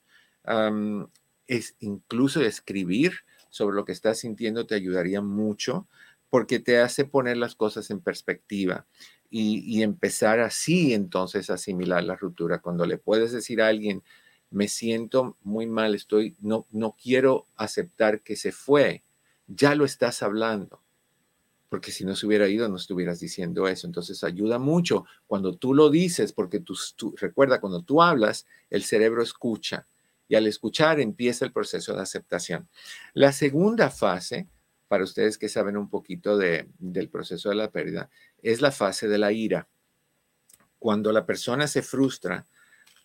es 1.48 1.76
incluso 1.80 2.42
escribir 2.42 3.14
sobre 3.50 3.76
lo 3.76 3.86
que 3.86 3.92
estás 3.92 4.20
sintiendo 4.20 4.66
te 4.66 4.76
ayudaría 4.76 5.22
mucho 5.22 5.88
porque 6.32 6.60
te 6.60 6.80
hace 6.80 7.04
poner 7.04 7.36
las 7.36 7.56
cosas 7.56 7.92
en 7.92 8.00
perspectiva 8.00 8.88
y, 9.30 9.82
empezar 9.84 10.40
así 10.40 10.94
entonces 10.94 11.50
a 11.50 11.56
asimilar 11.56 12.04
la 12.06 12.16
ruptura. 12.16 12.60
Cuando 12.60 12.86
le 12.86 12.98
puedes 12.98 13.34
decir 13.34 13.62
a 13.62 13.68
alguien, 13.68 14.02
me 14.50 14.70
siento 14.70 15.38
muy 15.44 15.68
mal, 15.68 15.94
estoy, 15.94 16.38
no, 16.40 16.68
no 16.72 16.96
quiero 17.02 17.48
aceptar 17.58 18.22
que 18.22 18.38
se 18.38 18.54
fue, 18.54 19.04
ya 19.48 19.76
lo 19.76 19.84
estás 19.84 20.24
hablando. 20.24 20.82
Porque 21.68 21.92
si 21.92 22.06
no 22.06 22.16
se 22.16 22.26
hubiera 22.26 22.48
ido, 22.48 22.68
no 22.70 22.78
estuvieras 22.78 23.20
diciendo 23.20 23.68
eso. 23.68 23.86
Entonces 23.86 24.24
ayuda 24.24 24.58
mucho 24.58 25.06
cuando 25.28 25.58
tú 25.58 25.74
lo 25.74 25.90
dices, 25.90 26.32
porque 26.32 26.62
tú, 26.62 26.76
recuerda, 27.18 27.60
cuando 27.60 27.82
tú 27.82 28.02
hablas, 28.02 28.46
el 28.70 28.84
cerebro 28.84 29.22
escucha 29.22 29.86
y 30.30 30.36
al 30.36 30.48
escuchar 30.48 31.02
empieza 31.02 31.44
el 31.44 31.52
proceso 31.52 31.94
de 31.94 32.02
aceptación. 32.02 32.70
La 33.14 33.34
segunda 33.34 33.90
fase, 33.90 34.48
para 34.92 35.06
ustedes 35.06 35.38
que 35.38 35.48
saben 35.48 35.78
un 35.78 35.90
poquito 35.90 36.36
de, 36.36 36.68
del 36.78 37.08
proceso 37.08 37.48
de 37.48 37.56
la 37.56 37.72
pérdida, 37.72 38.10
es 38.44 38.60
la 38.60 38.72
fase 38.72 39.08
de 39.08 39.18
la 39.18 39.32
ira. 39.32 39.70
Cuando 40.80 41.14
la 41.14 41.26
persona 41.26 41.66
se 41.68 41.82
frustra 41.82 42.46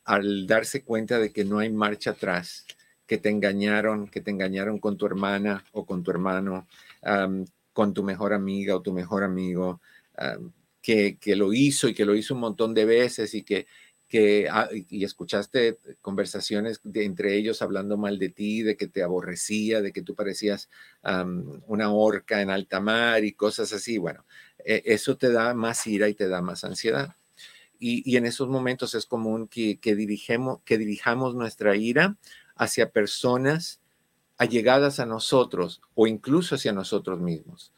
al 0.04 0.48
darse 0.48 0.82
cuenta 0.82 1.20
de 1.20 1.30
que 1.30 1.44
no 1.44 1.60
hay 1.60 1.70
marcha 1.70 2.10
atrás, 2.10 2.66
que 3.06 3.18
te 3.18 3.28
engañaron, 3.28 4.08
que 4.08 4.20
te 4.20 4.32
engañaron 4.32 4.80
con 4.80 4.96
tu 4.96 5.06
hermana 5.06 5.64
o 5.70 5.86
con 5.86 6.02
tu 6.02 6.10
hermano, 6.10 6.66
con 7.72 7.94
tu 7.94 8.02
mejor 8.02 8.32
amiga 8.32 8.74
o 8.74 8.82
tu 8.82 8.92
mejor 8.92 9.22
amigo, 9.22 9.80
que, 10.82 11.18
que, 11.20 11.36
lo 11.36 11.52
hizo 11.52 11.86
y 11.86 11.94
que 11.94 12.04
lo 12.04 12.16
hizo 12.16 12.34
un 12.34 12.40
montón 12.40 12.74
de 12.74 12.84
veces 12.84 13.32
y 13.32 13.44
que, 13.44 13.68
que 14.08 14.48
ah, 14.50 14.68
y 14.72 15.04
escuchaste 15.04 15.78
conversaciones 16.00 16.80
de, 16.84 17.04
entre 17.04 17.34
ellos 17.36 17.62
hablando 17.62 17.96
mal 17.96 18.18
de 18.18 18.28
ti, 18.28 18.62
de 18.62 18.76
que 18.76 18.86
te 18.86 19.02
aborrecía, 19.02 19.82
de 19.82 19.92
que 19.92 20.02
tú 20.02 20.14
parecías 20.14 20.70
una 21.66 21.92
orca 21.92 22.40
en 22.40 22.50
alta 22.50 22.80
mar 22.80 23.24
y 23.24 23.32
cosas 23.32 23.72
así. 23.72 23.98
Bueno, 23.98 24.24
e, 24.64 24.82
eso 24.86 25.16
te 25.16 25.30
da 25.32 25.54
más 25.54 25.86
ira 25.86 26.08
y 26.08 26.14
te 26.14 26.28
da 26.28 26.40
más 26.40 26.64
ansiedad. 26.64 27.16
Y, 27.78 28.10
y 28.10 28.16
en 28.16 28.26
esos 28.26 28.48
momentos 28.48 28.94
es 28.94 29.06
común 29.06 29.48
que, 29.48 29.78
que, 29.78 29.94
dirigemos, 29.94 30.60
que 30.64 30.78
dirijamos 30.78 31.34
nuestra 31.34 31.76
ira 31.76 32.16
hacia 32.54 32.90
personas 32.90 33.80
allegadas 34.38 35.00
a 35.00 35.06
nosotros 35.06 35.82
o 35.94 36.06
incluso 36.06 36.54
hacia 36.54 36.72
nosotros 36.72 37.20
mismos. 37.20 37.72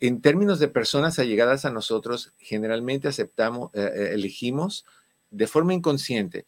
En 0.00 0.22
términos 0.22 0.58
de 0.58 0.68
personas 0.68 1.18
allegadas 1.18 1.66
a 1.66 1.70
nosotros, 1.70 2.32
generalmente 2.38 3.08
aceptamos, 3.08 3.70
eh, 3.74 3.90
eh, 3.94 4.10
elegimos 4.14 4.86
de 5.30 5.46
forma 5.46 5.74
inconsciente, 5.74 6.46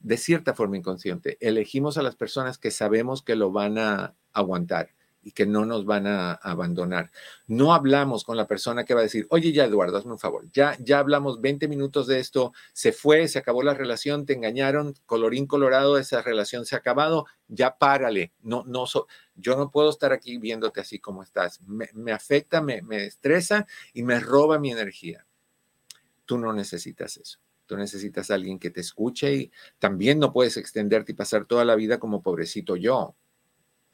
de 0.00 0.16
cierta 0.16 0.54
forma 0.54 0.76
inconsciente, 0.76 1.38
elegimos 1.40 1.96
a 1.98 2.02
las 2.02 2.16
personas 2.16 2.58
que 2.58 2.70
sabemos 2.70 3.22
que 3.22 3.36
lo 3.36 3.52
van 3.52 3.78
a 3.78 4.14
aguantar 4.32 4.90
y 5.22 5.32
que 5.32 5.46
no 5.46 5.66
nos 5.66 5.84
van 5.84 6.06
a 6.06 6.32
abandonar. 6.32 7.10
No 7.46 7.74
hablamos 7.74 8.24
con 8.24 8.36
la 8.36 8.46
persona 8.46 8.84
que 8.84 8.94
va 8.94 9.00
a 9.00 9.02
decir, 9.02 9.26
oye, 9.30 9.52
ya 9.52 9.64
Eduardo, 9.64 9.96
hazme 9.96 10.12
un 10.12 10.18
favor, 10.18 10.50
ya, 10.52 10.76
ya 10.80 10.98
hablamos 11.00 11.40
20 11.40 11.68
minutos 11.68 12.06
de 12.06 12.18
esto, 12.18 12.52
se 12.72 12.92
fue, 12.92 13.28
se 13.28 13.38
acabó 13.38 13.62
la 13.62 13.74
relación, 13.74 14.26
te 14.26 14.32
engañaron, 14.32 14.94
colorín 15.06 15.46
colorado, 15.46 15.98
esa 15.98 16.22
relación 16.22 16.64
se 16.64 16.76
ha 16.76 16.78
acabado, 16.78 17.26
ya 17.48 17.76
párale. 17.76 18.32
No, 18.40 18.64
no, 18.66 18.86
yo 19.34 19.56
no 19.56 19.70
puedo 19.70 19.90
estar 19.90 20.12
aquí 20.12 20.38
viéndote 20.38 20.80
así 20.80 20.98
como 20.98 21.22
estás. 21.22 21.60
Me, 21.62 22.12
afecta, 22.12 22.60
me, 22.60 22.82
me 22.82 23.04
estresa 23.04 23.66
y 23.92 24.02
me 24.02 24.20
roba 24.20 24.58
mi 24.58 24.70
energía. 24.70 25.26
Tú 26.24 26.38
no 26.38 26.52
necesitas 26.52 27.16
eso. 27.16 27.38
Tú 27.68 27.76
necesitas 27.76 28.30
a 28.30 28.34
alguien 28.34 28.58
que 28.58 28.70
te 28.70 28.80
escuche 28.80 29.34
y 29.34 29.52
también 29.78 30.18
no 30.18 30.32
puedes 30.32 30.56
extenderte 30.56 31.12
y 31.12 31.14
pasar 31.14 31.44
toda 31.44 31.66
la 31.66 31.76
vida 31.76 31.98
como 31.98 32.22
pobrecito 32.22 32.76
yo. 32.76 33.14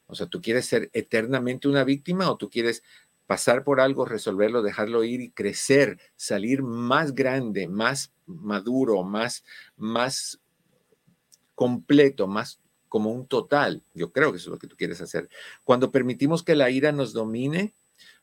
O 0.07 0.15
sea, 0.15 0.29
¿tú 0.29 0.41
quieres 0.41 0.67
ser 0.67 0.91
eternamente 0.93 1.67
una 1.67 1.83
víctima 1.83 2.31
o 2.31 2.37
tú 2.37 2.49
quieres 2.49 2.85
pasar 3.27 3.65
por 3.65 3.81
algo, 3.81 4.05
resolverlo, 4.05 4.63
dejarlo 4.63 5.03
ir 5.03 5.21
y 5.21 5.33
crecer, 5.33 5.99
salir 6.15 6.63
más 6.63 7.17
grande, 7.17 7.67
más 7.67 8.13
maduro, 8.27 9.03
más, 9.03 9.45
más 9.77 10.41
completo, 11.57 12.29
más 12.29 12.61
como 12.89 13.11
un 13.11 13.27
total? 13.27 13.83
Yo 13.93 14.13
creo 14.13 14.31
que 14.31 14.39
eso 14.39 14.51
es 14.51 14.53
lo 14.53 14.59
que 14.61 14.69
tú 14.69 14.77
quieres 14.77 15.01
hacer. 15.01 15.29
Cuando 15.65 15.91
permitimos 15.91 16.45
que 16.45 16.55
la 16.55 16.71
ira 16.71 16.93
nos 16.93 17.13
domine, 17.13 17.75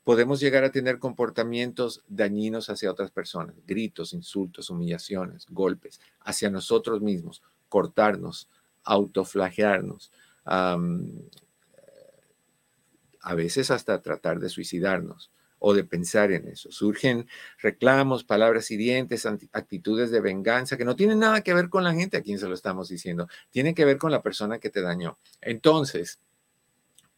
podemos 0.04 0.40
llegar 0.40 0.64
a 0.64 0.72
tener 0.72 1.00
comportamientos 1.00 2.04
dañinos 2.08 2.70
hacia 2.70 2.92
otras 2.92 3.12
personas, 3.12 3.56
gritos, 3.68 4.14
insultos, 4.14 4.70
humillaciones, 4.70 5.46
golpes, 5.50 6.00
hacia 6.22 6.50
nosotros 6.50 7.02
mismos, 7.02 7.44
cortarnos, 7.70 8.50
autoflagearnos, 8.84 10.12
a 10.44 10.78
veces 13.36 13.70
hasta 13.70 14.02
tratar 14.02 14.40
de 14.40 14.50
suicidarnos 14.50 15.32
o 15.60 15.76
de 15.76 15.84
pensar 15.84 16.32
en 16.32 16.48
eso. 16.48 16.72
Surgen 16.72 17.28
reclamos, 17.60 18.24
palabras 18.24 18.72
hirientes, 18.72 19.28
actitudes 19.52 20.10
de 20.10 20.20
venganza 20.20 20.76
que 20.76 20.86
no 20.86 20.96
tienen 20.96 21.20
nada 21.20 21.42
que 21.42 21.54
ver 21.54 21.70
con 21.70 21.84
la 21.84 21.94
gente 21.94 22.18
a 22.18 22.24
quien 22.24 22.40
se 22.40 22.48
lo 22.48 22.56
estamos 22.56 22.90
diciendo, 22.90 23.28
tienen 23.52 23.76
que 23.76 23.86
ver 23.86 24.00
con 24.00 24.10
la 24.12 24.24
persona 24.24 24.58
que 24.58 24.72
te 24.72 24.82
dañó. 24.82 25.20
Entonces, 25.40 26.20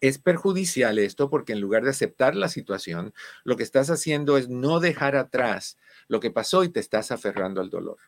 es 0.03 0.19
perjudicial 0.19 0.99
esto 0.99 1.29
porque 1.29 1.53
en 1.53 1.61
lugar 1.61 1.85
de 1.85 1.91
aceptar 1.91 2.35
la 2.35 2.49
situación, 2.49 3.13
lo 3.45 3.55
que 3.55 3.63
estás 3.63 3.89
haciendo 3.89 4.37
es 4.37 4.49
no 4.49 4.81
dejar 4.81 5.15
atrás 5.15 5.77
lo 6.09 6.19
que 6.19 6.29
pasó 6.29 6.65
y 6.65 6.69
te 6.69 6.81
estás 6.81 7.11
aferrando 7.11 7.61
al 7.61 7.69
dolor. 7.69 7.99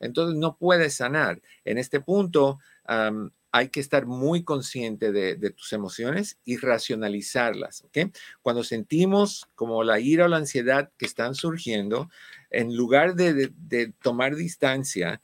Entonces 0.00 0.38
no 0.38 0.56
puedes 0.56 0.94
sanar. 0.94 1.42
En 1.66 1.76
este 1.76 2.00
punto, 2.00 2.58
hay 2.86 3.68
que 3.68 3.80
estar 3.80 4.06
muy 4.06 4.44
consciente 4.44 5.12
de, 5.12 5.50
tus 5.50 5.74
emociones 5.74 6.38
y 6.46 6.56
racionalizarlas. 6.56 7.82
¿ok? 7.82 8.14
Cuando 8.40 8.64
sentimos 8.64 9.46
como 9.54 9.84
la 9.84 10.00
ira 10.00 10.24
o 10.24 10.28
la 10.28 10.38
ansiedad 10.38 10.90
que 10.96 11.04
están 11.04 11.34
surgiendo, 11.34 12.08
en 12.48 12.74
lugar 12.74 13.14
de, 13.14 13.92
tomar 14.00 14.36
distancia, 14.36 15.20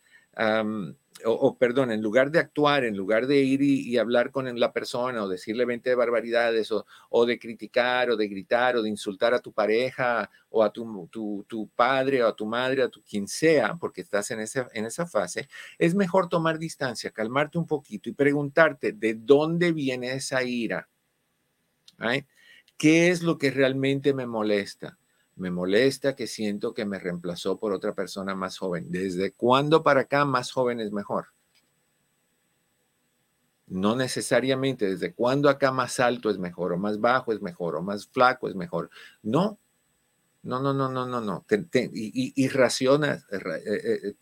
o, 1.25 1.57
perdón, 1.57 1.91
en 1.91 2.03
lugar 2.03 2.31
de 2.31 2.39
actuar, 2.39 2.85
en 2.85 2.97
lugar 2.97 3.27
de 3.27 3.39
ir 3.39 3.63
y, 3.63 3.97
hablar 3.99 4.31
con 4.31 4.59
la 4.59 4.73
persona 4.73 5.23
o 5.23 5.29
decirle 5.29 5.65
20 5.65 5.95
barbaridades 5.95 6.73
o, 6.73 7.27
de 7.27 7.39
criticar 7.39 8.11
o 8.11 8.17
de 8.17 8.29
gritar 8.29 8.77
o 8.77 8.83
de 8.83 8.89
insultar 8.89 9.35
a 9.35 9.41
tu 9.41 9.53
pareja 9.53 10.31
o 10.51 10.63
a 10.63 10.73
tu, 10.73 11.09
tu, 11.11 11.69
padre 11.75 12.23
o 12.23 12.29
a 12.29 12.37
tu 12.37 12.47
madre, 12.47 12.83
a 12.83 12.89
tu 12.89 13.03
quien 13.03 13.27
sea, 13.29 13.77
porque 13.77 14.01
estás 14.01 14.31
en 14.31 14.41
esa, 14.41 14.69
en 14.73 14.87
esa 14.87 15.07
fase, 15.07 15.49
es 15.79 15.95
mejor 15.95 16.29
tomar 16.29 16.59
distancia, 16.59 17.11
calmarte 17.11 17.59
un 17.59 17.67
poquito 17.67 18.09
y 18.09 18.13
preguntarte 18.13 18.93
de 18.93 19.15
dónde 19.15 19.73
viene 19.73 20.13
esa 20.13 20.43
ira. 20.43 20.89
¿Qué 22.77 23.11
es 23.11 23.23
lo 23.23 23.39
que 23.39 23.51
realmente 23.51 24.15
me 24.15 24.27
molesta? 24.27 24.99
Me 25.39 25.51
molesta 25.51 26.15
que 26.17 26.27
siento 26.27 26.75
que 26.75 26.85
me 26.85 26.99
reemplazó 26.99 27.59
por 27.59 27.73
otra 27.73 27.95
persona 27.95 28.35
más 28.35 28.59
joven. 28.59 28.91
¿Desde 28.91 29.33
cuándo 29.33 29.83
para 29.83 30.03
acá 30.03 30.25
más 30.25 30.51
joven 30.51 30.81
es 30.81 30.93
mejor? 30.93 31.29
No 33.69 33.95
necesariamente 33.95 34.89
desde 34.89 35.15
cuándo 35.15 35.49
acá 35.49 35.71
más 35.73 36.01
alto 36.01 36.31
es 36.31 36.39
mejor, 36.39 36.73
o 36.73 36.79
más 36.79 37.01
bajo 37.01 37.33
es 37.33 37.41
mejor, 37.41 37.77
o 37.77 37.83
más 37.83 38.07
flaco 38.07 38.49
es 38.49 38.55
mejor. 38.55 38.91
No, 39.23 39.59
no, 40.43 40.61
no, 40.61 40.73
no, 40.73 40.89
no, 40.89 41.07
no, 41.07 41.21
no. 41.21 41.45
y, 41.51 42.35
y, 42.35 42.47
eh, 42.47 42.51
eh, 42.55 44.01
eh, 44.05 44.15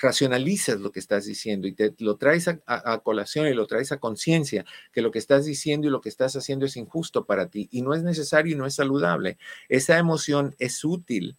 racionalizas 0.00 0.80
lo 0.80 0.92
que 0.92 1.00
estás 1.00 1.26
diciendo 1.26 1.66
y 1.68 1.72
te 1.72 1.94
lo 1.98 2.16
traes 2.16 2.48
a, 2.48 2.98
colación 3.00 3.46
y 3.46 3.54
lo 3.54 3.66
traes 3.66 3.92
a 3.92 3.98
conciencia 3.98 4.64
que 4.92 5.02
lo 5.02 5.10
que 5.10 5.18
estás 5.18 5.44
diciendo 5.44 5.86
y 5.86 5.90
lo 5.90 6.00
que 6.00 6.08
estás 6.08 6.36
haciendo 6.36 6.66
es 6.66 6.76
injusto 6.76 7.24
para 7.26 7.48
ti 7.48 7.68
y 7.70 7.82
no 7.82 7.94
es 7.94 8.02
necesario 8.02 8.54
y 8.54 8.58
no 8.58 8.66
es 8.66 8.74
saludable. 8.74 9.38
Esa 9.68 9.98
emoción 9.98 10.54
es 10.58 10.84
útil 10.84 11.36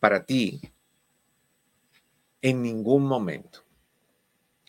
para 0.00 0.24
ti 0.24 0.60
en 2.40 2.62
ningún 2.62 3.04
momento. 3.04 3.64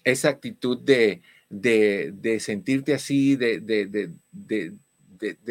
Esa 0.03 0.29
actitud 0.29 0.77
de, 0.79 1.21
de, 1.49 2.39
sentirte 2.39 2.93
así, 2.93 3.35
de, 3.35 3.59
de, 3.59 4.73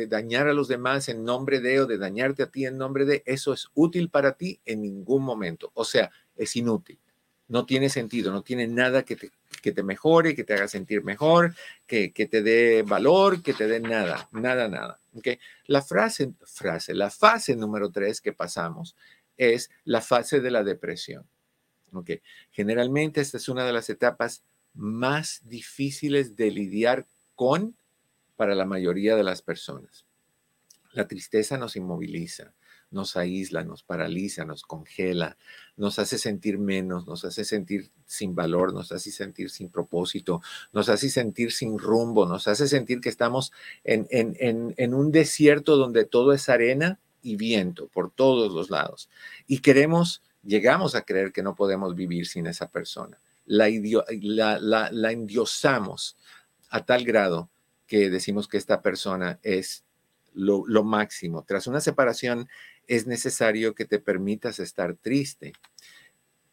dañar 0.09 0.49
a 0.49 0.53
los 0.53 0.69
demás 0.69 1.09
en 1.09 1.25
nombre 1.25 1.61
de 1.61 1.81
o 1.81 1.87
de 1.87 1.99
dañarte 1.99 2.43
a 2.43 2.51
ti 2.51 2.67
en 2.67 2.79
nombre 2.79 3.05
de, 3.05 3.23
eso 3.27 3.53
es 3.53 3.69
útil 3.75 4.09
para 4.09 4.33
ti 4.33 4.61
en 4.65 4.83
ningún 4.83 5.23
momento. 5.23 5.71
O 5.75 5.85
sea, 5.85 6.11
es 6.37 6.57
inútil. 6.57 6.99
No 7.49 7.67
tiene 7.67 7.89
sentido, 7.89 8.33
no 8.33 8.43
tiene 8.43 8.67
nada 8.67 9.03
que 9.03 9.17
te, 9.17 9.31
que 9.63 9.73
te 9.73 9.83
mejore, 9.83 10.35
que 10.35 10.45
te 10.45 10.55
haga 10.55 10.69
sentir 10.69 11.03
mejor, 11.03 11.55
que, 11.87 12.11
te 12.11 12.43
dé 12.43 12.83
valor, 12.83 13.43
que 13.43 13.55
te 13.55 13.67
dé 13.67 13.81
nada, 13.81 14.29
nada, 14.33 14.69
nada. 14.69 14.99
¿okay? 15.15 15.39
La 15.67 15.83
frase, 15.83 16.33
frase, 16.45 16.95
la 16.95 17.11
fase 17.11 17.57
número 17.57 17.91
tres 17.91 18.21
que 18.21 18.33
pasamos 18.33 18.97
es 19.37 19.71
la 19.85 20.01
fase 20.01 20.41
de 20.41 20.51
la 20.51 20.65
depresión. 20.65 21.27
¿okay? 21.93 22.21
Generalmente 22.51 23.21
esta 23.21 23.37
es 23.37 23.49
una 23.49 23.65
de 23.65 23.73
las 23.73 23.89
etapas 23.91 24.43
más 24.75 25.41
difíciles 25.45 26.37
de 26.37 26.51
lidiar 26.51 27.07
con 27.35 27.77
para 28.43 28.57
la 28.57 28.67
mayoría 28.67 29.15
de 29.15 29.23
las 29.23 29.41
personas. 29.41 30.05
La 30.95 31.07
tristeza 31.07 31.59
nos 31.59 31.77
inmoviliza, 31.77 32.55
nos 32.91 33.17
aísla, 33.17 33.63
nos 33.63 33.85
paraliza, 33.85 34.45
nos 34.45 34.65
congela, 34.65 35.37
nos 35.77 36.01
hace 36.01 36.19
sentir 36.19 36.59
menos, 36.59 37.07
nos 37.07 37.25
hace 37.25 37.45
sentir 37.45 37.93
sin 38.05 38.35
valor, 38.35 38.75
nos 38.75 38.91
hace 38.91 39.13
sentir 39.13 39.49
sin 39.49 39.69
propósito, 39.69 40.43
nos 40.73 40.89
hace 40.89 41.09
sentir 41.09 41.53
sin 41.53 41.79
rumbo, 41.79 42.27
nos 42.27 42.49
hace 42.49 42.67
sentir 42.67 43.01
que 43.01 43.11
estamos 43.11 43.53
en, 43.85 44.93
un 44.93 45.13
desierto 45.13 45.77
donde 45.77 46.05
todo 46.05 46.33
es 46.33 46.49
arena 46.49 46.99
y 47.23 47.37
viento 47.37 47.87
por 47.87 48.11
todos 48.11 48.53
los 48.53 48.71
lados. 48.71 49.09
Y 49.47 49.61
queremos, 49.61 50.21
llegamos 50.43 50.97
a 50.97 51.03
creer 51.03 51.31
que 51.31 51.45
no 51.45 51.55
podemos 51.55 51.95
vivir 51.95 52.27
sin 52.27 52.49
esa 52.49 52.69
persona. 52.69 53.21
La, 53.47 53.69
la, 53.71 54.91
la 54.91 55.13
endiosamos 55.13 56.17
a 56.71 56.85
tal 56.85 57.05
grado 57.05 57.52
que 57.93 58.09
decimos 58.09 58.49
que 58.49 58.57
esta 58.57 58.81
persona 58.81 59.39
es 59.43 59.85
lo, 60.33 60.65
máximo. 60.83 61.45
Tras 61.45 61.67
una 61.67 61.79
separación 61.79 62.49
es 62.87 63.07
necesario 63.07 63.75
que 63.75 63.85
te 63.85 63.99
permitas 63.99 64.61
estar 64.61 64.95
triste. 64.95 65.53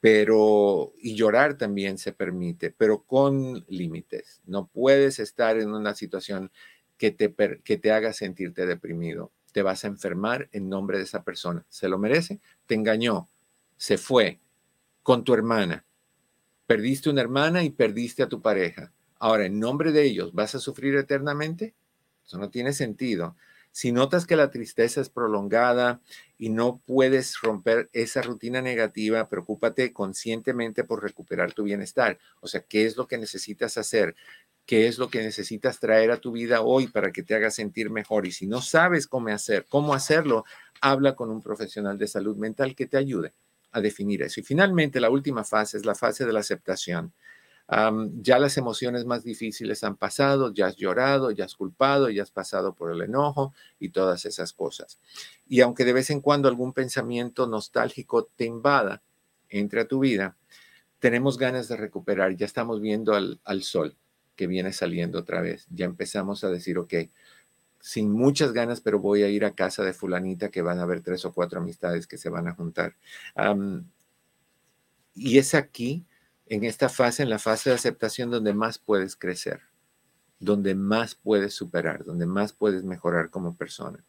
pero 0.01 0.91
y 1.01 1.15
llorar 1.15 1.57
también 1.57 1.97
se 1.97 2.11
permite, 2.11 2.71
pero 2.71 3.03
con 3.03 3.63
límites. 3.69 4.41
No 4.45 4.67
puedes 4.67 5.17
estar 5.19 5.57
en 5.57 5.69
una 5.73 5.95
situación 5.95 6.51
que 6.97 7.11
te, 7.11 7.33
que 7.63 7.77
te 7.77 7.91
haga 7.93 8.11
sentirte 8.11 8.65
deprimido. 8.65 9.31
Te 9.53 9.61
vas 9.61 9.85
a 9.85 9.87
enfermar 9.87 10.49
en 10.51 10.67
nombre 10.67 10.97
de 10.97 11.05
esa 11.05 11.23
persona. 11.23 11.65
¿Se 11.69 11.87
lo 11.87 11.97
merece? 11.97 12.41
Te 12.65 12.75
engañó, 12.75 13.29
se 13.77 13.97
fue 13.97 14.41
con 15.03 15.23
tu 15.23 15.33
hermana. 15.33 15.85
Perdiste 16.67 17.09
una 17.09 17.21
hermana 17.21 17.63
y 17.63 17.69
perdiste 17.69 18.23
a 18.23 18.27
tu 18.27 18.41
pareja. 18.41 18.91
Ahora, 19.19 19.45
en 19.45 19.59
nombre 19.59 19.91
de 19.91 20.03
ellos, 20.03 20.33
¿vas 20.33 20.55
a 20.55 20.59
sufrir 20.59 20.95
eternamente? 20.95 21.75
Eso 22.25 22.37
no 22.37 22.49
tiene 22.49 22.73
sentido. 22.73 23.35
Si 23.71 23.91
notas 23.91 24.25
que 24.25 24.35
la 24.35 24.49
tristeza 24.49 25.01
es 25.01 25.09
prolongada 25.09 26.01
y 26.37 26.49
no 26.49 26.81
puedes 26.85 27.39
romper 27.41 27.89
esa 27.93 28.21
rutina 28.21 28.61
negativa, 28.61 29.27
preocúpate 29.29 29.93
conscientemente 29.93 30.83
por 30.83 31.03
recuperar 31.03 31.53
tu 31.53 31.63
bienestar. 31.63 32.17
O 32.39 32.47
sea, 32.47 32.61
¿qué 32.61 32.85
es 32.85 32.97
lo 32.97 33.07
que 33.07 33.17
necesitas 33.17 33.77
hacer? 33.77 34.15
¿Qué 34.65 34.87
es 34.87 34.97
lo 34.97 35.09
que 35.09 35.21
necesitas 35.21 35.79
traer 35.79 36.11
a 36.11 36.17
tu 36.17 36.31
vida 36.31 36.61
hoy 36.61 36.87
para 36.87 37.11
que 37.11 37.23
te 37.23 37.35
haga 37.35 37.51
sentir 37.51 37.89
mejor? 37.89 38.25
Y 38.25 38.31
si 38.31 38.47
no 38.47 38.61
sabes 38.61 39.05
cómo 39.05 39.29
hacer, 39.29 39.65
cómo 39.67 39.93
hacerlo, 39.93 40.45
habla 40.81 41.15
con 41.15 41.29
un 41.29 41.41
profesional 41.41 41.97
de 41.97 42.07
salud 42.07 42.37
mental 42.37 42.75
que 42.75 42.85
te 42.85 42.97
ayude 42.97 43.33
a 43.71 43.81
definir 43.81 44.23
eso. 44.23 44.39
Y 44.39 44.43
finalmente, 44.43 44.99
la 44.99 45.09
última 45.09 45.43
fase 45.43 45.77
es 45.77 45.85
la 45.85 45.95
fase 45.95 46.25
de 46.25 46.33
la 46.33 46.39
aceptación 46.39 47.13
ya 48.21 48.39
las 48.39 48.57
emociones 48.57 49.05
más 49.05 49.23
difíciles 49.23 49.83
han 49.83 49.95
pasado, 49.95 50.51
ya 50.53 50.67
has 50.67 50.75
llorado, 50.75 51.29
ya 51.29 51.45
has 51.45 51.55
culpado, 51.55 52.09
ya 52.09 52.23
has 52.23 52.31
pasado 52.31 52.73
por 52.73 52.91
el 52.91 53.01
enojo 53.01 53.53
y 53.79 53.89
todas 53.89 54.25
esas 54.25 54.53
cosas. 54.53 54.99
Y 55.47 55.61
aunque 55.61 55.85
de 55.85 55.93
vez 55.93 56.09
en 56.09 56.21
cuando 56.21 56.47
algún 56.47 56.73
pensamiento 56.73 57.45
nostálgico 57.45 58.25
te 58.35 58.45
invada, 58.45 59.03
entre 59.49 59.81
a 59.81 59.87
tu 59.87 59.99
vida, 59.99 60.35
tenemos 60.99 61.37
ganas 61.37 61.67
de 61.67 61.77
recuperar, 61.77 62.35
ya 62.35 62.45
estamos 62.45 62.81
viendo 62.81 63.13
al, 63.13 63.39
al 63.43 63.63
sol 63.63 63.95
que 64.35 64.47
viene 64.47 64.73
saliendo 64.73 65.19
otra 65.19 65.41
vez, 65.41 65.67
ya 65.69 65.85
empezamos 65.85 66.43
a 66.43 66.49
decir, 66.49 66.77
ok, 66.77 66.93
sin 67.79 68.11
muchas 68.11 68.51
ganas, 68.51 68.81
pero 68.81 68.99
voy 68.99 69.23
a 69.23 69.29
ir 69.29 69.45
a 69.45 69.53
casa 69.53 69.83
de 69.83 69.93
fulanita 69.93 70.49
que 70.49 70.61
van 70.61 70.79
a 70.79 70.83
haber 70.83 71.01
tres 71.01 71.25
o 71.25 71.33
cuatro 71.33 71.59
amistades 71.59 72.07
que 72.07 72.17
se 72.17 72.29
van 72.29 72.47
a 72.47 72.53
juntar. 72.53 72.95
y 75.13 75.37
es 75.37 75.53
aquí 75.53 76.05
en 76.49 76.63
esta 76.63 76.89
fase, 76.89 77.23
en 77.23 77.29
la 77.29 77.39
fase 77.39 77.69
de 77.69 77.75
aceptación, 77.75 78.31
donde 78.31 78.53
más 78.53 78.79
puedes 78.79 79.15
crecer, 79.15 79.61
donde 80.39 80.75
más 80.75 81.15
puedes 81.15 81.53
superar, 81.53 82.03
donde 82.03 82.25
más 82.25 82.53
puedes 82.53 82.83
mejorar 82.83 83.29
como 83.29 83.55
persona. 83.55 84.03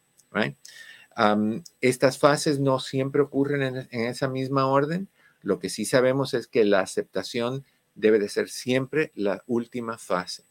estas 1.80 2.18
fases 2.18 2.58
no 2.58 2.80
siempre 2.80 3.20
ocurren 3.20 3.62
en, 3.62 3.88
en, 3.90 4.00
esa 4.06 4.28
misma 4.28 4.66
orden. 4.66 5.08
Lo 5.42 5.58
que 5.58 5.68
sí 5.68 5.84
sabemos 5.84 6.32
es 6.34 6.46
que 6.46 6.64
la 6.64 6.80
aceptación 6.80 7.64
debe 7.94 8.18
de 8.18 8.28
ser 8.28 8.48
siempre 8.48 9.12
la 9.14 9.44
última 9.46 9.98
fase. 9.98 10.44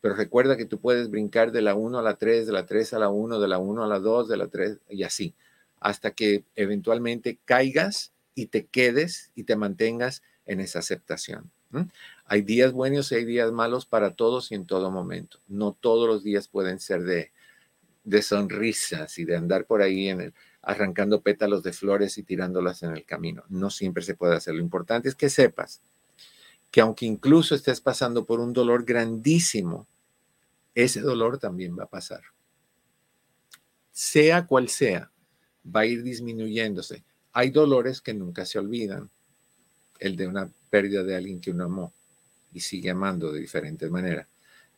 Pero 0.00 0.14
recuerda 0.14 0.56
que 0.56 0.64
tú 0.64 0.80
puedes 0.80 1.10
brincar 1.10 1.50
de 1.52 1.62
la 1.62 1.74
1 1.74 1.98
a 1.98 2.02
la 2.02 2.16
3, 2.16 2.46
de 2.46 2.52
la 2.52 2.66
3 2.66 2.94
a 2.94 2.98
la 3.00 3.08
1, 3.08 3.40
de 3.40 3.48
la 3.48 3.58
1 3.58 3.84
a 3.84 3.86
la 3.88 3.98
2, 3.98 4.28
de 4.28 4.36
la 4.36 4.48
3 4.48 4.78
y 4.90 5.02
así, 5.02 5.34
hasta 5.80 6.12
que 6.12 6.44
eventualmente 6.54 7.38
caigas 7.44 8.12
y 8.34 8.46
te 8.46 8.66
quedes 8.66 9.30
y 9.34 9.44
te 9.44 9.56
mantengas 9.56 10.22
en 10.46 10.60
esa 10.60 10.80
aceptación. 10.80 11.50
Hay 12.26 12.42
días 12.42 12.72
buenos 12.72 13.10
y 13.12 13.14
hay 13.16 13.24
días 13.24 13.50
malos 13.52 13.86
para 13.86 14.14
todos 14.14 14.52
y 14.52 14.54
en 14.54 14.66
todo 14.66 14.90
momento. 14.90 15.38
No 15.48 15.72
todos 15.72 16.06
los 16.06 16.22
días 16.22 16.48
pueden 16.48 16.78
ser 16.78 17.02
de, 17.02 17.32
de 18.04 18.22
sonrisas 18.22 19.18
y 19.18 19.24
de 19.24 19.36
andar 19.36 19.64
por 19.64 19.82
ahí 19.82 20.08
en 20.08 20.34
arrancando 20.62 21.22
pétalos 21.22 21.62
de 21.62 21.72
flores 21.72 22.18
y 22.18 22.22
tirándolas 22.22 22.82
en 22.82 22.92
el 22.92 23.04
camino. 23.04 23.44
No 23.48 23.70
siempre 23.70 24.02
se 24.02 24.14
puede 24.14 24.36
hacer. 24.36 24.54
Lo 24.54 24.60
importante 24.60 25.08
es 25.08 25.14
que 25.14 25.30
sepas 25.30 25.80
que 26.70 26.80
aunque 26.80 27.04
incluso 27.06 27.54
estés 27.54 27.80
pasando 27.80 28.24
por 28.24 28.40
un 28.40 28.52
dolor 28.52 28.84
grandísimo, 28.84 29.86
ese 30.74 31.00
dolor 31.00 31.38
también 31.38 31.78
va 31.78 31.84
a 31.84 31.90
pasar. 31.90 32.22
Sea 33.90 34.46
cual 34.46 34.68
sea, 34.68 35.10
va 35.64 35.80
a 35.80 35.86
ir 35.86 36.02
disminuyéndose. 36.02 37.04
Hay 37.32 37.50
dolores 37.50 38.00
que 38.00 38.14
nunca 38.14 38.46
se 38.46 38.58
olvidan 38.58 39.10
el 40.02 40.16
de 40.16 40.26
una 40.26 40.50
pérdida 40.68 41.02
de 41.02 41.16
alguien 41.16 41.40
que 41.40 41.50
uno 41.50 41.64
amó 41.64 41.92
y 42.52 42.60
sigue 42.60 42.90
amando 42.90 43.32
de 43.32 43.40
diferentes 43.40 43.90
maneras. 43.90 44.26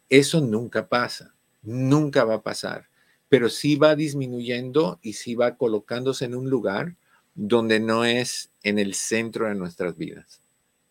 Eso 0.08 0.40
nunca 0.40 0.88
pasa, 0.88 1.34
nunca 1.62 2.24
va 2.24 2.34
a 2.34 2.42
pasar, 2.42 2.88
pero 3.28 3.48
sí 3.48 3.76
va 3.76 3.96
disminuyendo 3.96 4.98
y 5.02 5.14
sí 5.14 5.34
va 5.34 5.56
colocándose 5.56 6.26
en 6.26 6.34
un 6.34 6.50
lugar 6.50 6.94
donde 7.34 7.80
no 7.80 8.04
es 8.04 8.50
en 8.62 8.78
el 8.78 8.94
centro 8.94 9.48
de 9.48 9.54
nuestras 9.54 9.96
vidas. 9.96 10.40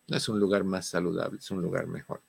No 0.07 0.17
es 0.17 0.27
un 0.27 0.39
lugar 0.39 0.63
más 0.63 0.87
saludable, 0.87 1.39
es 1.39 1.51
un 1.51 1.61
lugar 1.61 1.87
mejor. 1.87 2.21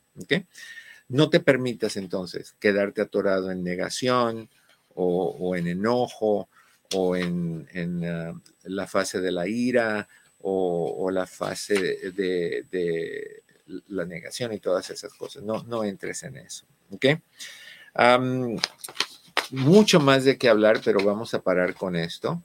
No 1.09 1.31
te 1.31 1.41
permitas 1.41 1.97
entonces 1.97 2.55
quedarte 2.61 3.03
atorado 3.03 3.51
en 3.51 3.65
negación 3.65 4.49
o, 4.95 5.57
en 5.57 5.67
enojo 5.67 6.49
o 6.95 7.17
en, 7.17 7.67
ah, 8.05 8.41
la 8.63 8.87
fase 8.87 9.21
de 9.21 9.33
la 9.33 9.49
ira 9.49 10.09
o, 10.47 11.11
la 11.11 11.27
fase 11.27 11.75
de, 12.13 13.43
la 13.89 14.05
negación 14.05 14.53
y 14.53 14.61
todas 14.61 14.91
esas 14.91 15.15
cosas. 15.15 15.43
No, 15.43 15.63
no 15.65 15.85
entres 15.85 16.23
en 16.23 16.37
eso. 16.37 16.67
¿Ok? 16.91 17.07
mucho 19.51 20.01
más 20.01 20.25
de 20.25 20.37
qué 20.37 20.49
hablar, 20.49 20.81
pero 20.85 21.05
vamos 21.05 21.33
a 21.33 21.43
parar 21.43 21.75
con 21.75 21.95
esto 21.95 22.43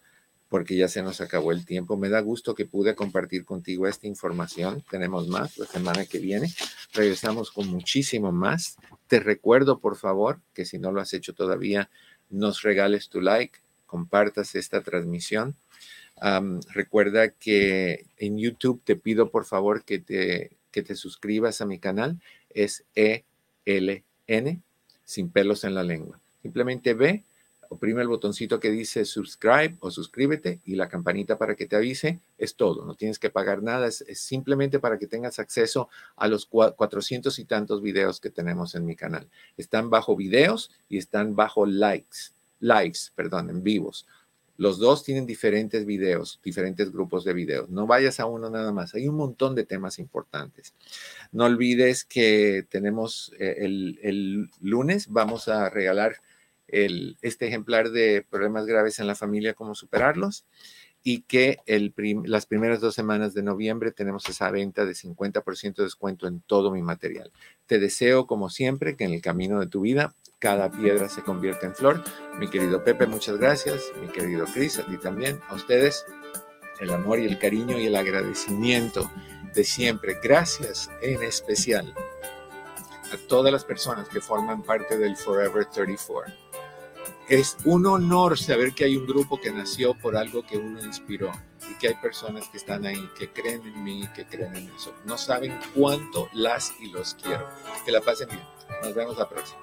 porque 0.47 0.75
ya 0.75 0.87
se 0.87 1.01
nos 1.01 1.21
acabó 1.21 1.51
el 1.51 1.65
tiempo. 1.65 1.97
Me 1.97 2.09
da 2.09 2.21
gusto 2.21 2.55
que 2.55 2.65
pude 2.65 2.95
compartir 2.95 3.45
contigo 3.45 3.87
esta 3.87 4.07
información. 4.07 4.83
Tenemos 4.89 5.27
más 5.27 5.57
la 5.57 5.65
semana 5.65 6.05
que 6.05 6.19
viene. 6.19 6.53
Regresamos 6.93 7.51
con 7.51 7.67
muchísimo 7.67 8.31
más. 8.31 8.77
Te 9.07 9.19
recuerdo, 9.19 9.79
por 9.79 9.95
favor, 9.95 10.39
que 10.53 10.65
si 10.65 10.79
no 10.79 10.91
lo 10.91 11.01
has 11.01 11.13
hecho 11.13 11.33
todavía, 11.33 11.89
nos 12.29 12.61
regales 12.63 13.09
tu 13.09 13.21
like, 13.21 13.59
compartas 13.85 14.55
esta 14.55 14.81
transmisión 14.81 15.55
recuerda 16.74 17.30
que 17.30 18.05
en 18.17 18.38
YouTube 18.38 18.82
te 18.84 18.95
pido 18.95 19.30
por 19.30 19.45
favor 19.45 19.84
que 19.84 19.99
te, 19.99 20.57
que 20.72 20.84
te 20.84 20.95
suscribas 20.95 21.61
a 21.61 21.65
mi 21.65 21.80
canal. 21.80 22.20
Es 22.49 22.84
ELN, 22.95 24.63
sin 25.05 25.30
pelos 25.30 25.63
en 25.63 25.76
la 25.76 25.84
lengua. 25.84 26.20
Simplemente 26.41 26.93
ve, 26.93 27.24
oprime 27.70 28.01
el 28.01 28.07
botoncito 28.07 28.59
que 28.59 28.72
dice 28.72 29.05
subscribe 29.05 29.78
o 29.80 29.91
suscríbete 29.91 30.59
y 30.65 30.76
la 30.76 30.89
campanita 30.89 31.38
para 31.38 31.55
que 31.55 31.67
te 31.67 31.76
avise. 31.76 32.20
Es 32.38 32.55
todo, 32.55 32.86
no 32.86 32.95
tienes 32.95 33.20
que 33.20 33.30
pagar 33.30 33.61
nada, 33.61 33.88
es, 33.88 34.03
simplemente 34.15 34.80
para 34.80 34.97
que 34.97 35.07
tengas 35.07 35.39
acceso 35.39 35.89
a 36.15 36.28
los 36.28 36.45
cuatrocientos 36.45 37.39
y 37.39 37.45
tantos 37.45 37.82
videos 37.82 38.20
que 38.20 38.30
tenemos 38.30 38.76
en 38.76 38.86
mi 38.86 38.95
canal. 38.95 39.28
Están 39.57 39.89
bajo 39.89 40.15
videos 40.15 40.72
y 40.89 40.97
están 40.97 41.36
bajo 41.36 41.65
likes, 41.65 42.34
likes, 42.59 42.99
perdón, 43.15 43.49
en 43.49 43.63
vivos. 43.63 44.07
Los 44.60 44.78
dos 44.78 45.05
tienen 45.05 45.26
diferentes 45.26 45.86
videos, 45.86 46.41
diferentes 46.43 46.91
grupos 46.91 47.24
de 47.24 47.32
videos. 47.32 47.70
No 47.70 47.88
vayas 47.88 48.20
a 48.20 48.26
uno 48.26 48.49
nada 48.49 48.74
más. 48.74 48.93
Hay 48.93 49.07
un 49.07 49.16
montón 49.16 49.55
de 49.55 49.64
temas 49.64 49.99
importantes. 49.99 50.74
No 51.32 51.45
olvides 51.45 52.03
que 52.03 52.68
tenemos 52.70 53.32
eh, 53.39 53.55
el, 53.62 54.49
lunes, 54.60 55.07
vamos 55.07 55.47
a 55.47 55.70
regalar 55.70 56.18
este 56.68 57.47
ejemplar 57.47 57.91
de 57.91 58.26
problemas 58.30 58.66
graves 58.66 58.99
en 58.99 59.07
la 59.07 59.16
familia, 59.16 59.53
cómo 59.53 59.76
superarlos 59.76 60.45
y 61.03 61.22
que 61.22 61.60
las 62.26 62.45
primeras 62.45 62.82
dos 62.82 62.93
semanas 62.93 63.34
de 63.34 63.43
noviembre 63.43 63.91
tenemos 63.91 64.28
esa 64.28 64.51
venta 64.51 64.86
de 64.86 64.91
50% 64.91 65.76
de 65.76 65.84
descuento 65.84 66.28
en 66.28 66.41
todo 66.41 66.70
mi 66.70 66.82
material. 66.82 67.32
Te 67.66 67.80
deseo, 67.80 68.28
como 68.28 68.49
siempre, 68.49 68.97
que 68.97 69.05
en 69.05 69.14
el 69.14 69.22
camino 69.22 69.62
de 69.62 69.68
tu 69.68 69.82
vida 69.82 70.14
cada 70.39 70.71
piedra 70.71 71.09
se 71.09 71.21
convierta 71.21 71.67
en 71.67 71.75
flor. 71.75 72.03
Mi 72.37 72.49
querido 72.49 72.83
Pepe, 72.83 73.05
muchas 73.05 73.37
gracias. 73.37 73.83
Mi 74.01 74.07
querido 74.07 74.45
Cris, 74.45 74.79
a 74.79 74.85
ti 74.85 74.97
también. 74.97 75.39
A 75.49 75.55
ustedes, 75.55 76.05
el 76.79 76.91
amor 76.91 77.19
y 77.19 77.25
el 77.25 77.37
cariño 77.37 77.77
y 77.77 77.87
el 77.87 77.95
agradecimiento 77.95 79.11
de 79.53 79.63
siempre. 79.63 80.17
Gracias 80.23 80.89
en 81.01 81.21
especial 81.23 81.93
a 83.11 83.17
todas 83.27 83.51
las 83.51 83.65
personas 83.65 84.07
que 84.07 84.21
forman 84.21 84.63
parte 84.63 84.97
del 84.97 85.15
Forever 85.17 85.65
34 85.65 86.33
es 87.29 87.57
un 87.63 87.85
honor 87.85 88.39
saber 88.39 88.73
que 88.73 88.85
hay 88.85 88.97
un 88.97 89.05
grupo 89.05 89.39
que 89.39 89.51
nació 89.51 89.93
por 89.93 90.17
algo 90.17 90.43
que 90.43 90.57
uno 90.57 90.83
inspiró 90.83 91.31
y 91.70 91.76
que 91.76 91.89
hay 91.89 91.95
personas 91.95 92.47
que 92.49 92.57
están 92.57 92.86
ahí, 92.86 93.09
que 93.17 93.32
creen 93.32 93.61
en 93.65 93.84
mí, 93.84 94.07
que 94.15 94.26
creen 94.26 94.55
en 94.55 94.70
eso. 94.76 94.93
No 95.05 95.17
saben 95.17 95.57
cuánto 95.76 96.30
las 96.34 96.74
y 96.80 96.89
los 96.89 97.15
quiero. 97.15 97.47
Que 97.86 97.91
la 97.91 98.01
pasen 98.01 98.30
bien. 98.30 98.43
Nos 98.82 98.93
vemos 98.93 99.17
la 99.17 99.28
próxima. 99.28 99.59